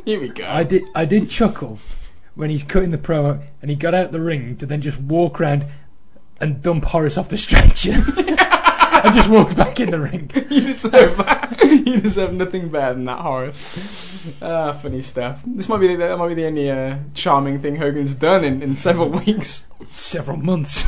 [0.05, 0.47] Here we go.
[0.47, 1.79] I did I did chuckle
[2.35, 5.39] when he's cutting the promo and he got out the ring to then just walk
[5.39, 5.65] around
[6.39, 7.91] and dump Horace off the stretcher
[9.03, 10.31] and just walk back in the ring.
[10.49, 14.25] you deserve you deserve nothing better than that, Horace.
[14.41, 15.43] Ah, funny stuff.
[15.45, 18.63] This might be the, that might be the only uh, charming thing Hogan's done in,
[18.63, 19.67] in several weeks.
[19.91, 20.83] Several months.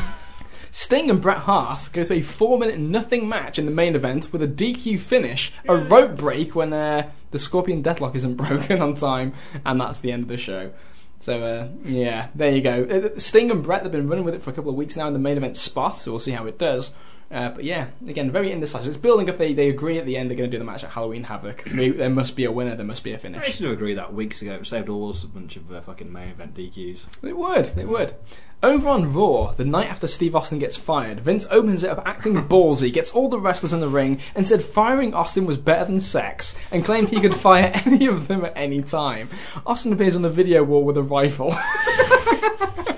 [0.70, 4.42] Sting and Bret Hart go to a four-minute nothing match in the main event with
[4.42, 9.34] a DQ finish, a rope break when uh, the Scorpion Deathlock isn't broken on time,
[9.66, 10.72] and that's the end of the show.
[11.18, 12.84] So uh, yeah, there you go.
[12.84, 15.06] Uh, Sting and Bret have been running with it for a couple of weeks now
[15.06, 16.92] in the main event spot, so we'll see how it does.
[17.32, 18.88] Uh, but yeah, again, very indecisive.
[18.88, 19.38] It's building up.
[19.38, 21.66] They they agree at the end they're going to do the match at Halloween Havoc.
[21.72, 22.76] Maybe there must be a winner.
[22.76, 23.42] There must be a finish.
[23.42, 24.52] I should have agreed that weeks ago.
[24.54, 27.00] It saved all us a bunch of uh, fucking main event DQs.
[27.22, 27.72] It would.
[27.78, 28.14] It would.
[28.62, 32.34] Over on Raw, the night after Steve Austin gets fired, Vince opens it up acting
[32.48, 36.00] ballsy, gets all the wrestlers in the ring, and said firing Austin was better than
[36.00, 39.30] sex, and claimed he could fire any of them at any time.
[39.66, 41.56] Austin appears on the video wall with a rifle.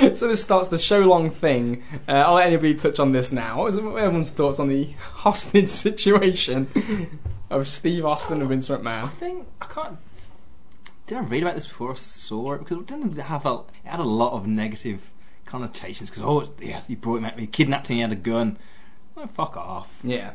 [0.14, 1.82] so this starts the show long thing.
[2.08, 3.58] Uh, I'll let anybody touch on this now.
[3.58, 4.84] What is everyone's thoughts on the
[5.14, 7.18] hostage situation
[7.50, 9.04] of Steve Austin and Vince McMahon?
[9.04, 9.98] I think I can't.
[11.06, 12.58] Did I read about this before I saw it?
[12.58, 13.60] Because it didn't have a.
[13.84, 15.10] It had a lot of negative
[15.44, 16.08] connotations.
[16.08, 18.58] Because oh, yes, he brought him out, he kidnapped him, he had a gun.
[19.16, 19.98] Oh, fuck off.
[20.02, 20.32] Yeah.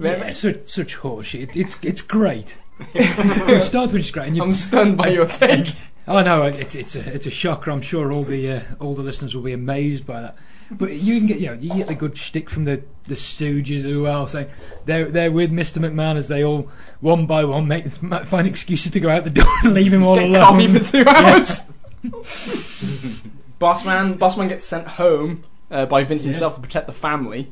[0.00, 1.54] Yeah, such such horseshit.
[1.54, 2.56] It's it's great.
[2.94, 4.28] it starts with it's great.
[4.28, 5.76] And you, I'm stunned by your take.
[6.06, 7.70] Oh no, it's it's a it's a shocker.
[7.70, 10.36] I'm sure all the uh, all the listeners will be amazed by that.
[10.70, 13.84] But you can get you know you get the good shtick from the the Stooges
[13.84, 14.48] as well, saying
[14.84, 15.78] they're they're with Mr.
[15.78, 16.68] McMahon as they all
[17.00, 20.14] one by one make find excuses to go out the door and leave him all
[20.16, 20.42] Get alone.
[20.42, 21.60] coffee for two hours.
[23.60, 27.50] Bossman, Bossman gets sent home uh, by Vince himself to protect the family.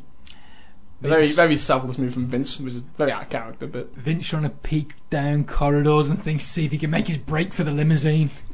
[1.09, 3.67] Very, very selfless move from Vince, which is very out of character.
[3.67, 7.07] But Vince trying to peek down corridors and things to see if he can make
[7.07, 8.31] his break for the limousine.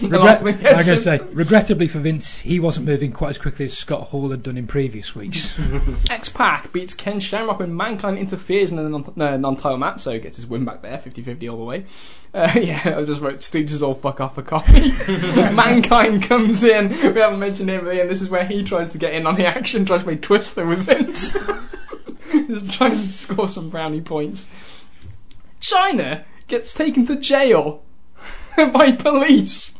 [0.00, 4.08] Regret- going to say, regrettably for Vince, he wasn't moving quite as quickly as Scott
[4.08, 5.58] Hall had done in previous weeks.
[6.10, 10.12] X Pac beats Ken Shamrock when Mankind interferes in a non- no, non-title match, so
[10.12, 11.84] he gets his win back there, 50-50 all the way.
[12.34, 14.92] Uh, yeah, I just wrote Stooges all fuck off for coffee.
[15.52, 16.88] Mankind comes in.
[16.90, 19.34] We haven't mentioned him, but yeah, this is where he tries to get in on
[19.34, 21.36] the action, tries to play Twister with Vince.
[22.72, 24.48] trying to score some brownie points.
[25.60, 27.82] Chyna gets taken to jail
[28.56, 29.74] by police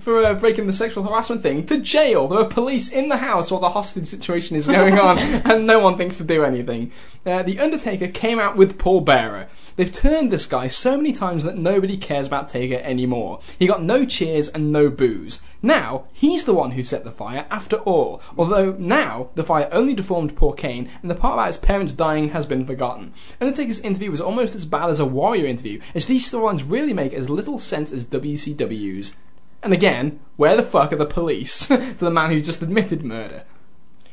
[0.00, 2.28] for uh, breaking the sexual harassment thing to jail.
[2.28, 5.78] There are police in the house while the hostage situation is going on, and no
[5.78, 6.92] one thinks to do anything.
[7.24, 9.48] Uh, the Undertaker came out with Paul Bearer.
[9.76, 13.40] They've turned this guy so many times that nobody cares about Taker anymore.
[13.58, 15.40] He got no cheers and no boos.
[15.62, 18.20] Now, he's the one who set the fire after all.
[18.36, 22.30] Although now, the fire only deformed poor Kane, and the part about his parents dying
[22.30, 23.14] has been forgotten.
[23.40, 27.12] Undertaker's interview was almost as bad as a Warrior interview, as these storylines really make
[27.12, 29.14] as little sense as WCW's.
[29.62, 33.44] And again, where the fuck are the police to the man who just admitted murder?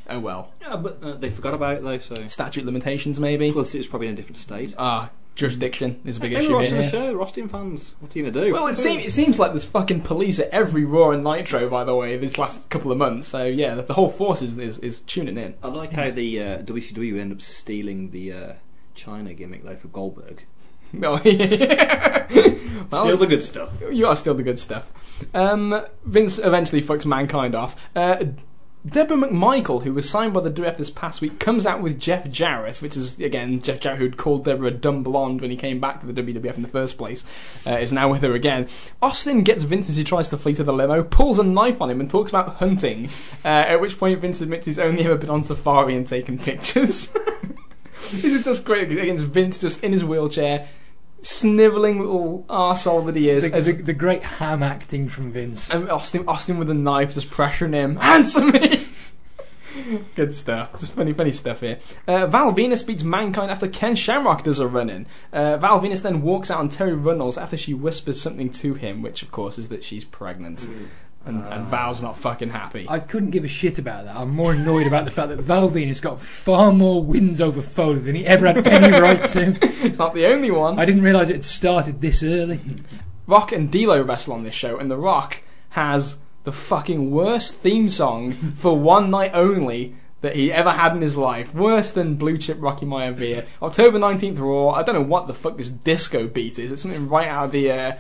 [0.10, 0.52] Oh well.
[0.62, 1.98] Yeah, but uh, they forgot about it though.
[2.00, 3.52] So Statute limitations, maybe?
[3.52, 4.74] plus, it's probably in a different state.
[4.78, 7.96] Ah, jurisdiction is a big They issue watching the show, Rostin fans.
[8.00, 8.52] What's he gonna do?
[8.52, 11.84] Well, it, seem, it seems like there's fucking police at every Raw and Nitro, by
[11.84, 13.28] the way, this last couple of months.
[13.28, 15.56] So yeah, the, the whole force is, is, is tuning in.
[15.64, 18.54] I like how the uh, WCW end up stealing the uh,
[18.96, 20.44] Chyna gimmick though for Goldberg.
[21.04, 22.26] Oh, yeah.
[22.90, 23.80] Well, Steal the good stuff.
[23.92, 24.92] You are still the good stuff.
[25.34, 27.76] Um, Vince eventually fucks mankind off.
[27.96, 28.26] Uh,
[28.86, 32.30] Deborah McMichael, who was signed by the WF this past week, comes out with Jeff
[32.32, 35.82] Jarrett, which is again Jeff Jarrett, who'd called Deborah a dumb blonde when he came
[35.82, 37.26] back to the WWF in the first place,
[37.68, 38.70] uh, is now with her again.
[39.02, 41.90] Austin gets Vince as he tries to flee to the limo, pulls a knife on
[41.90, 43.10] him, and talks about hunting.
[43.44, 47.10] Uh, at which point Vince admits he's only ever been on safari and taken pictures.
[48.12, 50.70] this is just great against Vince just in his wheelchair.
[51.22, 55.70] Snivelling little arsehole that he is, the, as the, the great ham acting from Vince.
[55.70, 57.98] and Austin, Austin with a knife, just pressuring him.
[58.02, 58.80] Answer me.
[60.16, 60.80] Good stuff.
[60.80, 61.80] Just funny, funny stuff here.
[62.08, 65.06] Uh, Val Venis beats Mankind after Ken Shamrock does a run in.
[65.32, 69.02] Uh, Val Venis then walks out on Terri Runnels after she whispers something to him,
[69.02, 70.68] which of course is that she's pregnant.
[71.26, 72.88] And, and Val's not fucking happy.
[72.90, 74.16] I couldn't give a shit about that.
[74.16, 78.00] I'm more annoyed about the fact that Val Venis got far more wins over Foley
[78.00, 79.58] than he ever had any right to.
[79.62, 80.80] it's not the only one.
[80.80, 82.62] I didn't realise it had started this early.
[83.28, 87.90] Rock and D'Lo wrestle on this show, and The Rock has the fucking worst theme
[87.90, 91.54] song for one night only that he ever had in his life.
[91.54, 93.46] Worse than Blue Chip Rocky Maivia.
[93.62, 94.72] October 19th Raw.
[94.72, 96.72] I don't know what the fuck this disco beat is.
[96.72, 97.72] It's something right out of the.
[97.72, 97.94] Uh,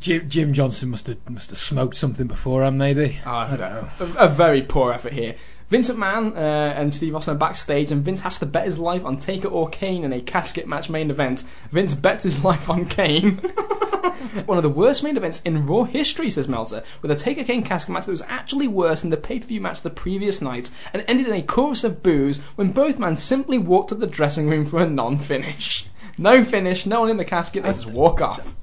[0.00, 3.18] Jim, Jim Johnston must have must have smoked something before him, maybe.
[3.26, 3.88] I don't know.
[4.00, 5.34] A, a very poor effort here.
[5.70, 9.04] Vincent McMahon uh, and Steve Austin are backstage, and Vince has to bet his life
[9.04, 11.44] on Taker or Kane in a casket match main event.
[11.72, 13.36] Vince bets his life on Kane.
[14.46, 17.62] One of the worst main events in Raw history, says Meltzer, with a Taker Kane
[17.62, 21.28] casket match that was actually worse than the pay-per-view match the previous night, and ended
[21.28, 24.80] in a chorus of boos when both men simply walked to the dressing room for
[24.80, 25.86] a non-finish.
[26.16, 28.54] No finish, no one in the casket, they just walk off.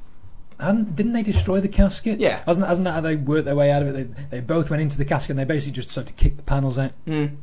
[0.62, 2.20] And didn't they destroy the casket?
[2.20, 2.44] Yeah.
[2.46, 4.16] Hasn't, hasn't that how they worked their way out of it?
[4.16, 6.44] They, they both went into the casket and they basically just started to kick the
[6.44, 6.92] panels out.
[7.08, 7.36] Mm.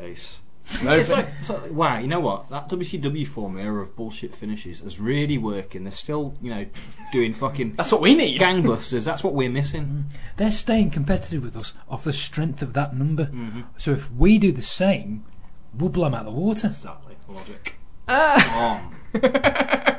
[0.00, 0.38] Ace.
[0.84, 2.50] No It's like, it's like, wow, you know what?
[2.50, 5.84] That WCW formula of bullshit finishes is really working.
[5.84, 6.66] They're still, you know,
[7.10, 8.38] doing fucking That's what we need.
[8.38, 9.04] gangbusters.
[9.06, 10.04] That's what we're missing.
[10.36, 13.26] They're staying competitive with us off the strength of that number.
[13.26, 13.62] Mm-hmm.
[13.78, 15.24] So if we do the same,
[15.72, 16.66] we'll blow them out of the water.
[16.66, 17.16] Exactly.
[17.28, 17.74] Logic.
[18.06, 18.90] Ah.
[19.14, 19.94] On.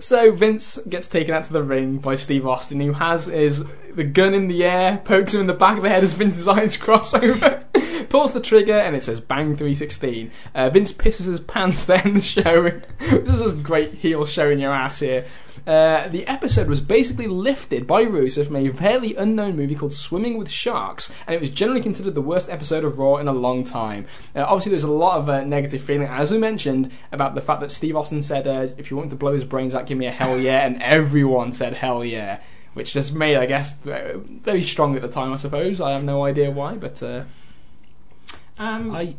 [0.00, 4.04] So Vince gets taken out to the ring by Steve Austin, who has his the
[4.04, 6.76] gun in the air, pokes him in the back of the head as Vince's eyes
[6.76, 7.64] cross over,
[8.08, 12.16] pulls the trigger, and it says "Bang 316." Uh, Vince pisses his pants then, end
[12.16, 12.80] the show.
[12.98, 15.26] this is just great heel showing your ass here.
[15.66, 20.38] Uh, the episode was basically lifted by Russo from a fairly unknown movie called Swimming
[20.38, 23.64] with Sharks, and it was generally considered the worst episode of Raw in a long
[23.64, 24.06] time.
[24.34, 27.60] Uh, obviously, there's a lot of uh, negative feeling, as we mentioned, about the fact
[27.60, 30.06] that Steve Austin said, uh, "If you want to blow his brains out, give me
[30.06, 32.40] a hell yeah," and everyone said hell yeah,
[32.74, 35.32] which just made, I guess, uh, very strong at the time.
[35.32, 37.24] I suppose I have no idea why, but uh,
[38.58, 39.14] Um, I,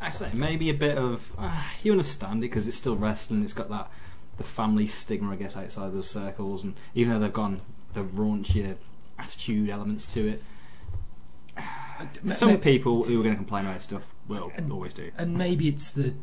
[0.00, 3.44] I say maybe a bit of uh, you understand it because it's still wrestling.
[3.44, 3.90] It's got that
[4.42, 7.60] the family stigma, I guess, outside those circles, and even though they've gone
[7.94, 8.76] the raunchier
[9.18, 10.42] attitude elements to it,
[12.26, 15.10] some ma- people who are going to complain about stuff will always do.
[15.16, 16.14] and maybe it's the.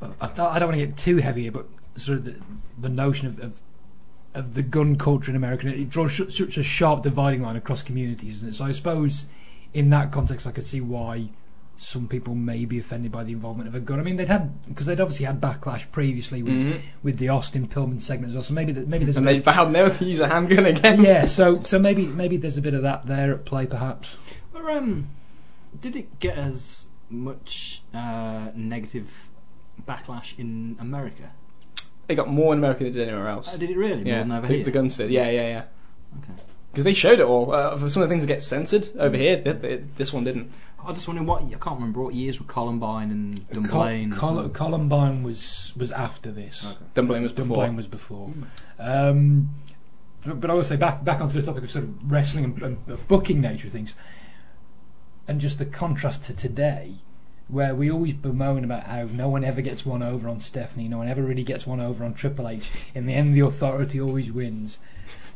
[0.00, 1.66] I, th- I don't want to get too heavy here, but
[1.96, 2.36] sort of the,
[2.78, 3.60] the notion of, of
[4.34, 5.66] of the gun culture in America.
[5.66, 8.54] It draws sh- such a sharp dividing line across communities, isn't it?
[8.54, 9.26] So I suppose
[9.74, 11.30] in that context, I could see why
[11.80, 14.00] some people may be offended by the involvement of a gun.
[14.00, 16.80] I mean, they'd had because they'd obviously had backlash previously with Mhm.
[17.04, 18.42] with the Austin Pillman segment as well.
[18.42, 20.66] So maybe th- maybe there's a and bit they vowed never to use a handgun
[20.66, 21.02] again.
[21.04, 21.24] yeah.
[21.24, 24.16] So so maybe maybe there's a bit of that there at play, perhaps.
[24.52, 25.08] But, um,
[25.80, 29.30] did it get as much uh, negative
[29.86, 31.30] backlash in America?
[32.08, 33.54] They got more in America than did anywhere else.
[33.54, 34.02] Uh, did it really?
[34.02, 34.64] yeah, More than over the, here?
[34.64, 35.10] the guns did.
[35.10, 35.62] Yeah, yeah, yeah.
[36.24, 36.42] Okay.
[36.78, 37.52] Because they showed it all.
[37.52, 40.22] Uh, for some of the things that get censored over here, th- th- this one
[40.22, 40.52] didn't.
[40.86, 44.12] I just wondering what I can't remember what years were Columbine and Dunblane.
[44.12, 46.64] Col- Col- Columbine was was after this.
[46.64, 46.76] Okay.
[46.94, 47.56] Dunblane was before.
[47.56, 48.30] Dunblane was before.
[48.78, 49.48] Um,
[50.24, 52.62] but, but I will say back back onto the topic of sort of wrestling and,
[52.62, 53.96] and the booking nature of things,
[55.26, 56.94] and just the contrast to today,
[57.48, 60.98] where we always bemoan about how no one ever gets one over on Stephanie, no
[60.98, 62.70] one ever really gets one over on Triple H.
[62.94, 64.78] In the end, the authority always wins.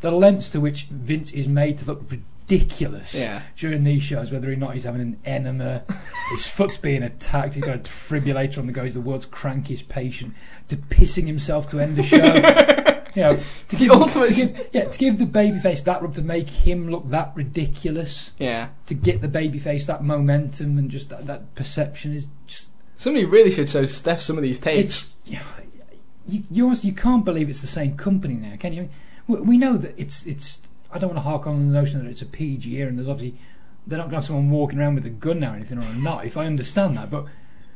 [0.02, 3.42] The lengths to which Vince is made to look ridiculous Yeah.
[3.56, 5.84] during these shows, whether or not he's having an enema,
[6.30, 9.88] his foot's being attacked, he's got a defibrillator on the go, he's the world's crankiest
[9.88, 10.34] patient,
[10.68, 12.16] to pissing himself to end the show.
[13.14, 13.38] you know,
[13.68, 16.90] to give, ultimate- to give, yeah, to give the babyface that rub to make him
[16.90, 18.68] look that ridiculous, Yeah.
[18.86, 23.50] to get the babyface that momentum and just that, that perception is just Somebody really
[23.50, 25.08] should show Steph some of these tapes.
[25.26, 25.40] it's
[26.26, 28.88] you you, almost, you can't believe it's the same company now, can you?
[29.26, 30.60] We, know that it's it's.
[30.90, 33.08] I don't want to hark on the notion that it's a PG era, and there's
[33.08, 33.38] obviously
[33.86, 35.82] they're not going to have someone walking around with a gun now or anything or
[35.82, 36.36] a knife.
[36.36, 37.26] I understand that, but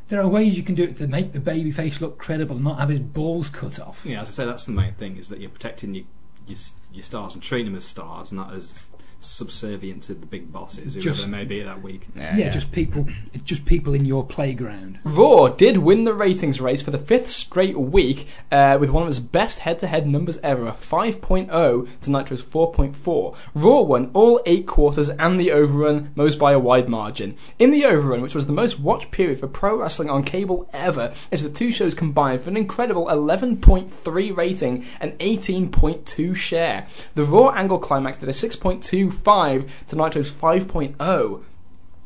[0.08, 2.64] there are ways you can do it to make the baby face look credible and
[2.64, 4.04] not have his balls cut off.
[4.06, 6.04] Yeah, as I say, that's the main thing is that you're protecting your
[6.46, 6.58] your,
[6.92, 8.86] your stars and treating them as stars, not as
[9.20, 12.06] subservient to the big bosses, whoever Just- they may be that week.
[12.14, 13.06] Yeah, just people,
[13.44, 14.98] just people in your playground.
[15.04, 19.08] Raw did win the ratings race for the fifth straight week uh, with one of
[19.08, 23.36] its best head-to-head numbers ever, a 5.0 to Nitro's 4.4.
[23.54, 27.36] Raw won all eight quarters and the overrun, most by a wide margin.
[27.58, 31.12] In the overrun, which was the most watched period for pro wrestling on cable ever,
[31.32, 36.86] as the two shows combined for an incredible 11.3 rating and 18.2 share.
[37.14, 38.34] The Raw Angle climax did a
[39.10, 41.44] 6.25 to Nitro's 5.0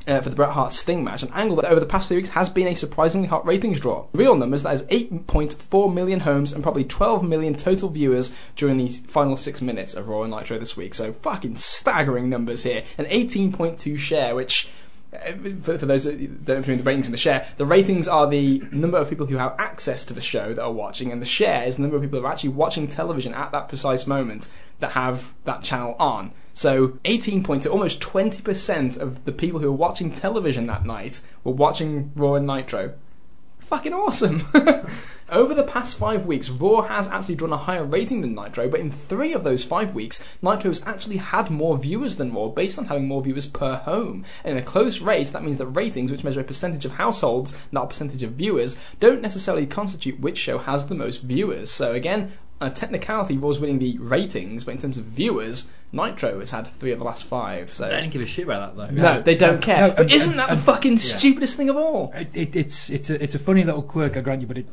[0.09, 2.31] uh, for the Bret Hart Sting match, an angle that over the past three weeks
[2.31, 4.07] has been a surprisingly hot ratings draw.
[4.13, 8.89] Real numbers that is 8.4 million homes and probably 12 million total viewers during the
[8.89, 10.95] final six minutes of Raw and Nitro this week.
[10.95, 12.85] So fucking staggering numbers here.
[12.99, 14.69] An 18.2 share, which.
[15.13, 15.33] uh,
[15.63, 18.63] For, for those that don't know the ratings and the share, the ratings are the
[18.73, 21.65] number of people who have access to the show that are watching, and the share
[21.65, 24.49] is the number of people who are actually watching television at that precise moment
[24.81, 26.33] that have that channel on.
[26.53, 32.13] So 18.2, almost 20% of the people who were watching television that night were watching
[32.17, 32.95] Raw and Nitro.
[33.61, 34.49] Fucking awesome!
[35.31, 38.81] Over the past five weeks, Raw has actually drawn a higher rating than Nitro, but
[38.81, 42.81] in three of those five weeks, Nitro has actually had more viewers than Raw based
[42.81, 44.25] on having more viewers per home.
[44.43, 47.57] And in a close race, that means that ratings, which measure a percentage of households,
[47.71, 51.71] not a percentage of viewers, don't necessarily constitute which show has the most viewers.
[51.71, 56.51] So again, a technicality, Raw's winning the ratings, but in terms of viewers, Nitro has
[56.51, 57.73] had three of the last five.
[57.73, 59.03] So I don't give a shit about that though.
[59.03, 59.89] no, they don't um, care.
[59.89, 62.13] No, but and- isn't and- that um, the and- fucking stupidest thing of all?
[62.15, 64.67] It, it, it's it's a it's a funny little quirk, I grant you, but it,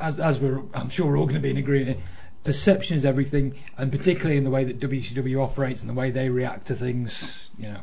[0.00, 1.98] as, as we're I'm sure we're all going to be in agreement.
[2.44, 6.28] Perception is everything, and particularly in the way that WCW operates and the way they
[6.28, 7.48] react to things.
[7.58, 7.80] You know,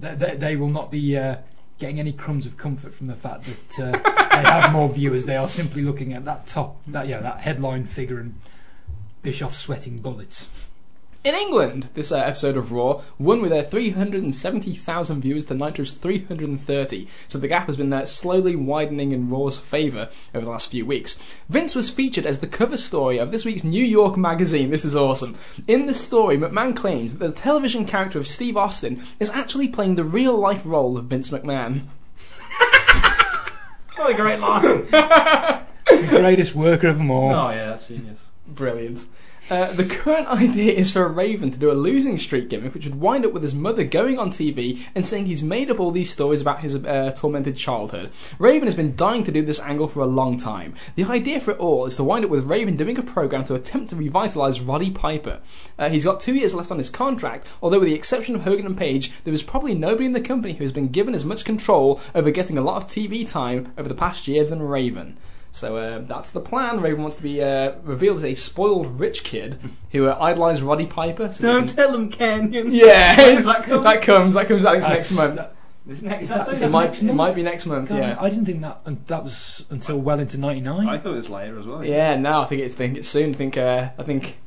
[0.00, 1.36] they, they, they will not be uh,
[1.78, 3.92] getting any crumbs of comfort from the fact that uh,
[4.42, 5.26] they have more viewers.
[5.26, 8.40] They are simply looking at that top, that yeah, that headline figure and
[9.22, 10.67] Bischoff sweating bullets.
[11.28, 17.06] In England, this uh, episode of Raw won with uh, 370,000 viewers to Nitro's 330,
[17.28, 20.86] so the gap has been uh, slowly widening in Raw's favour over the last few
[20.86, 21.20] weeks.
[21.50, 24.70] Vince was featured as the cover story of this week's New York magazine.
[24.70, 25.36] This is awesome.
[25.66, 29.96] In the story, McMahon claims that the television character of Steve Austin is actually playing
[29.96, 31.82] the real life role of Vince McMahon.
[33.98, 34.86] What a great line.
[35.88, 37.34] The greatest worker of them all.
[37.34, 38.27] oh yeah, that's genius.
[38.48, 39.06] Brilliant.
[39.50, 43.00] Uh, the current idea is for Raven to do a losing streak gimmick, which would
[43.00, 46.10] wind up with his mother going on TV and saying he's made up all these
[46.10, 48.10] stories about his uh, tormented childhood.
[48.38, 50.74] Raven has been dying to do this angle for a long time.
[50.96, 53.54] The idea for it all is to wind up with Raven doing a program to
[53.54, 55.40] attempt to revitalise Roddy Piper.
[55.78, 58.66] Uh, he's got two years left on his contract, although with the exception of Hogan
[58.66, 61.44] and Page, there is probably nobody in the company who has been given as much
[61.44, 65.18] control over getting a lot of TV time over the past year than Raven.
[65.52, 66.80] So uh, that's the plan.
[66.80, 69.58] Raven wants to be uh, revealed as a spoiled rich kid
[69.90, 71.32] who uh, idolised Roddy Piper.
[71.32, 72.70] So Don't can- tell them, Kenyon.
[72.72, 73.82] yeah, that come?
[73.82, 74.34] that comes.
[74.34, 75.40] That comes out next That's- month.
[75.86, 76.52] This next Is that- episode?
[76.54, 76.84] is It might.
[76.90, 77.88] next It might be next month.
[77.88, 78.16] God, Yeah.
[78.20, 80.86] I didn't think that and that was until well into '99.
[80.86, 81.82] I thought it was later as well.
[81.84, 82.14] Yeah.
[82.16, 82.74] No, I think it's.
[82.74, 83.30] Think it's soon.
[83.30, 83.56] I think.
[83.56, 84.38] Uh, I think.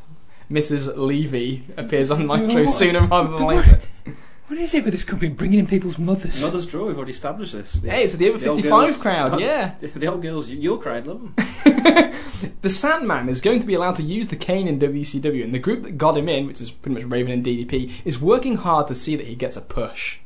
[0.52, 0.98] Mrs.
[0.98, 3.80] Levy appears on Nitro sooner rather than later.
[4.52, 6.42] What is it with this company bringing in people's mothers?
[6.42, 7.72] Mother's Draw, we've already established this.
[7.72, 9.76] The, Hey, it's the over the 55 girls- crowd, yeah.
[9.80, 11.36] The, the old girls, your crowd, love them.
[12.62, 15.58] The Sandman is going to be allowed to use the cane in WCW, and the
[15.60, 18.88] group that got him in, which is pretty much Raven and DDP, is working hard
[18.88, 20.18] to see that he gets a push.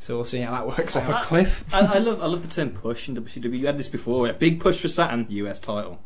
[0.00, 1.22] So we'll see how that works Off out.
[1.22, 1.64] a cliff.
[1.72, 3.56] I, I love I love the term push in WCW.
[3.56, 4.26] You had this before.
[4.26, 6.00] Yeah, big push for Saturn, US title.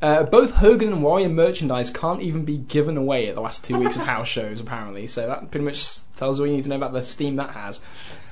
[0.00, 3.78] Uh, both Hogan and Warrior merchandise can't even be given away at the last two
[3.78, 5.06] weeks of house shows, apparently.
[5.08, 7.50] So that pretty much tells you all you need to know about the steam that
[7.50, 7.80] has.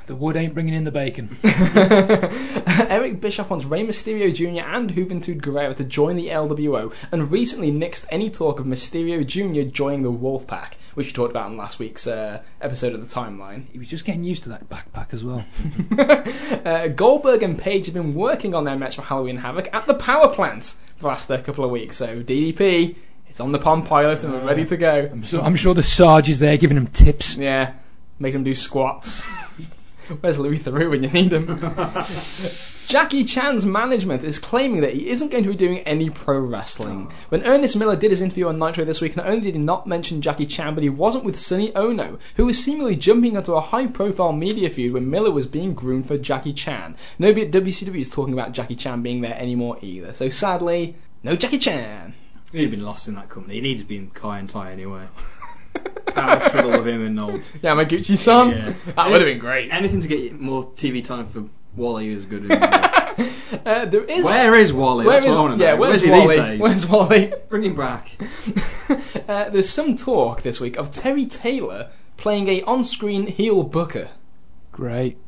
[0.06, 1.36] The wood ain't bringing in the bacon.
[1.44, 4.64] Eric Bischoff wants Rey Mysterio Jr.
[4.64, 9.68] and Juventud Guerrero to join the LWO, and recently nixed any talk of Mysterio Jr.
[9.68, 13.66] joining the Wolfpack, which we talked about in last week's uh, episode of the timeline.
[13.72, 15.44] He was just getting used to that backpack as well.
[16.66, 19.94] Uh, Goldberg and Page have been working on their match for Halloween Havoc at the
[19.94, 21.96] power plant for the last uh, couple of weeks.
[21.96, 22.96] So DDP,
[23.28, 25.08] it's on the Palm Pilot and we're ready to go.
[25.12, 27.36] I'm, so, I'm sure the Sarge is there giving him tips.
[27.36, 27.74] Yeah,
[28.18, 29.26] make them do squats.
[30.20, 31.46] Where's Louis Theroux when you need him?
[32.88, 37.08] Jackie Chan's management is claiming that he isn't going to be doing any pro wrestling.
[37.10, 37.14] Oh.
[37.30, 39.88] When Ernest Miller did his interview on Nitro this week, not only did he not
[39.88, 43.60] mention Jackie Chan, but he wasn't with Sonny Ono, who was seemingly jumping onto a
[43.60, 46.96] high profile media feud when Miller was being groomed for Jackie Chan.
[47.18, 50.12] Nobody at WCW is talking about Jackie Chan being there anymore either.
[50.12, 50.94] So sadly,
[51.24, 52.14] no Jackie Chan.
[52.52, 53.56] He'd been lost in that company.
[53.56, 55.08] He needs to be in Kaientai anyway.
[56.20, 57.40] Power struggle with him and old.
[57.62, 58.50] Yamaguchi san.
[58.50, 58.72] Yeah.
[58.94, 59.70] That would have been great.
[59.70, 61.44] Anything to get more TV time for
[61.76, 62.50] Wally is good.
[63.64, 64.24] Uh, there is.
[64.24, 65.06] Where is Wally?
[65.06, 65.80] Where That's is- what I want to yeah, know.
[65.80, 66.36] where's, he Wally?
[66.36, 66.60] these days?
[66.60, 67.32] Where's Wally?
[67.48, 68.10] Bring him back.
[69.28, 74.10] Uh, there's some talk this week of Terry Taylor playing a on-screen heel booker.
[74.70, 75.18] Great.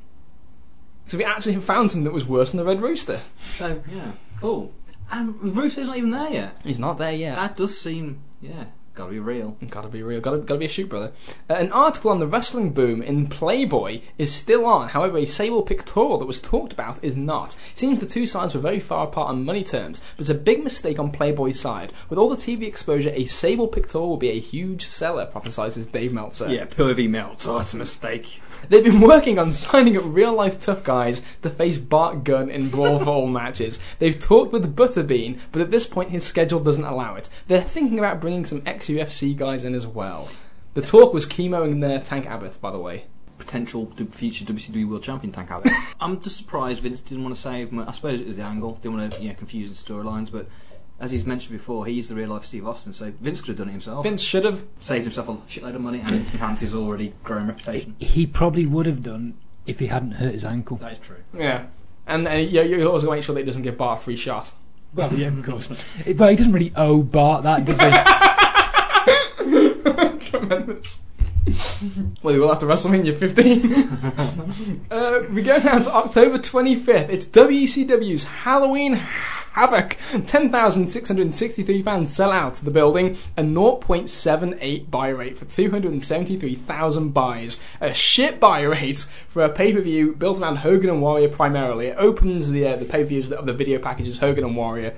[1.06, 3.20] So we actually have found something that was worse than the Red Rooster.
[3.38, 4.72] So yeah, cool.
[5.10, 6.60] And Russo's not even there yet.
[6.62, 7.34] He's not there yet.
[7.34, 8.66] That does seem yeah,
[8.98, 9.56] gotta be real.
[9.70, 10.20] Gotta be real.
[10.20, 11.12] Gotta, gotta be a shoot, brother.
[11.48, 14.88] Uh, an article on the wrestling boom in Playboy is still on.
[14.88, 17.54] However, a Sable pictorial that was talked about is not.
[17.72, 20.34] It seems the two sides were very far apart on money terms, but it's a
[20.34, 21.92] big mistake on Playboy's side.
[22.10, 26.12] With all the TV exposure, a Sable pictorial will be a huge seller, prophesies Dave
[26.12, 26.52] Meltzer.
[26.52, 27.46] Yeah, pervy melt.
[27.46, 28.40] Oh, it's a mistake.
[28.68, 32.68] They've been working on signing up real life tough guys to face Bart Gunn in
[32.68, 33.80] Brawl for All matches.
[33.98, 37.28] They've talked with Butterbean, but at this point his schedule doesn't allow it.
[37.46, 40.28] They're thinking about bringing some ex UFC guys in as well.
[40.74, 43.04] The talk was chemoing their Tank Abbott, by the way.
[43.38, 45.72] Potential future WCW World Champion Tank Abbott.
[46.00, 47.76] I'm just surprised Vince didn't want to save.
[47.76, 48.74] I suppose it was the angle.
[48.82, 50.48] Didn't want to you know confuse the storylines, but.
[51.00, 53.68] As he's mentioned before, he's the real life Steve Austin, so Vince could have done
[53.68, 54.02] it himself.
[54.02, 54.64] Vince should have.
[54.80, 57.94] saved himself a shitload of money and enhanced his already growing reputation.
[58.00, 59.34] He probably would have done
[59.64, 60.76] if he hadn't hurt his ankle.
[60.78, 61.22] That is true.
[61.32, 61.66] Yeah.
[62.06, 64.52] And uh, you, you also make sure that he doesn't give Bart a free shot.
[64.94, 65.68] Well, yeah, of course.
[65.68, 65.78] Well,
[66.30, 67.90] he doesn't really owe Bart that, does he?
[70.30, 71.02] Tremendous.
[72.22, 74.86] Well, you will have to WrestleMania 15.
[74.90, 77.08] uh, we go down to October 25th.
[77.08, 79.96] It's WCW's Halloween Havoc.
[80.26, 87.60] 10,663 fans sell out to the building, a 0.78 buy rate for 273,000 buys.
[87.80, 91.86] A shit buy rate for a pay per view built around Hogan and Warrior primarily.
[91.88, 94.96] It opens the uh, the pay per views of the video packages Hogan and Warrior.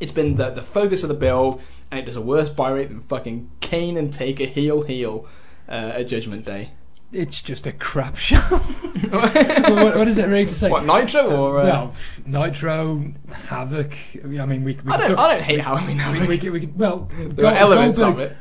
[0.00, 1.60] It's been the, the focus of the build,
[1.90, 5.26] and it does a worse buy rate than fucking Kane and Taker heel heel
[5.68, 6.72] uh, at Judgment Day.
[7.10, 8.36] It's just a crap show.
[9.08, 10.70] what, what is it really to say?
[10.70, 11.60] What Nitro or?
[11.60, 11.94] Uh, well,
[12.26, 13.12] Nitro,
[13.46, 13.94] Havoc.
[14.22, 14.74] I mean, we.
[14.74, 15.10] we I don't.
[15.10, 15.96] talk- I don't hate Halloween.
[15.96, 16.28] we, Havoc.
[16.28, 18.36] we, can- we well, There are elements of it.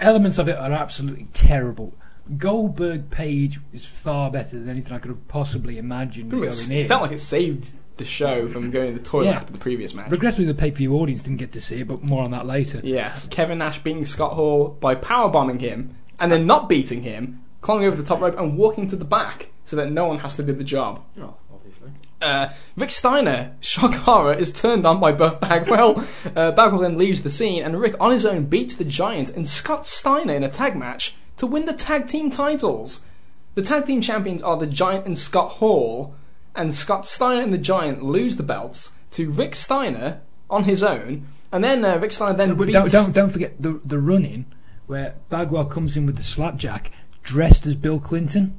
[0.00, 1.94] Elements of it are absolutely terrible.
[2.36, 6.84] Goldberg Page is far better than anything I could have possibly imagined Pretty going in.
[6.84, 9.32] It felt like it saved the show from going to the toilet Yeah.
[9.36, 10.10] after the previous match.
[10.10, 12.46] Regrettably, the pay per view audience didn't get to see it, but more on that
[12.46, 12.80] later.
[12.84, 17.42] Yes, Kevin Nash beating Scott Hall by power bombing him and then not beating him,
[17.60, 20.36] climbing over the top rope and walking to the back so that no one has
[20.36, 21.02] to do the job.
[21.20, 21.90] Oh, obviously.
[22.20, 26.04] Uh, Rick Steiner, shock horror, is turned on by Buff Bagwell.
[26.34, 29.48] Uh, Bagwell then leaves the scene, and Rick on his own beats the Giant and
[29.48, 33.04] Scott Steiner in a tag match to win the tag team titles.
[33.54, 36.14] The tag team champions are the Giant and Scott Hall,
[36.54, 41.26] and Scott Steiner and the Giant lose the belts to Rick Steiner on his own,
[41.52, 42.72] and then uh, Rick Steiner then But beats.
[42.72, 44.46] don't, don't don't forget the the run in
[44.88, 46.90] where Bagwell comes in with the slapjack
[47.22, 48.58] dressed as Bill Clinton.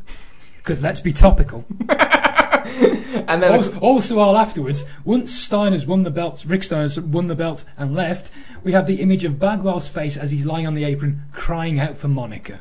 [0.57, 1.65] Because let's be topical.
[1.89, 7.35] and then Also, also, while afterwards, once Steiner's won the belts, Rick Steiner's won the
[7.35, 8.31] belt and left,
[8.63, 11.97] we have the image of Bagwell's face as he's lying on the apron crying out
[11.97, 12.59] for Monica.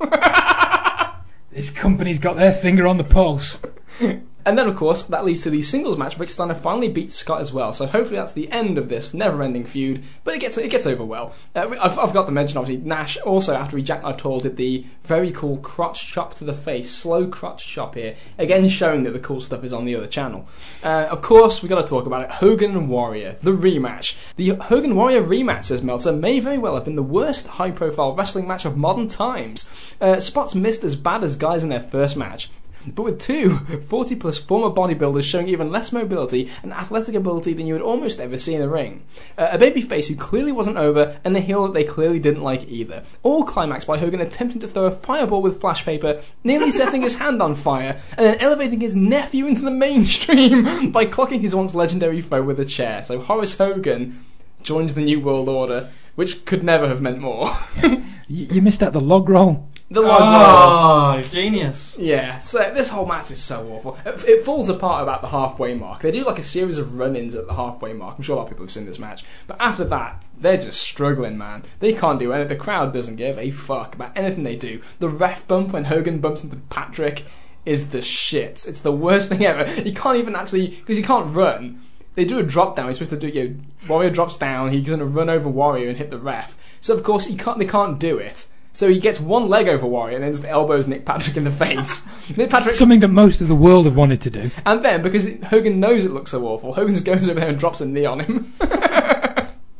[1.50, 3.58] this company's got their finger on the pulse.
[4.46, 6.18] And then, of course, that leads to the singles match.
[6.18, 7.72] Rick Steiner finally beats Scott as well.
[7.72, 10.04] So hopefully that's the end of this never-ending feud.
[10.22, 11.34] But it gets it gets over well.
[11.54, 14.84] Uh, I've, I've got to mention, obviously, Nash also after he jackknifed Hall did the
[15.04, 19.18] very cool crotch chop to the face, slow crotch chop here, again showing that the
[19.18, 20.46] cool stuff is on the other channel.
[20.82, 22.30] Uh, of course, we got to talk about it.
[22.30, 24.16] Hogan and Warrior, the rematch.
[24.36, 28.46] The Hogan Warrior rematch, says Meltzer, may very well have been the worst high-profile wrestling
[28.46, 29.70] match of modern times.
[30.00, 32.50] Uh, spots missed as bad as guys in their first match.
[32.86, 33.58] But with two
[33.88, 38.20] 40 plus former bodybuilders showing even less mobility and athletic ability than you would almost
[38.20, 39.04] ever see in a ring.
[39.38, 42.68] Uh, a babyface who clearly wasn't over, and a heel that they clearly didn't like
[42.68, 43.02] either.
[43.22, 47.18] All climaxed by Hogan attempting to throw a fireball with flash paper, nearly setting his
[47.18, 51.74] hand on fire, and then elevating his nephew into the mainstream by clocking his once
[51.74, 53.04] legendary foe with a chair.
[53.04, 54.24] So Horace Hogan
[54.62, 57.56] joins the New World Order, which could never have meant more.
[58.26, 59.68] You, you missed out the log roll.
[59.90, 61.20] The log roll.
[61.20, 61.96] Oh, genius.
[61.98, 63.98] Yeah, so this whole match is so awful.
[64.04, 66.00] It, it falls apart about the halfway mark.
[66.00, 68.16] They do like a series of run ins at the halfway mark.
[68.16, 69.24] I'm sure a lot of people have seen this match.
[69.46, 71.64] But after that, they're just struggling, man.
[71.80, 72.56] They can't do anything.
[72.56, 74.80] The crowd doesn't give a fuck about anything they do.
[74.98, 77.24] The ref bump when Hogan bumps into Patrick
[77.64, 78.66] is the shit.
[78.66, 79.64] It's the worst thing ever.
[79.64, 81.82] He can't even actually, because he can't run.
[82.14, 82.88] They do a drop down.
[82.88, 83.56] He's supposed to do, you know,
[83.88, 84.70] Warrior drops down.
[84.70, 86.56] He's going to run over Warrior and hit the ref.
[86.80, 87.58] So of course he can't.
[87.58, 88.48] They can't do it.
[88.74, 91.50] So he gets one leg over Warrior and then just elbows Nick Patrick in the
[91.50, 92.04] face.
[92.36, 94.50] Nick Patrick Something that most of the world have wanted to do.
[94.66, 97.58] and then, because Hogan knows it looks so awful, Hogan just goes over there and
[97.58, 98.52] drops a knee on him.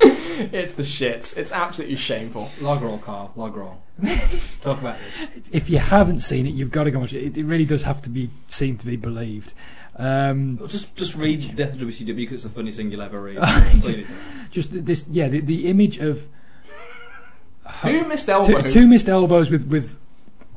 [0.01, 1.37] it's the shits.
[1.37, 2.51] It's absolutely shameful.
[2.61, 3.33] Log roll, Carl.
[3.37, 3.83] Log roll.
[4.61, 5.49] Talk about this.
[5.53, 7.23] If you haven't seen it, you've got to go watch it.
[7.25, 9.55] It, it really does have to be seen to be believed.
[9.97, 13.39] Um, Just, just read Death of WCW because it's the funniest thing you'll ever read.
[13.81, 14.01] Just-
[14.51, 16.29] just this, yeah, the, the image of
[17.83, 18.73] Two missed elbows.
[18.73, 19.99] two missed elbows with with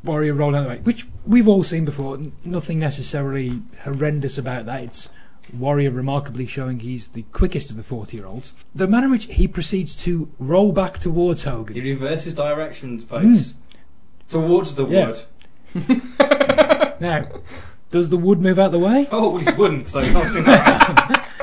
[0.03, 2.17] Warrior rolling out the way, which we've all seen before.
[2.45, 4.83] Nothing necessarily horrendous about that.
[4.83, 5.09] It's
[5.53, 8.53] Warrior remarkably showing he's the quickest of the forty-year-olds.
[8.75, 11.75] The manner in which he proceeds to roll back towards Hogan.
[11.75, 13.51] He reverses direction, folks.
[13.51, 13.57] Hmm.
[14.29, 15.13] Towards the Yeah.
[15.73, 16.01] wood.
[16.99, 17.27] Now,
[17.91, 19.07] does the wood move out of the way?
[19.11, 21.29] Oh, he's wooden, so not seen that.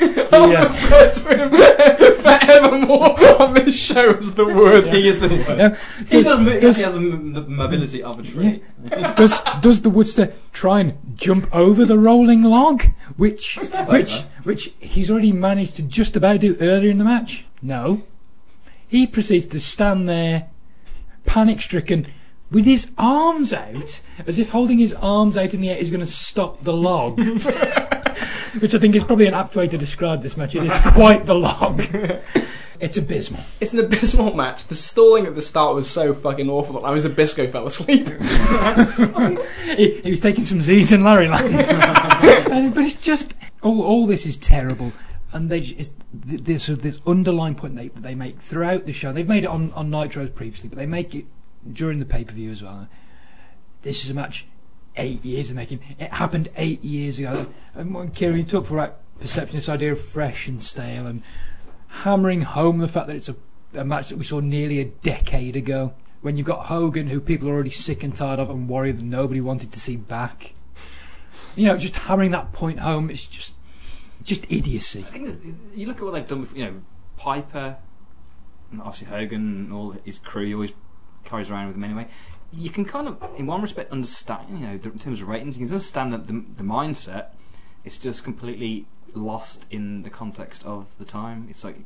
[0.32, 0.66] I'll Yeah.
[0.68, 1.50] refer to him
[2.22, 4.86] forevermore on this show as the wood.
[4.88, 5.38] he is the word.
[5.58, 5.76] Yeah.
[6.08, 6.40] He does.
[6.40, 8.62] mo- He has a m- the mobility of a tree.
[9.16, 12.82] does does the woodster try and jump over the rolling log,
[13.16, 13.56] which
[13.88, 14.26] which over.
[14.44, 17.46] which he's already managed to just about do earlier in the match?
[17.62, 18.02] No,
[18.86, 20.48] he proceeds to stand there,
[21.26, 22.06] panic stricken,
[22.50, 26.00] with his arms out, as if holding his arms out in the air is going
[26.00, 27.20] to stop the log.
[28.60, 30.54] which I think is probably an apt way to describe this match.
[30.54, 31.82] It is quite the log.
[32.80, 33.40] It's abysmal.
[33.60, 34.66] It's an abysmal match.
[34.68, 38.06] The stalling at the start was so fucking awful that I was Zbyszko fell asleep.
[39.76, 41.54] he, he was taking some Z's in Larry Land.
[42.74, 44.92] But it's just all, all this is terrible,
[45.32, 49.12] and they j- it's, this this underlying point they they make throughout the show.
[49.12, 51.26] They've made it on on Nitros previously, but they make it
[51.70, 52.88] during the pay per view as well.
[53.82, 54.46] This is a match
[54.96, 55.80] eight years in making.
[55.98, 57.46] It happened eight years ago.
[57.74, 61.22] And when Kieran talk for right perception, this idea of fresh and stale, and
[61.88, 63.36] hammering home the fact that it's a,
[63.74, 65.94] a match that we saw nearly a decade ago.
[66.20, 69.04] When you've got Hogan, who people are already sick and tired of, and worried that
[69.04, 70.54] nobody wanted to see back.
[71.54, 73.54] You know, just hammering that point home, it's just,
[74.24, 75.00] just idiocy.
[75.00, 76.82] I think you look at what they've done with you know
[77.16, 77.76] Piper,
[78.72, 80.52] and obviously Hogan and all his crew.
[80.54, 80.72] Always
[81.28, 82.08] carries around with him anyway.
[82.52, 84.58] You can kind of, in one respect, understand.
[84.58, 87.26] You know, the- in terms of ratings, you can understand that the, the mindset.
[87.84, 91.46] It's just completely lost in the context of the time.
[91.48, 91.80] It's like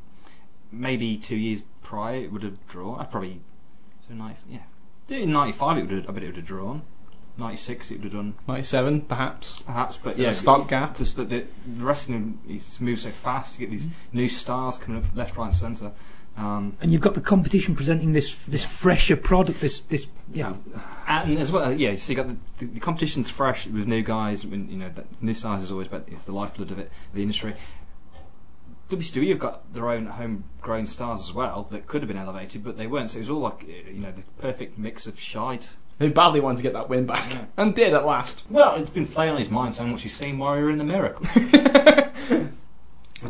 [0.70, 2.98] maybe two years prior it would have drawn.
[2.98, 3.40] I probably
[4.06, 4.60] so ninety yeah.
[5.08, 6.82] In ninety five it would have, I bet it would have drawn.
[7.36, 9.60] Ninety six it would have done 97, perhaps.
[9.60, 10.98] perhaps, but Yeah, yeah, stopgap.
[10.98, 13.58] Just that the, the wrestling is moves so fast.
[13.58, 14.18] You get these mm-hmm.
[14.18, 15.92] new stars coming up left, right, and centre.
[16.36, 20.58] Um, And you've got the competition presenting this this fresher product, this this you know
[21.06, 21.96] and as well, yeah.
[21.96, 24.44] So you got the, the, the competition's fresh with new guys.
[24.44, 26.04] And, you know, that new stars is always better.
[26.08, 27.54] It's the lifeblood of it, the industry.
[28.88, 32.76] WCW have got their own homegrown stars as well that could have been elevated, but
[32.76, 33.10] they weren't.
[33.10, 35.70] So it was all like uh, you know the perfect mix of shite.
[35.98, 37.30] Who badly wanted to get that win back.
[37.30, 37.44] Yeah.
[37.56, 38.42] And did at last.
[38.50, 40.02] Well, it's been playing on his mind so much.
[40.02, 41.26] He's seen Warrior in the Miracle.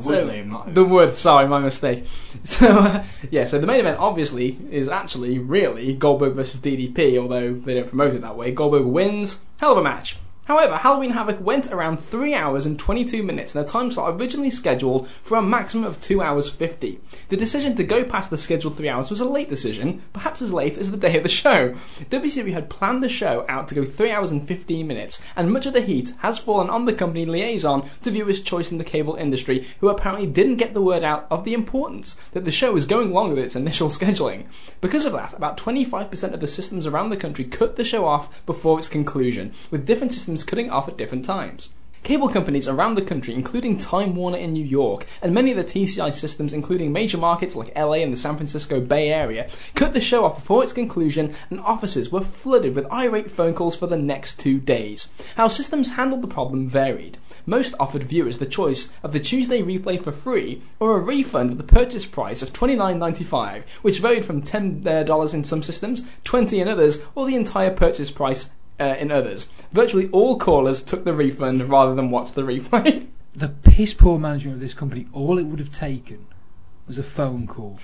[0.01, 2.07] So, Woodley, not The wood, sorry, my mistake.
[2.45, 7.53] So, uh, yeah, so the main event obviously is actually really Goldberg versus DDP, although
[7.53, 8.51] they don't promote it that way.
[8.51, 10.17] Goldberg wins, hell of a match.
[10.47, 14.51] However, Halloween Havoc went around 3 hours and 22 minutes in a time slot originally
[14.51, 16.99] scheduled for a maximum of 2 hours 50.
[17.29, 20.53] The decision to go past the scheduled 3 hours was a late decision, perhaps as
[20.53, 21.77] late as the day of the show.
[22.11, 25.65] WCW had planned the show out to go 3 hours and 15 minutes, and much
[25.65, 29.15] of the heat has fallen on the company liaison to viewers' choice in the cable
[29.15, 32.85] industry, who apparently didn't get the word out of the importance that the show was
[32.85, 34.47] going longer than its initial scheduling.
[34.81, 38.45] Because of that, about 25% of the systems around the country cut the show off
[38.45, 41.75] before its conclusion, with different systems cutting off at different times.
[42.03, 45.63] Cable companies around the country, including Time Warner in New York, and many of the
[45.63, 50.01] TCI systems, including major markets like LA and the San Francisco Bay Area, cut the
[50.01, 53.97] show off before its conclusion, and offices were flooded with irate phone calls for the
[53.97, 55.13] next two days.
[55.37, 57.19] How systems handled the problem varied.
[57.47, 61.59] Most offered viewers the choice of the Tuesday replay for free or a refund of
[61.59, 66.67] the purchase price of $29.95, which varied from $10 uh, in some systems, 20 in
[66.67, 68.51] others, or the entire purchase price
[68.81, 69.49] uh, in others.
[69.73, 73.07] Virtually all callers took the refund rather than watch the replay.
[73.35, 76.27] the piss poor management of this company, all it would have taken
[76.87, 77.79] was a phone call.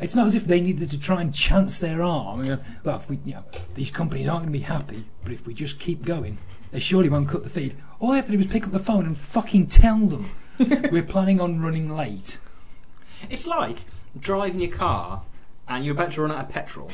[0.00, 2.44] It's not as if they needed to try and chance their arm.
[2.44, 3.44] You know, well, if we, you know,
[3.74, 6.38] these companies aren't going to be happy, but if we just keep going,
[6.70, 7.76] they surely won't cut the feed.
[8.00, 11.02] All they have to do is pick up the phone and fucking tell them we're
[11.02, 12.38] planning on running late.
[13.30, 13.78] It's like
[14.18, 15.22] driving your car
[15.68, 16.90] and you're about to run out of petrol,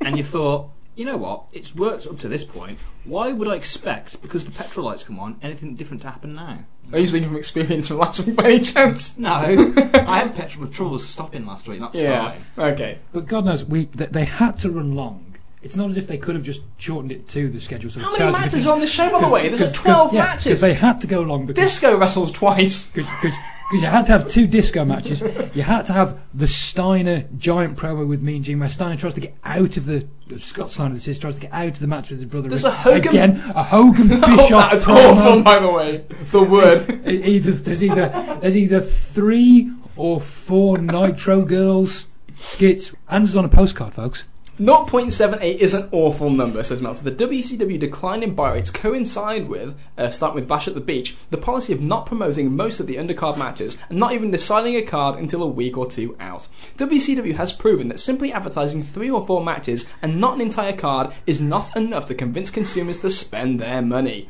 [0.00, 1.44] and you thought, you know what?
[1.52, 2.78] It's worked up to this point.
[3.04, 6.64] Why would I expect, because the petrol lights come on, anything different to happen now?
[6.92, 9.16] Are you speaking from experience from last week by any chance?
[9.18, 12.34] No, I had petrol trouble stopping last week, not Yeah.
[12.56, 12.74] starting.
[12.74, 12.98] Okay.
[13.12, 15.27] But God knows, we th- they had to run long.
[15.62, 17.90] It's not as if they could have just shortened it to the schedule.
[17.90, 19.48] So How many matches because- on the show, by the way?
[19.48, 20.44] There's 12 yeah, matches.
[20.44, 22.86] Because they had to go long because Disco wrestles twice.
[22.94, 23.34] because
[23.72, 25.20] you had to have two disco matches.
[25.54, 29.20] You had to have the Steiner giant promo with Mean Gene, where Steiner tries to
[29.20, 30.06] get out of the
[30.38, 32.48] Scott Steiner, this is tries to get out of the match with his brother.
[32.48, 35.16] There's a Hogan- again, a Hogan Oh, Bischoff that's promo.
[35.16, 36.04] awful, by the way.
[36.10, 37.06] It's the word.
[37.06, 42.06] Either there's either there's either three or four Nitro Girls
[42.38, 42.94] skits.
[43.10, 44.24] Answers on a postcard, folks.
[44.58, 47.08] 0.78 is an awful number, says Meltzer.
[47.08, 51.16] The WCW decline in buy rates coincide with, uh, starting with Bash at the Beach,
[51.30, 54.82] the policy of not promoting most of the undercard matches and not even deciding a
[54.82, 56.48] card until a week or two out.
[56.76, 61.14] WCW has proven that simply advertising three or four matches and not an entire card
[61.24, 64.28] is not enough to convince consumers to spend their money.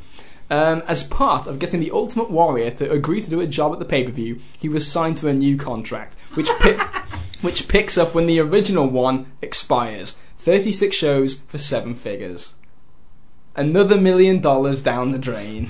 [0.51, 3.79] Um, as part of getting the Ultimate Warrior to agree to do a job at
[3.79, 7.03] the pay per view, he was signed to a new contract, which pi-
[7.41, 10.17] which picks up when the original one expires.
[10.39, 12.55] 36 shows for seven figures.
[13.57, 15.69] Another million dollars down the drain.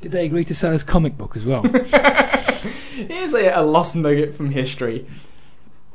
[0.00, 1.62] Did they agree to sell his comic book as well?
[2.94, 5.06] Here's a, a lost nugget from history.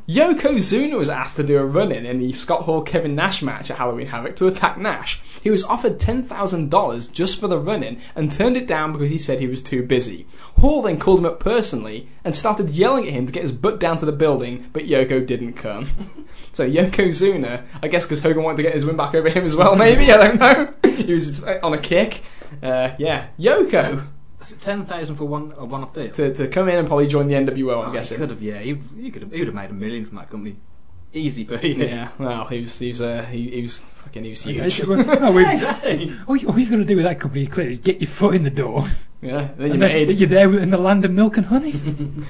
[0.09, 3.69] Yokozuna was asked to do a run in in the Scott Hall Kevin Nash match
[3.69, 5.21] at Halloween Havoc to attack Nash.
[5.43, 9.19] He was offered $10,000 just for the run in and turned it down because he
[9.19, 10.25] said he was too busy.
[10.59, 13.79] Hall then called him up personally and started yelling at him to get his butt
[13.79, 16.25] down to the building, but Yoko didn't come.
[16.53, 19.55] so Yokozuna, I guess because Hogan wanted to get his win back over him as
[19.55, 20.73] well, maybe, I don't know.
[20.91, 22.23] he was uh, on a kick.
[22.63, 24.07] Uh, yeah, Yoko
[24.51, 26.09] Is 10,000 for one, a one off deal?
[26.11, 28.17] to, to come in and probably join the NWO, I'm Oh, guessing.
[28.17, 28.59] He could have, yeah.
[28.59, 30.57] He, he, could have, he would have made a million from that company.
[31.11, 31.73] Easy P.
[31.73, 34.83] Yeah, well, he was, he was, uh, he, he was fucking, he was huge.
[34.85, 36.11] Well, we- exactly.
[36.27, 38.35] all, you, all you've got to do with that company, clearly, is get your foot
[38.35, 38.85] in the door.
[39.21, 40.11] Yeah, then you And then made.
[40.19, 41.73] you're there in the land of milk and honey.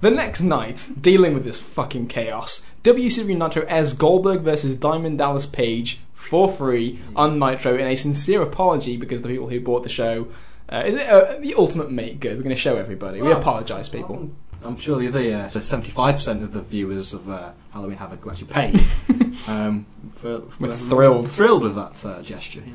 [0.00, 5.46] The next night, dealing with this fucking chaos, WCW Nitro airs Goldberg versus Diamond Dallas
[5.46, 9.88] Page for free on Nitro in a sincere apology because the people who bought the
[9.88, 10.26] show.
[10.72, 12.38] Uh, is it uh, the ultimate make good?
[12.38, 13.20] We're going to show everybody.
[13.20, 14.30] We apologise, people.
[14.64, 18.32] I'm sure the other uh, so 75% of the viewers of uh, Halloween Havoc were
[18.32, 18.80] actually paid.
[19.48, 19.84] um,
[20.14, 21.30] for, We're thrilled.
[21.30, 22.62] Thrilled with that uh, gesture.
[22.64, 22.74] Yeah.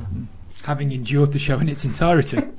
[0.64, 2.38] Having endured the show in its entirety.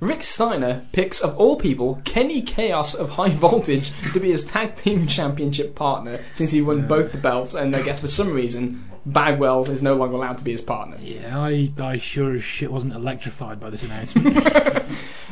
[0.00, 4.74] Rick Steiner picks, of all people, Kenny Chaos of High Voltage to be his tag
[4.74, 8.84] team championship partner since he won both the belts, and I guess for some reason
[9.04, 10.96] Bagwell is no longer allowed to be his partner.
[11.02, 14.36] yeah, I, I sure as shit wasn't electrified by this announcement.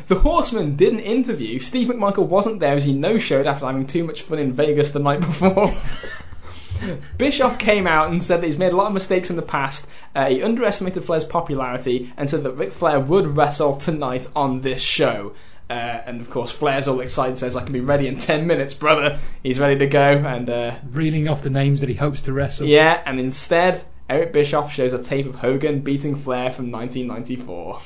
[0.09, 1.59] The Horseman did an interview.
[1.59, 4.91] Steve McMichael wasn't there as he no showed after having too much fun in Vegas
[4.91, 5.71] the night before.
[7.19, 9.85] Bischoff came out and said that he's made a lot of mistakes in the past.
[10.15, 14.81] Uh, he underestimated Flair's popularity and said that Ric Flair would wrestle tonight on this
[14.81, 15.33] show.
[15.69, 18.73] Uh, and of course, Flair's all excited, says, I can be ready in 10 minutes,
[18.73, 19.19] brother.
[19.43, 19.99] He's ready to go.
[20.25, 22.65] And uh, Reeling off the names that he hopes to wrestle.
[22.67, 27.79] yeah, and instead, Eric Bischoff shows a tape of Hogan beating Flair from 1994.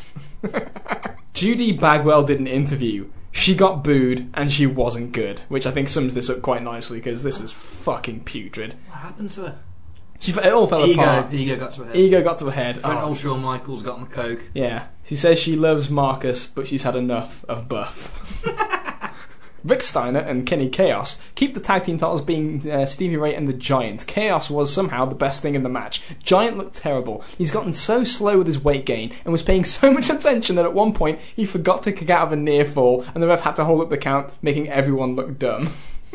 [1.33, 3.09] Judy Bagwell did an interview.
[3.31, 6.99] She got booed and she wasn't good, which I think sums this up quite nicely
[6.99, 8.75] because this is fucking putrid.
[8.87, 9.59] What happened to her?
[10.23, 11.33] She, it all fell Ego, apart.
[11.33, 11.95] ego got to her head.
[11.97, 12.77] Ego got to her head.
[12.79, 14.49] Friend Oh, old Shawn Michaels got on the coke.
[14.53, 18.41] yeah, she says she loves Marcus, but she's had enough of Buff.
[19.65, 23.47] Rick Steiner and Kenny Chaos keep the tag team titles being uh, Stevie Ray and
[23.47, 24.05] the Giant.
[24.07, 26.01] Chaos was somehow the best thing in the match.
[26.21, 27.23] Giant looked terrible.
[27.37, 30.65] He's gotten so slow with his weight gain and was paying so much attention that
[30.65, 33.41] at one point he forgot to kick out of a near fall and the ref
[33.41, 35.69] had to hold up the count, making everyone look dumb.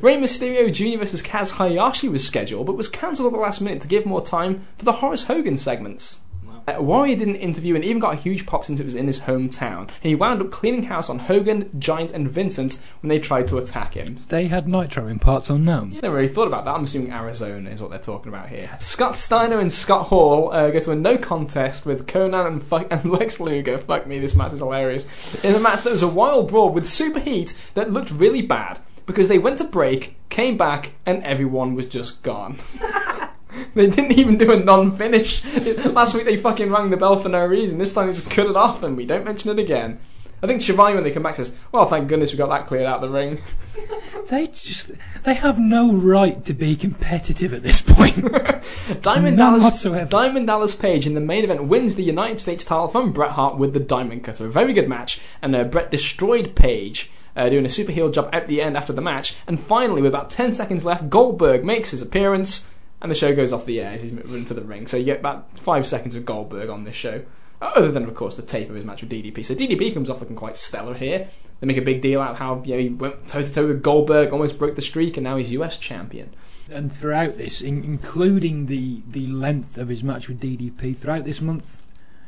[0.00, 0.98] Rey Mysterio Jr.
[0.98, 1.22] vs.
[1.22, 4.66] Kaz Hayashi was scheduled, but was cancelled at the last minute to give more time
[4.78, 6.20] for the Horace Hogan segments.
[6.66, 9.06] Uh, Warrior did an interview and even got a huge pop since it was in
[9.06, 9.80] his hometown.
[9.80, 13.58] And he wound up cleaning house on Hogan, Giant, and Vincent when they tried to
[13.58, 14.16] attack him.
[14.28, 15.98] They had Nitro in parts unknown.
[16.02, 16.74] Never really thought about that.
[16.74, 18.70] I'm assuming Arizona is what they're talking about here.
[18.80, 22.86] Scott Steiner and Scott Hall uh, go to a no contest with Konnan and, fuck,
[22.90, 23.76] and Lex Luger.
[23.76, 25.06] Fuck me, this match is hilarious.
[25.44, 28.80] In a match that was a wild brawl with super heat that looked really bad
[29.06, 32.58] because they went to break, came back, and everyone was just gone.
[33.74, 35.44] They didn't even do a non-finish.
[35.84, 37.78] Last week they fucking rang the bell for no reason.
[37.78, 40.00] This time they just cut it off and we don't mention it again.
[40.42, 42.84] I think Schiavone when they come back says, "Well, thank goodness we got that cleared
[42.84, 43.40] out of the ring."
[44.28, 44.92] They just
[45.24, 48.16] they have no right to be competitive at this point.
[49.02, 50.08] Diamond None Dallas, whatsoever.
[50.08, 53.58] Diamond Dallas Page in the main event wins the United States title from Bret Hart
[53.58, 54.46] with the Diamond Cutter.
[54.46, 57.10] A very good match, and uh, Bret destroyed Page.
[57.36, 60.10] Uh, doing a super heel job at the end after the match, and finally, with
[60.10, 62.68] about 10 seconds left, Goldberg makes his appearance,
[63.02, 64.86] and the show goes off the air as he's running to the ring.
[64.86, 67.24] So you get about 5 seconds of Goldberg on this show.
[67.60, 69.44] Other than, of course, the tape of his match with DDP.
[69.44, 71.28] So DDP comes off looking quite stellar here.
[71.60, 73.66] They make a big deal out of how you know, he went toe to toe
[73.66, 76.34] with Goldberg, almost broke the streak, and now he's US champion.
[76.70, 81.40] and throughout this, in, including the the length of his match with DDP, throughout this
[81.40, 81.82] month,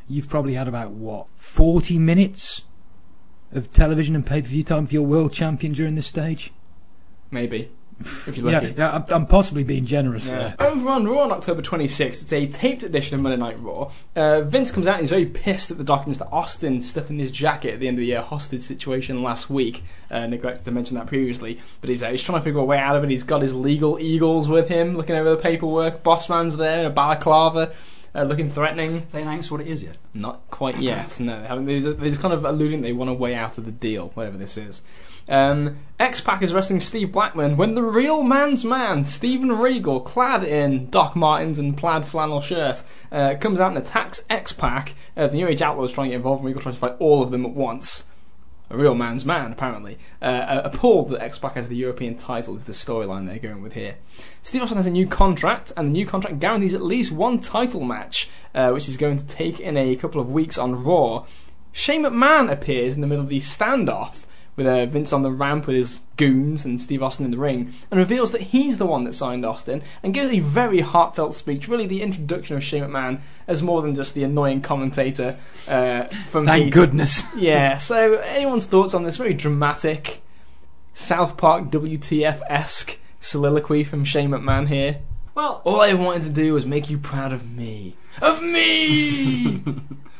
[0.09, 2.63] you've probably had about what forty minutes
[3.53, 6.53] of television and pay per view time for your world champion during this stage.
[7.31, 7.71] Maybe.
[7.99, 8.75] If you're Yeah, lucky.
[8.77, 10.53] yeah, I'm, I'm possibly being generous Yeah.
[10.59, 10.69] there.
[10.69, 13.91] Over on Raw on October 26th, it's a taped edition of Monday Night Raw.
[14.15, 17.19] Uh, Vince comes out and he's very pissed at the documents that Austin stuffed in
[17.19, 19.83] his jacket at the end of the uh, hostage situation last week.
[20.11, 21.59] Uh, neglected to mention that previously.
[21.81, 23.09] But he's, uh, he's trying to figure a way out of it.
[23.09, 26.03] He's got his legal eagles with him, looking over the paperwork.
[26.03, 27.73] Bossman's there in a balaclava,
[28.17, 29.07] uh, looking threatening.
[29.13, 29.99] They announced what it is yet.
[30.15, 31.21] Not quite yet.
[31.21, 31.67] No, they haven't.
[31.67, 34.57] There's, there's kind of alluding they want a way out of the deal, whatever this
[34.57, 34.83] is.
[35.29, 40.45] Um, X Pac is wrestling Steve Blackman when the real man's man, Steven Regal, clad
[40.45, 44.95] in Doc Martens and plaid flannel shirt, uh, comes out and attacks X Pac.
[45.17, 47.23] Uh, the New Age Outlaws trying to get involved, and Regal tries to fight all
[47.23, 48.05] of them at once.
[48.69, 49.97] A real man's man, apparently.
[50.21, 53.75] Uh, appalled that X Pac has the European title is the storyline they're going with
[53.75, 53.97] here.
[54.43, 57.83] Steve Austin has a new contract, and the new contract guarantees at least one title
[57.83, 61.27] match, uh, which he's going to take in a couple of weeks on Raw.
[61.71, 64.26] Shane McMahon appears in the middle of the standoff
[64.57, 67.73] with uh, Vince on the ramp with his goons and Steve Austin in the ring,
[67.91, 71.69] and reveals that he's the one that signed Austin, and gives a very heartfelt speech,
[71.69, 75.37] really the introduction of Shane McMahon as more than just the annoying commentator
[75.69, 76.73] uh, from Thank Heat.
[76.73, 77.23] goodness.
[77.37, 80.23] Yeah, so anyone's thoughts on this very dramatic
[80.95, 84.99] South Park WTF esque soliloquy from Shane McMahon here?
[85.35, 87.95] Well, All I wanted to do was make you proud of me.
[88.23, 89.63] Of me!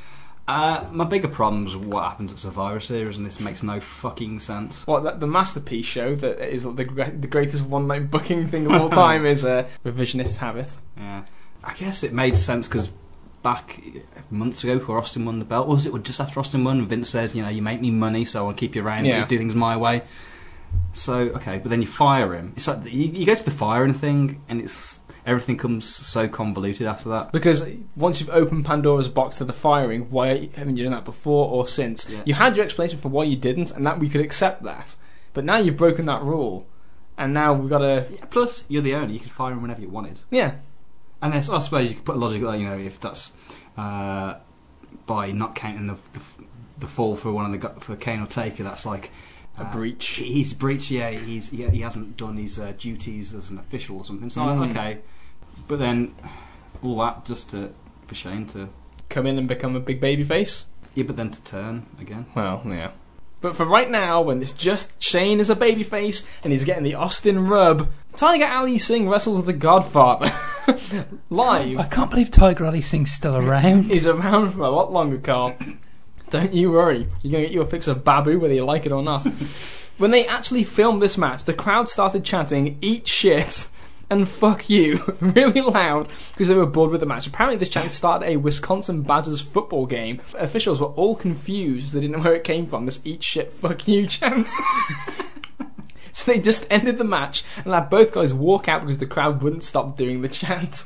[0.49, 4.39] Uh, my bigger problems are what happens at Survivor Series, and this makes no fucking
[4.39, 4.87] sense.
[4.87, 8.67] What that, the masterpiece show that is the gre- the greatest one night booking thing
[8.67, 10.73] of all time is uh, revisionists have it.
[10.97, 11.25] Yeah,
[11.65, 12.91] I guess it made sense because
[13.43, 13.81] back
[14.31, 16.87] months ago, before Austin won the belt, or was it just after Austin won?
[16.87, 19.05] Vince says, you know, you make me money, so I'll keep you around.
[19.05, 19.21] Yeah.
[19.21, 20.03] You do things my way.
[20.93, 22.53] So okay, but then you fire him.
[22.57, 26.87] It's like you, you go to the firing thing, and it's everything comes so convoluted
[26.87, 27.33] after that.
[27.33, 31.51] Because once you've opened Pandora's box to the firing, why haven't you done that before
[31.51, 32.09] or since?
[32.09, 32.23] Yeah.
[32.25, 34.95] You had your explanation for why you didn't, and that we could accept that.
[35.35, 36.67] But now you've broken that rule,
[37.19, 39.81] and now we've got to Yeah, plus, you're the owner; you could fire him whenever
[39.83, 40.21] you wanted.
[40.31, 40.55] yeah.
[41.23, 43.33] And I I suppose you could put a logic, you know, if that's
[43.77, 44.35] uh,
[45.07, 46.21] by not counting the, the
[46.79, 49.11] the fall for one of the for Kane or Taker, that's like
[49.59, 50.07] A uh, breach.
[50.07, 50.91] He's breached.
[50.91, 54.29] Yeah, he's he, he hasn't done his uh, duties as an official or something.
[54.29, 54.71] So Mm.
[54.71, 54.99] okay,
[55.69, 56.15] but then
[56.83, 57.73] all that just to
[58.07, 58.69] for Shane to
[59.09, 60.67] Come in and become a big baby face.
[60.95, 62.27] yeah, but then to turn again.
[62.35, 62.91] Well, yeah.
[63.41, 66.95] But for right now, when it's just Shane as a babyface and he's getting the
[66.95, 70.33] Austin rub, Tiger Ali Singh wrestles the Godfather
[71.31, 71.79] live.
[71.79, 73.85] I can't believe Tiger Ali Singh's still around.
[73.93, 75.55] He's around for a lot longer, Carl.
[76.31, 77.07] Don't you worry.
[77.23, 79.25] You're gonna get you a fix of Babu whether you like it or not.
[79.99, 83.69] when they actually filmed this match, the crowd started chanting "Eat shit."
[84.09, 87.27] And fuck you, really loud, because they were bored with the match.
[87.27, 90.21] Apparently, this chant started a Wisconsin Badgers football game.
[90.39, 92.87] Officials were all confused; they didn't know where it came from.
[92.87, 94.49] This "eat shit, fuck you" chant.
[96.13, 99.43] so they just ended the match and had both guys walk out because the crowd
[99.43, 100.85] wouldn't stop doing the chant.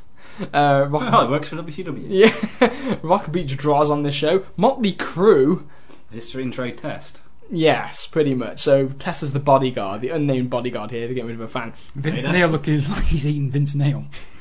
[0.55, 2.06] Uh, Rock- Oh, it works for WCW.
[2.09, 4.47] yeah, Rock Beach draws on the show.
[4.56, 5.64] Motley Crue,
[6.09, 7.20] Is this to trade test?
[7.51, 8.60] Yes, pretty much.
[8.60, 11.01] So Test is the bodyguard, the unnamed bodyguard here.
[11.06, 11.72] They're getting rid of a fan.
[11.94, 14.05] Vince Neil looking like he's eating Vince Neil.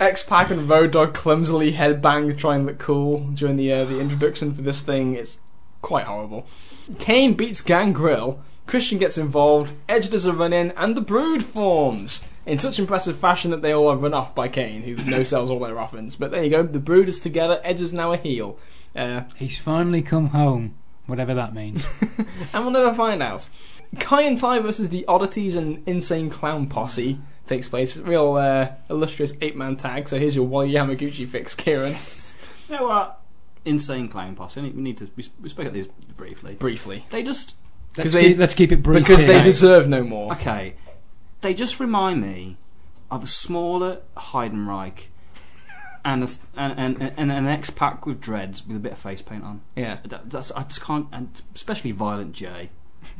[0.00, 3.72] X Pac and Road Dogg clumsily headbang trying to try and look cool during the
[3.72, 5.14] uh, the introduction for this thing.
[5.14, 5.40] It's
[5.82, 6.46] quite horrible.
[6.98, 8.40] Kane beats Gangrel.
[8.66, 9.72] Christian gets involved.
[9.88, 13.72] Edge does a run in, and the Brood forms in such impressive fashion that they
[13.72, 16.14] all are run off by Kane, who no sells all their offense.
[16.14, 16.62] But there you go.
[16.62, 17.60] The Brood is together.
[17.64, 18.58] Edge is now a heel.
[18.96, 21.86] Uh, He's finally come home, whatever that means.
[22.52, 23.48] and we'll never find out.
[23.96, 27.96] Kaientai versus the Oddities and Insane Clown Posse takes place.
[27.96, 30.08] Real uh, illustrious eight man tag.
[30.08, 31.94] So here's your Wally Yamaguchi fix, Kieran.
[32.68, 33.20] You know what?
[33.64, 34.60] Insane clown posse.
[34.60, 35.86] We need to we, we spoke about these
[36.16, 36.54] briefly.
[36.54, 37.06] Briefly.
[37.10, 37.56] They just
[37.96, 39.06] Let's, they- keep, let's keep it brief.
[39.06, 40.32] Because they deserve no more.
[40.32, 40.74] okay.
[41.40, 42.56] They just remind me
[43.10, 45.04] of a smaller Heidenreich
[46.04, 48.98] and, a, s- and, and, and an X Pac with dreads with a bit of
[48.98, 49.62] face paint on.
[49.76, 49.98] Yeah.
[50.06, 52.70] That, that's I just can't, and especially Violent J.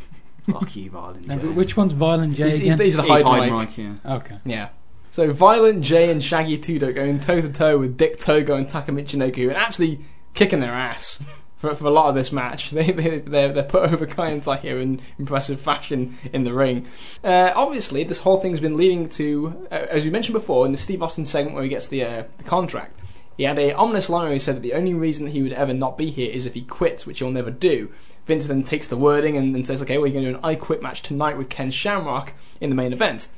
[0.53, 1.47] Fuck you, Violent Now, J.
[1.49, 2.81] which one's Violent J He's, he's, again?
[2.85, 3.49] he's the He's Heidenreich.
[3.77, 4.15] Heidenreich, yeah.
[4.17, 4.37] Okay.
[4.45, 4.69] Yeah.
[5.11, 8.69] So Violent J and Shaggy 2 Dope going toe to toe with Dick Togo and
[8.69, 10.01] Taka Michinoku and actually
[10.35, 11.23] kicking their ass
[11.65, 12.73] for, for a lot of this match.
[12.75, 16.89] They, they, they're, they're put over Kai here in impressive fashion in the ring.
[17.23, 20.79] Uh, obviously, this whole thing's been leading to, uh, as we mentioned before, in the
[20.79, 22.97] Steve Austin segment where he gets the, uh, the contract.
[23.37, 25.53] He had a ominous line where he said that the only reason that he would
[25.53, 27.93] ever not be here is if he quits, which he'll never do.
[28.27, 30.57] Vince then takes the wording and, and says, okay, you're going to do an I
[30.57, 33.29] Quit match tonight with Ken Shamrock in the main event.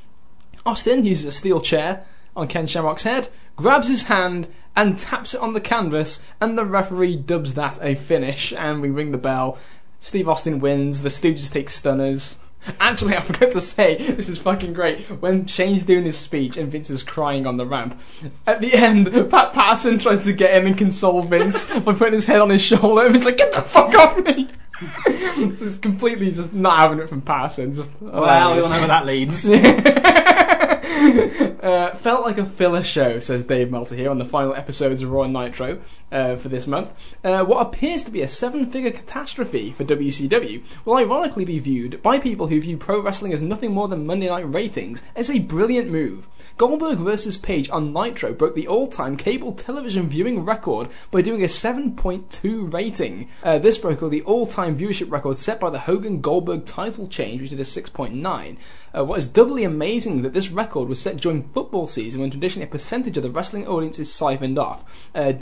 [0.65, 5.41] Austin uses a steel chair on Ken Shamrock's head, grabs his hand, and taps it
[5.41, 9.59] on the canvas, and the referee dubs that a finish, and we ring the bell.
[9.99, 12.39] Steve Austin wins, the Stooges take stunners.
[12.81, 15.05] Actually, I forgot to say, this is fucking great.
[15.21, 17.99] When Shane's doing his speech and Vince is crying on the ramp,
[18.47, 22.27] at the end, Pat Patterson tries to get in and console Vince by putting his
[22.27, 24.51] head on his shoulder, and Vince's like, get the fuck off me!
[25.07, 27.73] so it's completely just not having it from Patterson.
[27.73, 28.67] Just Well, we hilarious.
[28.67, 29.49] all know where that leads.
[31.63, 35.11] uh, felt like a filler show, says Dave Meltzer here on the final episodes of
[35.11, 35.81] Raw and Nitro
[36.13, 36.93] uh, for this month.
[37.25, 42.03] Uh, what appears to be a seven figure catastrophe for WCW will ironically be viewed
[42.03, 45.41] by people who view pro wrestling as nothing more than Monday night ratings as a
[45.41, 46.29] brilliant move.
[46.59, 47.37] Goldberg vs.
[47.37, 52.73] Page on Nitro broke the all time cable television viewing record by doing a 7.2
[52.73, 53.29] rating.
[53.43, 57.41] Uh, this broke the all time viewership record set by the Hogan Goldberg title change,
[57.41, 58.57] which did a 6.9.
[58.97, 62.67] Uh, what is doubly amazing that this record was set during football season when traditionally
[62.67, 65.09] a percentage of the wrestling audience is siphoned off.
[65.15, 65.33] Uh,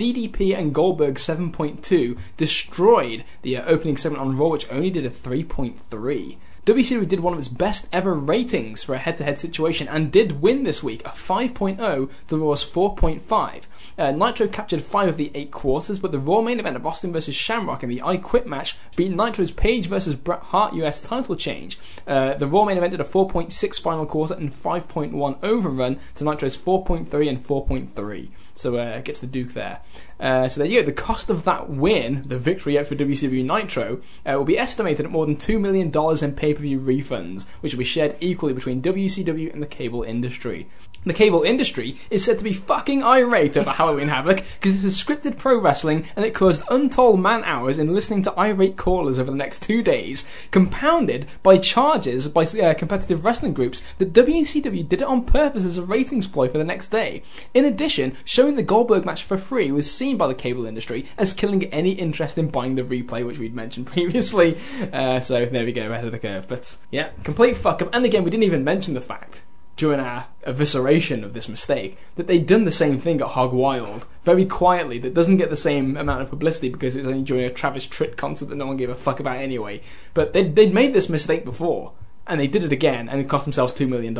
[0.54, 6.36] And Goldberg 7.2 destroyed the uh, opening segment on Raw, which only did a 3.3.
[6.66, 10.62] WCW did one of its best ever ratings for a head-to-head situation and did win
[10.62, 13.64] this week, a 5.0 to Raw's 4.5.
[13.96, 17.12] Uh, Nitro captured five of the eight quarters, but the Raw main event of Austin
[17.12, 21.36] versus Shamrock in the I Quit match beat Nitro's Page versus Bret Hart US title
[21.36, 21.78] change.
[22.06, 26.58] Uh, the Raw main event did a 4.6 final quarter and 5.1 overrun to Nitro's
[26.58, 28.28] 4.3 and 4.3.
[28.56, 29.80] So uh, gets the Duke there.
[30.18, 30.86] Uh, so there you go.
[30.86, 35.06] The cost of that win, the victory yet for WCW Nitro, uh, will be estimated
[35.06, 35.92] at more than $2 million
[36.24, 40.02] in pay per view refunds, which will be shared equally between WCW and the cable
[40.02, 40.68] industry.
[41.06, 45.02] The cable industry is said to be fucking irate over Halloween Havoc because this is
[45.02, 49.30] scripted pro wrestling and it caused untold man hours in listening to irate callers over
[49.30, 55.02] the next two days, compounded by charges by uh, competitive wrestling groups that WCW did
[55.02, 57.22] it on purpose as a ratings ploy for the next day.
[57.52, 61.34] In addition, showing the Goldberg match for free was seen by the cable industry as
[61.34, 64.56] killing any interest in buying the replay, which we'd mentioned previously.
[64.90, 66.48] Uh, so there we go, ahead of the curve.
[66.48, 67.94] But yeah, complete fuck up.
[67.94, 69.42] And again, we didn't even mention the fact
[69.76, 74.06] during our evisceration of this mistake that they'd done the same thing at Hog Wild
[74.22, 77.44] very quietly that doesn't get the same amount of publicity because it was only during
[77.44, 79.80] a Travis Tritt concert that no one gave a fuck about anyway.
[80.12, 81.92] But they'd, they'd made this mistake before
[82.26, 84.16] and they did it again and it cost themselves $2 million.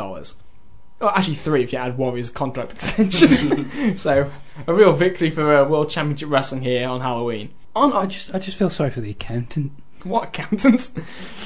[1.01, 3.97] Oh, actually, three if you add Warriors' contract extension.
[3.97, 4.31] so,
[4.65, 7.53] a real victory for uh, World Championship Wrestling here on Halloween.
[7.75, 9.73] On I just, I just feel sorry for the accountant.
[10.05, 10.91] What accountant?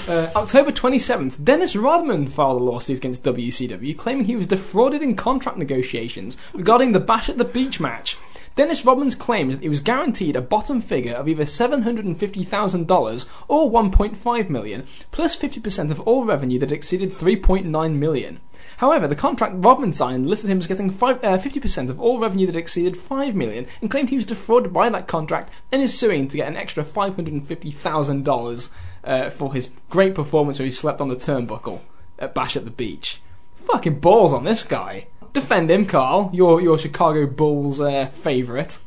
[0.07, 5.15] Uh, October 27th, Dennis Rodman filed a lawsuit against WCW claiming he was defrauded in
[5.15, 8.17] contract negotiations regarding the Bash at the Beach match.
[8.59, 14.49] Dennis Rodman's claims that he was guaranteed a bottom figure of either $750,000 or $1.5
[14.49, 18.41] million, plus 50% of all revenue that exceeded 3.9 million.
[18.75, 22.47] However, the contract Rodman signed listed him as getting five, uh, 50% of all revenue
[22.47, 26.27] that exceeded 5 million and claimed he was defrauded by that contract and is suing
[26.27, 28.69] to get an extra $550,000
[29.05, 31.79] uh, for his great performance where he slept on the turnbuckle
[32.19, 33.21] at Bash at the Beach.
[33.55, 35.07] Fucking balls on this guy.
[35.33, 36.29] Defend him, Carl.
[36.33, 38.79] Your your Chicago Bulls uh, favourite.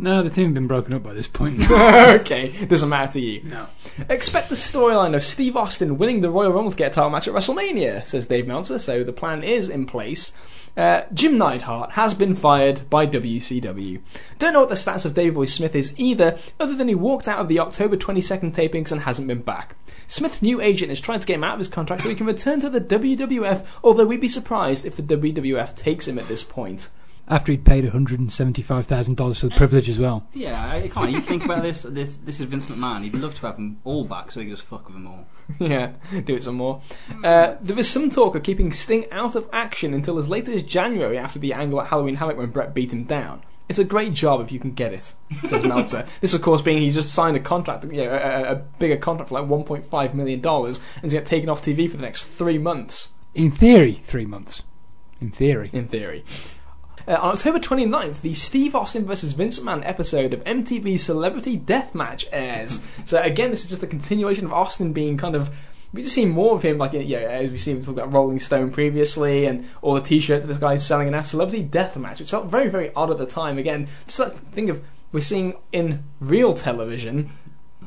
[0.00, 1.68] No, the team have been broken up by this point.
[1.70, 3.42] okay, doesn't matter to you.
[3.42, 3.66] no.
[4.08, 7.26] Expect the storyline of Steve Austin winning the Royal Rumble to get a title match
[7.26, 8.78] at WrestleMania, says Dave Meltzer.
[8.78, 10.32] So the plan is in place.
[10.76, 14.00] Uh, Jim Neidhart has been fired by WCW.
[14.38, 17.26] Don't know what the status of Davey Boy Smith is either, other than he walked
[17.26, 19.74] out of the October 22nd tapings and hasn't been back.
[20.06, 22.26] Smith's new agent is trying to get him out of his contract so he can
[22.26, 26.44] return to the WWF, although we'd be surprised if the WWF takes him at this
[26.44, 26.88] point.
[27.30, 30.26] After he'd paid $175,000 for the privilege as well.
[30.32, 31.10] Yeah, I can't.
[31.10, 31.82] You think about this.
[31.82, 33.02] This this is Vince McMahon.
[33.02, 35.26] He'd love to have them all back, so he goes fuck with them all.
[35.58, 35.92] yeah,
[36.24, 36.80] do it some more.
[37.24, 40.62] Uh, there is some talk of keeping Sting out of action until as late as
[40.62, 43.42] January after the angle at Halloween Havoc when Bret beat him down.
[43.68, 45.12] It's a great job if you can get it,
[45.44, 46.06] says Meltzer.
[46.22, 48.96] this, of course, being he's just signed a contract, you know, a, a- a bigger
[48.96, 52.56] contract for like $1.5 million and he's get taken off TV for the next three
[52.56, 54.62] months, In theory, three months.
[55.20, 55.68] In theory.
[55.74, 56.24] in theory.
[57.08, 59.32] Uh, on October 29th, the Steve Austin vs.
[59.32, 62.84] Vince McMahon episode of MTV's Celebrity Deathmatch airs.
[63.06, 65.50] so again, this is just a continuation of Austin being kind of.
[65.94, 68.40] We just see more of him, like yeah, as we see him talk about Rolling
[68.40, 72.28] Stone previously, and all the T-shirts that this guy's selling, and now Celebrity Deathmatch, which
[72.28, 73.56] felt very, very odd at the time.
[73.56, 77.30] Again, just like think of we're seeing in real television,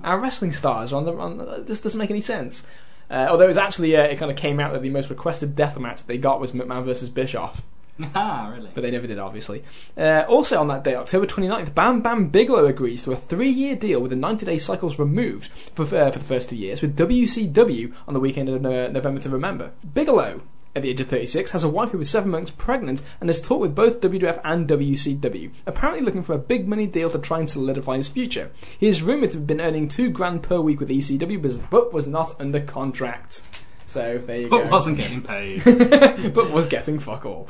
[0.03, 1.11] our wrestling stars on the.
[1.11, 2.65] The this doesn't make any sense.
[3.07, 5.56] Uh, although it was actually, uh, it kind of came out that the most requested
[5.56, 7.61] death match they got was McMahon versus Bischoff
[8.15, 8.69] ah, really?
[8.73, 9.63] but they never did, obviously.
[9.97, 13.99] Uh, also on that day, October 29th, Bam Bam Bigelow agrees to a three-year deal
[13.99, 18.13] with the 90-day cycles removed for, uh, for the first two years with WCW on
[18.13, 19.71] the weekend of uh, November to Remember.
[19.93, 20.41] Bigelow,
[20.75, 23.41] at the age of 36, has a wife who was seven months pregnant and has
[23.41, 27.39] talked with both WWF and WCW, apparently looking for a big money deal to try
[27.39, 28.51] and solidify his future.
[28.79, 32.07] He is rumoured to have been earning two grand per week with ECW, but was
[32.07, 33.45] not under contract.
[33.91, 35.63] So there you go But wasn't getting paid.
[36.34, 37.49] but was getting fuck all.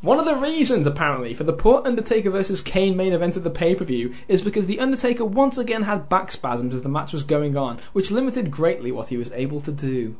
[0.00, 3.50] One of the reasons, apparently, for the poor Undertaker versus Kane main event at the
[3.50, 7.12] pay per view is because the Undertaker once again had back spasms as the match
[7.12, 10.16] was going on, which limited greatly what he was able to do.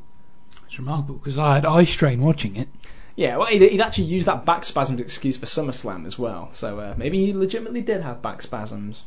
[0.67, 2.69] It's remarkable because I had eye strain watching it.
[3.17, 6.79] Yeah, well, he'd, he'd actually used that back spasms excuse for SummerSlam as well, so
[6.79, 9.05] uh, maybe he legitimately did have back spasms.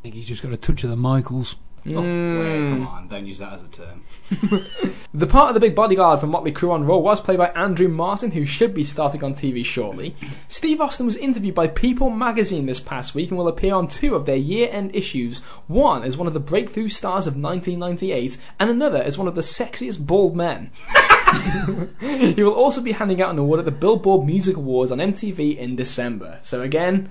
[0.00, 1.56] I think he's just got a touch of the Michaels.
[1.88, 2.40] Oh, Mm.
[2.40, 4.02] wait, come on, don't use that as a term.
[5.14, 7.88] The part of the big bodyguard from Motley Crue on Raw was played by Andrew
[7.88, 10.14] Martin, who should be starting on TV shortly.
[10.48, 14.14] Steve Austin was interviewed by People magazine this past week and will appear on two
[14.14, 15.38] of their year end issues.
[15.68, 19.40] One as one of the breakthrough stars of 1998, and another as one of the
[19.40, 20.70] sexiest bald men.
[22.00, 25.56] he will also be handing out an award at the Billboard Music Awards on MTV
[25.56, 26.38] in December.
[26.42, 27.10] So again,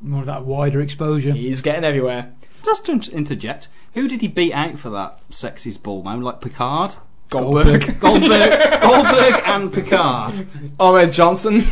[0.00, 1.32] More of that wider exposure.
[1.32, 2.32] he's getting everywhere.
[2.64, 6.22] Just to interject, who did he beat out for that sexiest ball man?
[6.22, 6.94] Like Picard?
[7.30, 7.98] Goldberg.
[7.98, 10.46] Goldberg, Goldberg, and Picard.
[10.80, 11.64] Ahmed Johnson.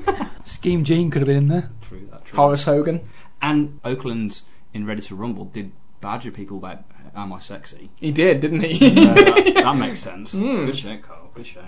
[0.44, 1.70] Scheme Gene could have been in there.
[1.82, 2.24] True that.
[2.24, 2.36] True.
[2.36, 3.00] Horace Hogan.
[3.42, 4.42] And Okerlund
[4.72, 8.90] in Ready to Rumble did badger people about "Am I sexy?" He did, didn't he?
[8.90, 10.32] That, that makes sense.
[10.32, 10.66] Hmm.
[10.66, 11.30] Good show, Carl.
[11.34, 11.64] Good show.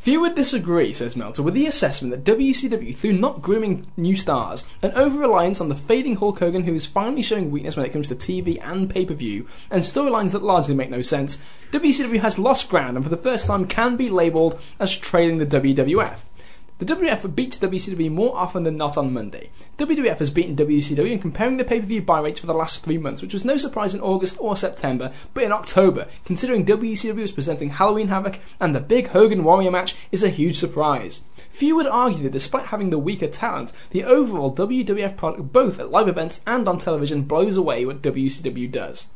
[0.00, 4.64] Few would disagree, says Meltzer, with the assessment that WCW, through not grooming new stars,
[4.82, 7.92] an over reliance on the fading Hulk Hogan, who is finally showing weakness when it
[7.92, 11.36] comes to TV and pay per view, and storylines that largely make no sense,
[11.72, 15.44] WCW has lost ground and for the first time can be labelled as trailing the
[15.44, 16.20] WWF.
[16.80, 19.50] The WWF beats WCW more often than not on Monday.
[19.76, 23.20] WWF has beaten WCW in comparing the pay-per-view buy rates for the last three months,
[23.20, 27.68] which was no surprise in August or September, but in October, considering WCW was presenting
[27.68, 31.22] Halloween Havoc and the big Hogan Warrior match is a huge surprise.
[31.50, 35.90] Few would argue that despite having the weaker talent, the overall WWF product both at
[35.90, 39.08] live events and on television blows away what WCW does.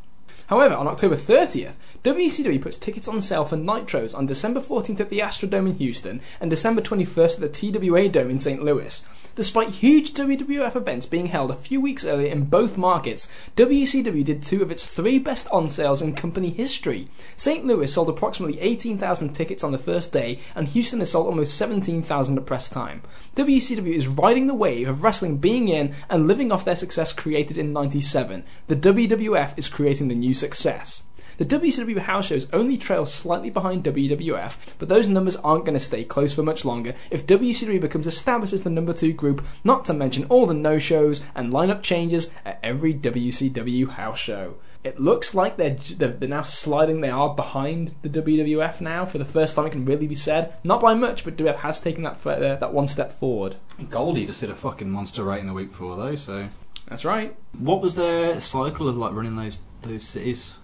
[0.49, 5.09] However, on October 30th, WCW puts tickets on sale for Nitros on December 14th at
[5.09, 8.63] the Astrodome in Houston and December 21st at the TWA Dome in St.
[8.63, 9.07] Louis.
[9.37, 14.45] Despite huge WWF events being held a few weeks earlier in both markets, WCW did
[14.45, 17.09] two of its three best on sales in company history.
[17.35, 17.67] St.
[17.67, 22.39] Louis sold approximately 18,000 tickets on the first day, and Houston has sold almost 17,000
[22.39, 23.03] at press time.
[23.35, 27.59] WCW is riding the wave of wrestling being in and living off their success created
[27.59, 28.45] in 97.
[28.69, 31.03] The WWF is creating the new success.
[31.37, 35.85] The WCW house shows only trail slightly behind WWF, but those numbers aren't going to
[35.85, 39.85] stay close for much longer if WCW becomes established as the number two group, not
[39.87, 44.55] to mention all the no shows and lineup changes at every WCW house show.
[44.85, 49.25] It looks like they're, they're, now sliding, they are behind the WWF now for the
[49.25, 50.53] first time it can really be said.
[50.63, 53.57] Not by much, but WWF has taken that, uh, that one step forward.
[53.89, 56.15] Goldie just did a fucking monster rating the week before though.
[56.17, 56.47] So,
[56.87, 57.35] That's right.
[57.59, 60.55] what was their cycle of like running those those cities?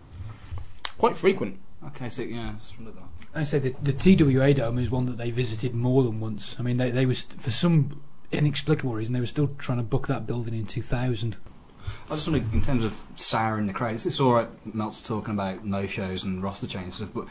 [1.00, 1.58] Quite frequent.
[1.86, 3.38] Okay, so yeah, just wondered that.
[3.40, 6.56] I say the, the TWA Dome is one that they visited more than once.
[6.58, 10.06] I mean, they they was for some inexplicable reason they were still trying to book
[10.08, 11.36] that building in 2000.
[12.10, 13.94] I just wondered in terms of souring the crowd.
[13.94, 14.74] It's, it's all right.
[14.74, 17.26] Melt's talking about no shows and roster change stuff, but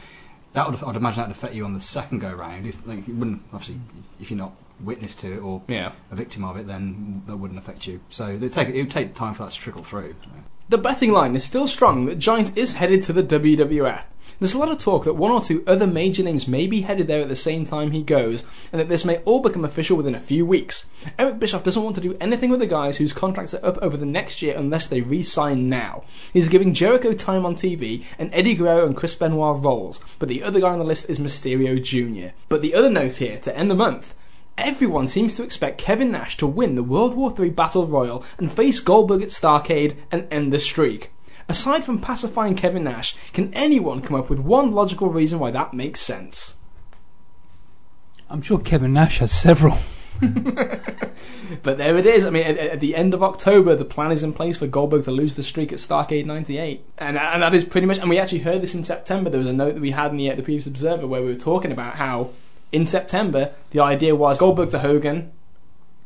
[0.53, 2.65] that would I'd imagine that would affect you on the second go round.
[2.65, 3.79] If like you wouldn't obviously
[4.19, 5.91] if you're not witness to it or Yeah.
[6.09, 7.99] a victim of it, then that wouldn't affect you.
[8.09, 10.15] So it take it would take time for that to trickle through.
[10.23, 10.29] So.
[10.69, 14.03] The betting line is still strong that Giant is headed to the WWF.
[14.39, 17.07] There's a lot of talk that one or two other major names may be headed
[17.07, 20.13] there at the same time he goes, and that this may all become official within
[20.13, 20.87] a few weeks.
[21.17, 23.97] Eric Bischoff doesn't want to do anything with the guys whose contracts are up over
[23.97, 26.03] the next year unless they re-sign now.
[26.31, 30.43] He's giving Jericho time on TV, and Eddie Guerrero and Chris Benoit roles, but the
[30.43, 32.35] other guy on the list is Mysterio Jr.
[32.47, 34.13] But the other note here, to end the month,
[34.59, 38.51] Everyone seems to expect Kevin Nash to win the World War III Battle Royal and
[38.51, 41.11] face Goldberg at Starcade and end the streak.
[41.47, 45.73] Aside from pacifying Kevin Nash, can anyone come up with one logical reason why that
[45.73, 46.57] makes sense?
[48.29, 49.77] I'm sure Kevin Nash has several.
[51.63, 52.25] But there it is.
[52.25, 55.05] I mean, at, at the end of October, the plan is in place for Goldberg
[55.05, 57.97] to lose the streak at Starcade '98, and and that is pretty much.
[57.97, 59.29] And we actually heard this in September.
[59.29, 61.27] There was a note that we had in the uh, the previous Observer where we
[61.27, 62.29] were talking about how
[62.71, 65.31] in September the idea was Goldberg to Hogan,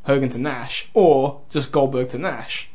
[0.03, 2.69] Hogan to Nash, or just Goldberg to Nash.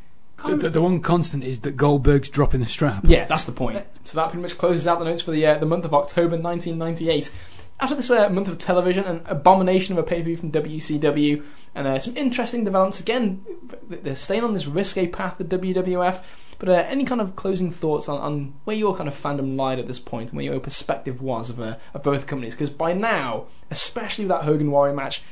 [0.47, 3.05] The, the, the one constant is that Goldberg's dropping the strap.
[3.05, 3.85] Yeah, that's the point.
[4.05, 6.37] So that pretty much closes out the notes for the uh, the month of October
[6.37, 7.33] 1998.
[7.81, 11.45] After this uh, month of television, an abomination of a pay per view from WCW,
[11.75, 13.01] and uh, some interesting developments.
[13.01, 13.45] Again,
[13.89, 16.23] they're staying on this risque path, the WWF.
[16.59, 19.79] But uh, any kind of closing thoughts on, on where your kind of fandom lied
[19.79, 22.55] at this point, and where your perspective was of uh, of both companies?
[22.55, 25.23] Because by now, especially with that Hogan Warrior match,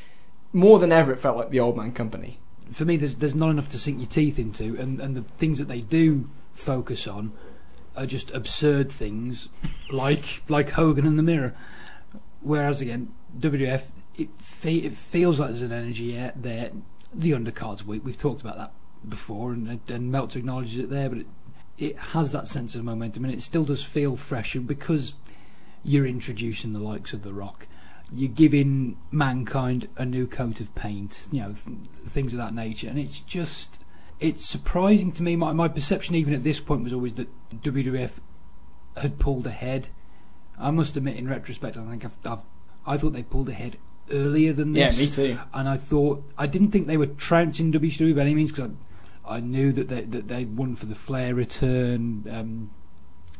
[0.52, 2.38] more than ever, it felt like the old man company.
[2.70, 5.58] For me, there's there's not enough to sink your teeth into, and, and the things
[5.58, 7.32] that they do focus on
[7.96, 9.48] are just absurd things,
[9.90, 11.56] like like Hogan and the Mirror.
[12.40, 13.82] Whereas again, WWF,
[14.14, 16.70] it fe- it feels like there's an energy there.
[17.12, 18.04] The undercard's weak.
[18.04, 18.72] We've talked about that
[19.08, 21.26] before, and and Meltzer acknowledges it there, but it,
[21.78, 24.54] it has that sense of momentum, and it still does feel fresh.
[24.54, 25.14] Because
[25.82, 27.66] you're introducing the likes of The Rock,
[28.12, 31.78] you're giving mankind a new coat of paint, you know, th-
[32.08, 33.84] things of that nature, and it's just
[34.20, 35.36] it's surprising to me.
[35.36, 37.28] My my perception, even at this point, was always that
[37.62, 38.12] WWF
[38.96, 39.88] had pulled ahead.
[40.58, 42.42] I must admit, in retrospect, I think I've, I've
[42.86, 43.76] I thought they pulled ahead
[44.10, 44.96] earlier than this.
[44.96, 45.38] Yeah, me too.
[45.52, 48.70] And I thought I didn't think they were trouncing WCW by any means because
[49.26, 52.24] I, knew that they that they'd won for the Flair return.
[52.30, 52.70] Um,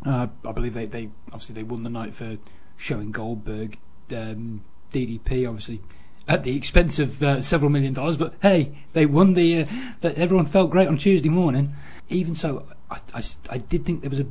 [0.05, 2.39] uh, I believe they, they obviously they won the night for
[2.77, 3.79] showing Goldberg.
[4.11, 5.83] Um, DDP obviously
[6.29, 9.63] at the expense of uh, several million dollars, but hey, they won the.
[9.63, 9.67] Uh,
[10.01, 11.75] that everyone felt great on Tuesday morning.
[12.09, 14.27] Even so, I, I, I did think there was a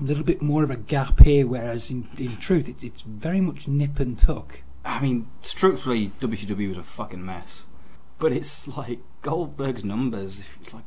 [0.00, 3.68] little bit more of a gap here, whereas in, in truth, it's, it's very much
[3.68, 4.62] nip and tuck.
[4.84, 7.64] I mean, structurally, WCW was a fucking mess.
[8.18, 10.40] But it's like Goldberg's numbers.
[10.40, 10.84] If it's like,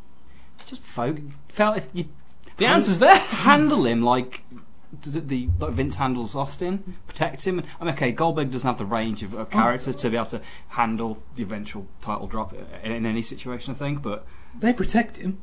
[0.68, 1.24] just focus.
[1.50, 2.06] Felt if you
[2.58, 3.18] The answer's there.
[3.18, 4.44] handle him like
[5.02, 7.64] the, the like Vince handles Austin, protect him.
[7.80, 9.46] I mean, okay, Goldberg doesn't have the range of, of oh.
[9.46, 12.54] character to be able to handle the eventual title drop
[12.84, 13.74] in, in any situation.
[13.74, 14.26] I think, but
[14.58, 15.42] They protect him.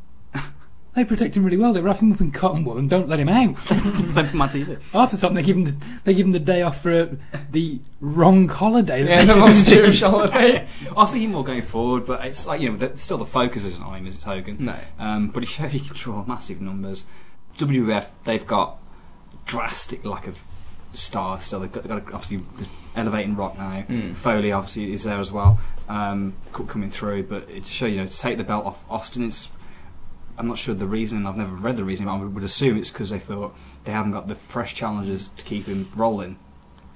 [0.94, 1.72] They protect him really well.
[1.72, 3.56] They wrap him up in cotton wool and don't let him out.
[3.66, 4.80] then my TV.
[4.92, 7.38] Half the time they give him the, they give him the day off for uh,
[7.50, 9.04] the wrong holiday.
[9.04, 9.84] Yeah, the most give him.
[9.86, 10.68] Jewish holiday.
[10.96, 13.64] I'll see him more going forward, but it's like you know, the, still the focus
[13.64, 14.56] isn't on him as it's Hogan.
[14.60, 14.76] No.
[14.98, 17.04] Um, but he showed he can draw massive numbers.
[17.58, 18.78] WWF, they've got
[19.46, 20.38] drastic lack of
[20.92, 21.60] stars still.
[21.60, 23.84] They've got, they've got obviously the elevating Rock now.
[23.88, 24.14] Mm.
[24.14, 25.58] Foley obviously is there as well,
[25.88, 27.24] um, coming through.
[27.24, 29.26] But it show you know to take the belt off Austin.
[29.26, 29.50] It's
[30.36, 31.26] I'm not sure the reason.
[31.26, 33.54] I've never read the reason, but I would assume it's because they thought
[33.84, 36.38] they haven't got the fresh challenges to keep him rolling.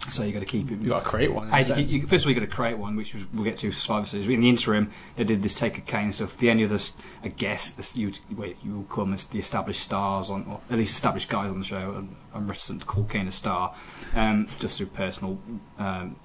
[0.08, 0.82] So you got to keep him.
[0.82, 1.48] You got to create one.
[1.48, 1.92] in a I, sense.
[1.92, 4.06] you, first of all, you got to create one, which was, we'll get to Survivor
[4.06, 4.28] Series.
[4.28, 6.36] In the interim, they did this Taker Kane stuff.
[6.38, 6.92] The only others,
[7.22, 10.94] I guess, you wait, you will come as the established stars on, or at least
[10.94, 11.94] established guys on the show.
[11.96, 13.74] I'm, I'm reticent to call Kane a star,
[14.14, 15.38] um, just through personal
[15.78, 16.16] um,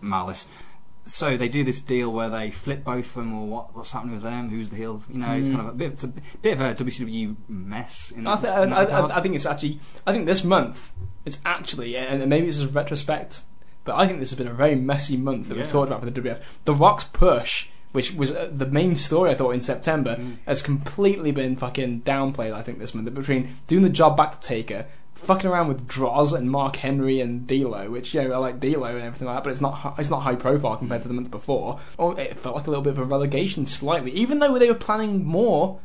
[0.00, 0.46] malice.
[1.02, 4.14] So they do this deal where they flip both of them, or what, what's happening
[4.14, 4.50] with them?
[4.50, 5.02] Who's the heel?
[5.10, 5.54] You know, it's Mm.
[5.56, 6.12] kind of a bit, it's a
[6.42, 8.10] bit of a WCW mess.
[8.10, 9.18] In I, th- in I, I.
[9.18, 9.80] I think it's actually.
[10.06, 10.92] I think this month
[11.24, 13.42] it's actually, and maybe this is retrospect,
[13.84, 15.62] but I think this has been a very messy month that Yeah.
[15.62, 16.40] we've talked about for the WF.
[16.66, 20.36] The Rock's push, which was uh, the main story, I thought in September, Mm.
[20.46, 22.52] has completely been fucking downplayed.
[22.52, 24.86] I think this month between doing the job back to Taker.
[25.20, 28.84] Fucking around with Droz and Mark Henry and D'Lo, which you know I like D'Lo
[28.84, 31.30] and everything like that, but it's not it's not high profile compared to the month
[31.30, 31.78] before.
[31.98, 34.74] Or it felt like a little bit of a relegation, slightly, even though they were
[34.74, 35.78] planning more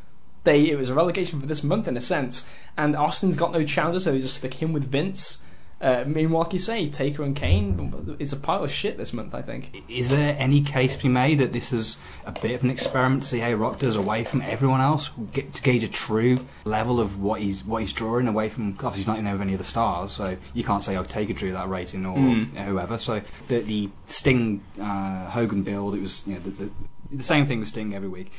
[0.46, 2.48] they it was a relegation for this month in a sense.
[2.78, 5.42] And Austin's got no challenger, so they just stick him with Vince.
[5.78, 9.34] Uh, you say, Taker and Kane, it's a pile of shit this month.
[9.34, 9.84] I think.
[9.88, 13.24] Is there any case to be made that this is a bit of an experiment
[13.24, 16.98] to see how Rock does away from everyone else, get to gauge a true level
[16.98, 18.70] of what he's what he's drawing away from?
[18.72, 21.34] Obviously, he's not in over any of the stars, so you can't say, "Oh, Taker
[21.34, 22.54] drew that rating" or Mm.
[22.64, 22.96] whoever.
[22.96, 26.70] So the the Sting uh, Hogan build, it was you know the, the,
[27.12, 28.32] the same thing with Sting every week.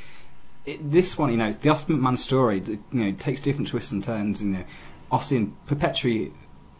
[0.65, 4.03] It, this one, you know, the Austin McMahon story, you know, takes different twists and
[4.03, 4.41] turns.
[4.41, 4.63] You know,
[5.11, 6.33] Austin perpetually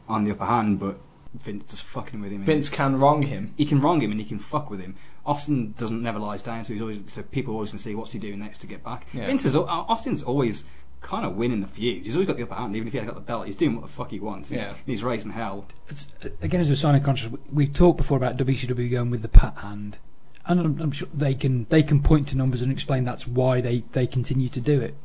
[0.08, 1.00] on the upper hand, but
[1.34, 2.44] Vince is fucking with him.
[2.44, 3.54] Vince can wrong him.
[3.58, 4.96] he can wrong him and he can fuck with him.
[5.26, 8.20] Austin doesn't never lies down, so he's always so people always can see what's he
[8.20, 9.06] doing next to get back.
[9.14, 9.26] Yeah.
[9.28, 10.64] Vince is uh, Austin's always
[11.02, 12.04] kind of winning the feud.
[12.04, 13.46] He's always got the upper hand, even if he hasn't got the belt.
[13.46, 14.50] He's doing what the fuck he wants.
[14.50, 14.74] He's, Yeah.
[14.86, 15.66] he's raising hell.
[15.90, 19.12] It's, uh, again, as a sign of conscience, we- we've talked before about WCW going
[19.12, 20.00] with the pat hand,
[20.48, 23.60] and I'm, I'm sure they can they can point to numbers and explain that's why
[23.62, 24.96] they, they continue to do it.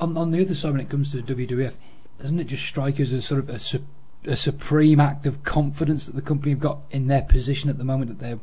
[0.00, 1.74] On, on the other side, when it comes to WWF,
[2.20, 3.86] doesn't it just strike as a sort of a, su-
[4.24, 7.84] a supreme act of confidence that the company have got in their position at the
[7.84, 8.38] moment that they're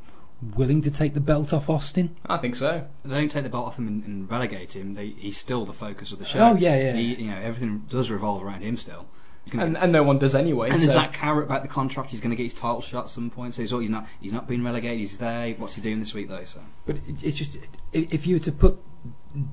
[0.56, 2.15] willing to take the belt off Austin?
[2.26, 2.88] I think so.
[3.03, 4.93] They don't take the belt off him and, and relegate him.
[4.93, 6.39] They, he's still the focus of the show.
[6.39, 6.93] Oh, yeah, yeah.
[6.93, 9.06] He, you know, everything does revolve around him still.
[9.43, 10.69] He's gonna- And, and no one does anyway.
[10.69, 12.10] and there's that carrot about the contract.
[12.10, 13.53] He's going to get his title shot at some point.
[13.53, 14.99] So he's, he's not he's not being relegated.
[14.99, 15.53] He's there.
[15.56, 16.43] What's he doing this week though?
[16.45, 17.57] So But it's just
[17.93, 18.80] if you were to put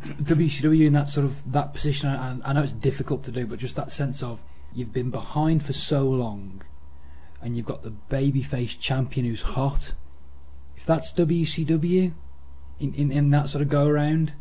[0.05, 3.59] WCW in that sort of that position, and I know it's difficult to do, but
[3.59, 4.41] just that sense of
[4.75, 6.63] you've been behind for so long,
[7.41, 9.95] and you've got the babyface champion who's hot.
[10.77, 12.13] If that's WCW,
[12.81, 14.33] in in, in that sort of go around,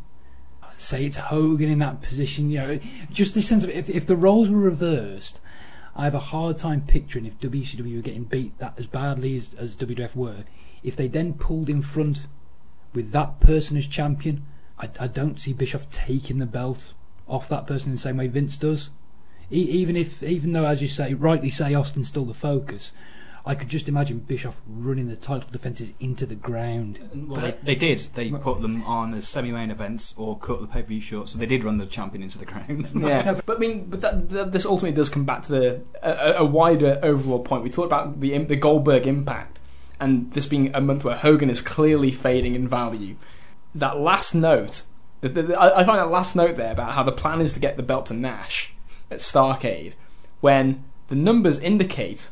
[0.78, 2.80] say it's Hogan in that position, you know,
[3.10, 5.40] just this sense of if if the roles were reversed.
[5.94, 9.54] I have a hard time picturing if WCW were getting beat that as badly as,
[9.56, 10.46] as WWF were.
[10.84, 12.28] If they then pulled in front
[12.94, 14.46] with that person as champion,
[14.80, 16.94] I, I don't see Bischoff taking the belt
[17.28, 18.90] off that person in the same way Vince does.
[19.52, 22.92] E- even if, even though, as you say, rightly say, Austin's still the focus,
[23.46, 27.00] I could just imagine Bischoff running the title defences into the ground.
[27.28, 27.98] Well, they, they did.
[28.14, 31.64] They put them on as semi-main events or cut the pay-per-view short, so they did
[31.64, 32.88] run the champion into the ground.
[33.02, 36.42] Yeah, but I mean, but that, that, this ultimately does come back to the a,
[36.42, 37.64] a wider overall point.
[37.64, 39.60] We talked about the the Goldberg impact,
[40.00, 43.16] and this being a month where Hogan is clearly fading in value.
[43.74, 44.84] That last note,
[45.22, 47.54] the, the, the- I I find that last note there about how the plan is
[47.54, 48.76] to get the belt to Nash
[49.12, 49.94] at Starcade,
[50.40, 52.30] when the numbers indicate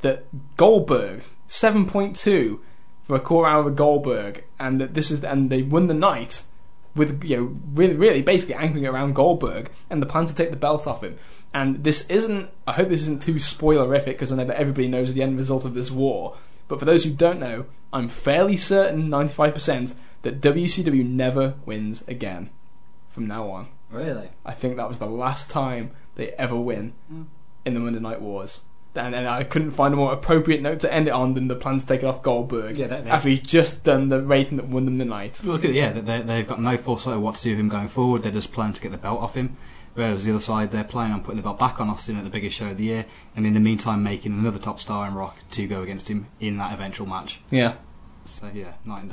[0.00, 0.24] that
[0.56, 2.60] Goldberg seven point two
[3.02, 6.42] for a core hour of Goldberg, and that this is and they won the night
[6.94, 10.56] with you know really really basically anchoring around Goldberg and the plan to take the
[10.56, 11.18] belt off him.
[11.54, 12.50] And this isn't.
[12.66, 15.64] I hope this isn't too spoilerific because I know that everybody knows the end result
[15.64, 16.36] of this war.
[16.68, 22.50] But for those who don't know, I'm fairly certain, 95%, that WCW never wins again
[23.08, 23.68] from now on.
[23.90, 24.30] really?
[24.44, 26.92] I think that was the last time they ever win.
[27.12, 27.26] Mm.
[27.64, 28.62] in the Monday Night Wars.
[28.94, 31.54] And, and I couldn't find a more appropriate note to end it on than the
[31.56, 34.56] plan to take it off Goldberg Yeah, that- that- after he's just done the rating
[34.56, 35.42] that won them the night.
[35.44, 37.68] Look at it, yeah, they, they've got no foresight of what to do with him
[37.68, 38.22] going forward.
[38.22, 39.56] They're just planning to get the belt off him.
[39.94, 42.30] Whereas the other side, they're planning on putting the belt back on Austin at the
[42.30, 45.36] biggest show of the year, and in the meantime, making another top star in Rock
[45.50, 47.40] to go against him in that eventual match.
[47.50, 47.74] Yeah.
[48.26, 49.10] So yeah, night and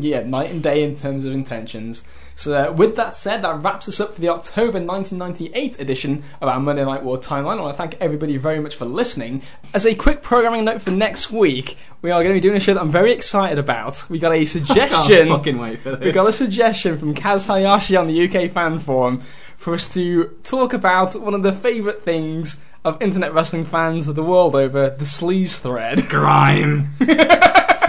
[0.00, 0.08] day.
[0.08, 2.04] Yeah, night and day in terms of intentions.
[2.36, 6.48] So, uh, with that said, that wraps us up for the October 1998 edition of
[6.48, 7.58] our Monday Night War timeline.
[7.58, 9.42] I want to thank everybody very much for listening.
[9.74, 12.60] As a quick programming note for next week, we are going to be doing a
[12.60, 14.08] show that I'm very excited about.
[14.08, 15.28] We got a Can't suggestion.
[15.28, 16.00] fucking wait for this.
[16.06, 19.22] we got a suggestion from Kaz Hayashi on the UK fan forum
[19.58, 24.16] for us to talk about one of the favourite things of internet wrestling fans of
[24.16, 26.08] the world over, the sleaze thread.
[26.08, 26.88] grime,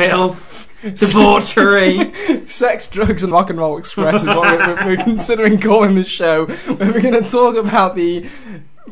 [0.09, 2.11] filth, debauchery.
[2.47, 6.03] Sex, drugs, and rock and roll express is what we're, we're, we're considering calling the
[6.03, 6.45] show.
[6.45, 8.27] Where we're going to talk about the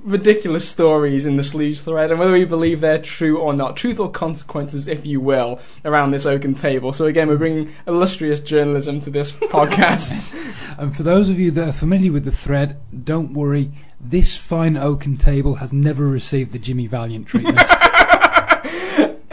[0.04, 3.76] ridiculous stories in the sleaze thread and whether we believe they're true or not.
[3.76, 6.94] Truth or consequences, if you will, around this oaken table.
[6.94, 10.78] So again, we're bringing illustrious journalism to this podcast.
[10.78, 13.72] And for those of you that are familiar with the thread, don't worry.
[14.00, 17.60] This fine oaken table has never received the Jimmy Valiant treatment.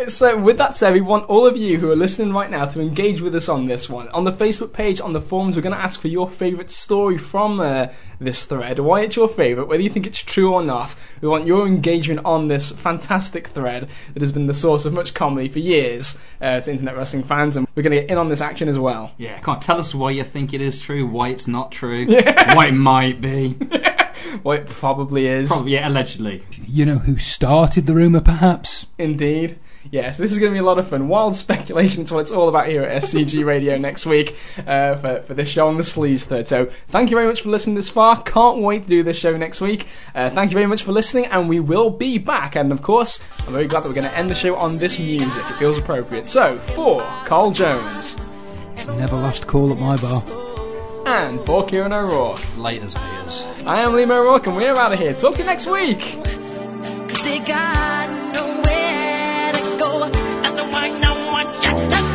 [0.08, 2.80] So with that said, we want all of you who are listening right now to
[2.80, 4.08] engage with us on this one.
[4.10, 7.18] On the Facebook page, on the forums, we're going to ask for your favourite story
[7.18, 8.78] from uh, this thread.
[8.78, 10.94] Why it's your favourite, whether you think it's true or not.
[11.20, 15.14] We want your engagement on this fantastic thread that has been the source of much
[15.14, 18.28] comedy for years uh, to internet wrestling fans, and we're going to get in on
[18.28, 19.12] this action as well.
[19.16, 22.06] Yeah, come on, tell us why you think it is true, why it's not true,
[22.54, 23.56] why it might be.
[24.42, 25.48] Well, it probably is.
[25.48, 26.42] Probably, yeah, allegedly.
[26.66, 28.86] you know who started the rumour, perhaps?
[28.98, 29.58] Indeed.
[29.90, 31.08] Yes, this is going to be a lot of fun.
[31.08, 34.36] Wild speculation is what it's all about here at SCG Radio next week
[34.66, 36.46] uh, for, for this show on the Sleaze Thread.
[36.46, 38.22] So, thank you very much for listening this far.
[38.22, 39.86] Can't wait to do this show next week.
[40.14, 42.56] Uh, thank you very much for listening, and we will be back.
[42.56, 44.98] And of course, I'm very glad that we're going to end the show on this
[44.98, 45.44] music.
[45.50, 46.28] It feels appropriate.
[46.28, 48.16] So, for Carl Jones
[48.96, 50.22] Never last call at my bar.
[51.06, 53.42] and for Kieran O'Rourke, Laters, haters.
[53.66, 55.14] I am Liam O'Rourke, and we're out of here.
[55.14, 56.18] Talk to you next week.
[60.70, 62.05] Why no one got to.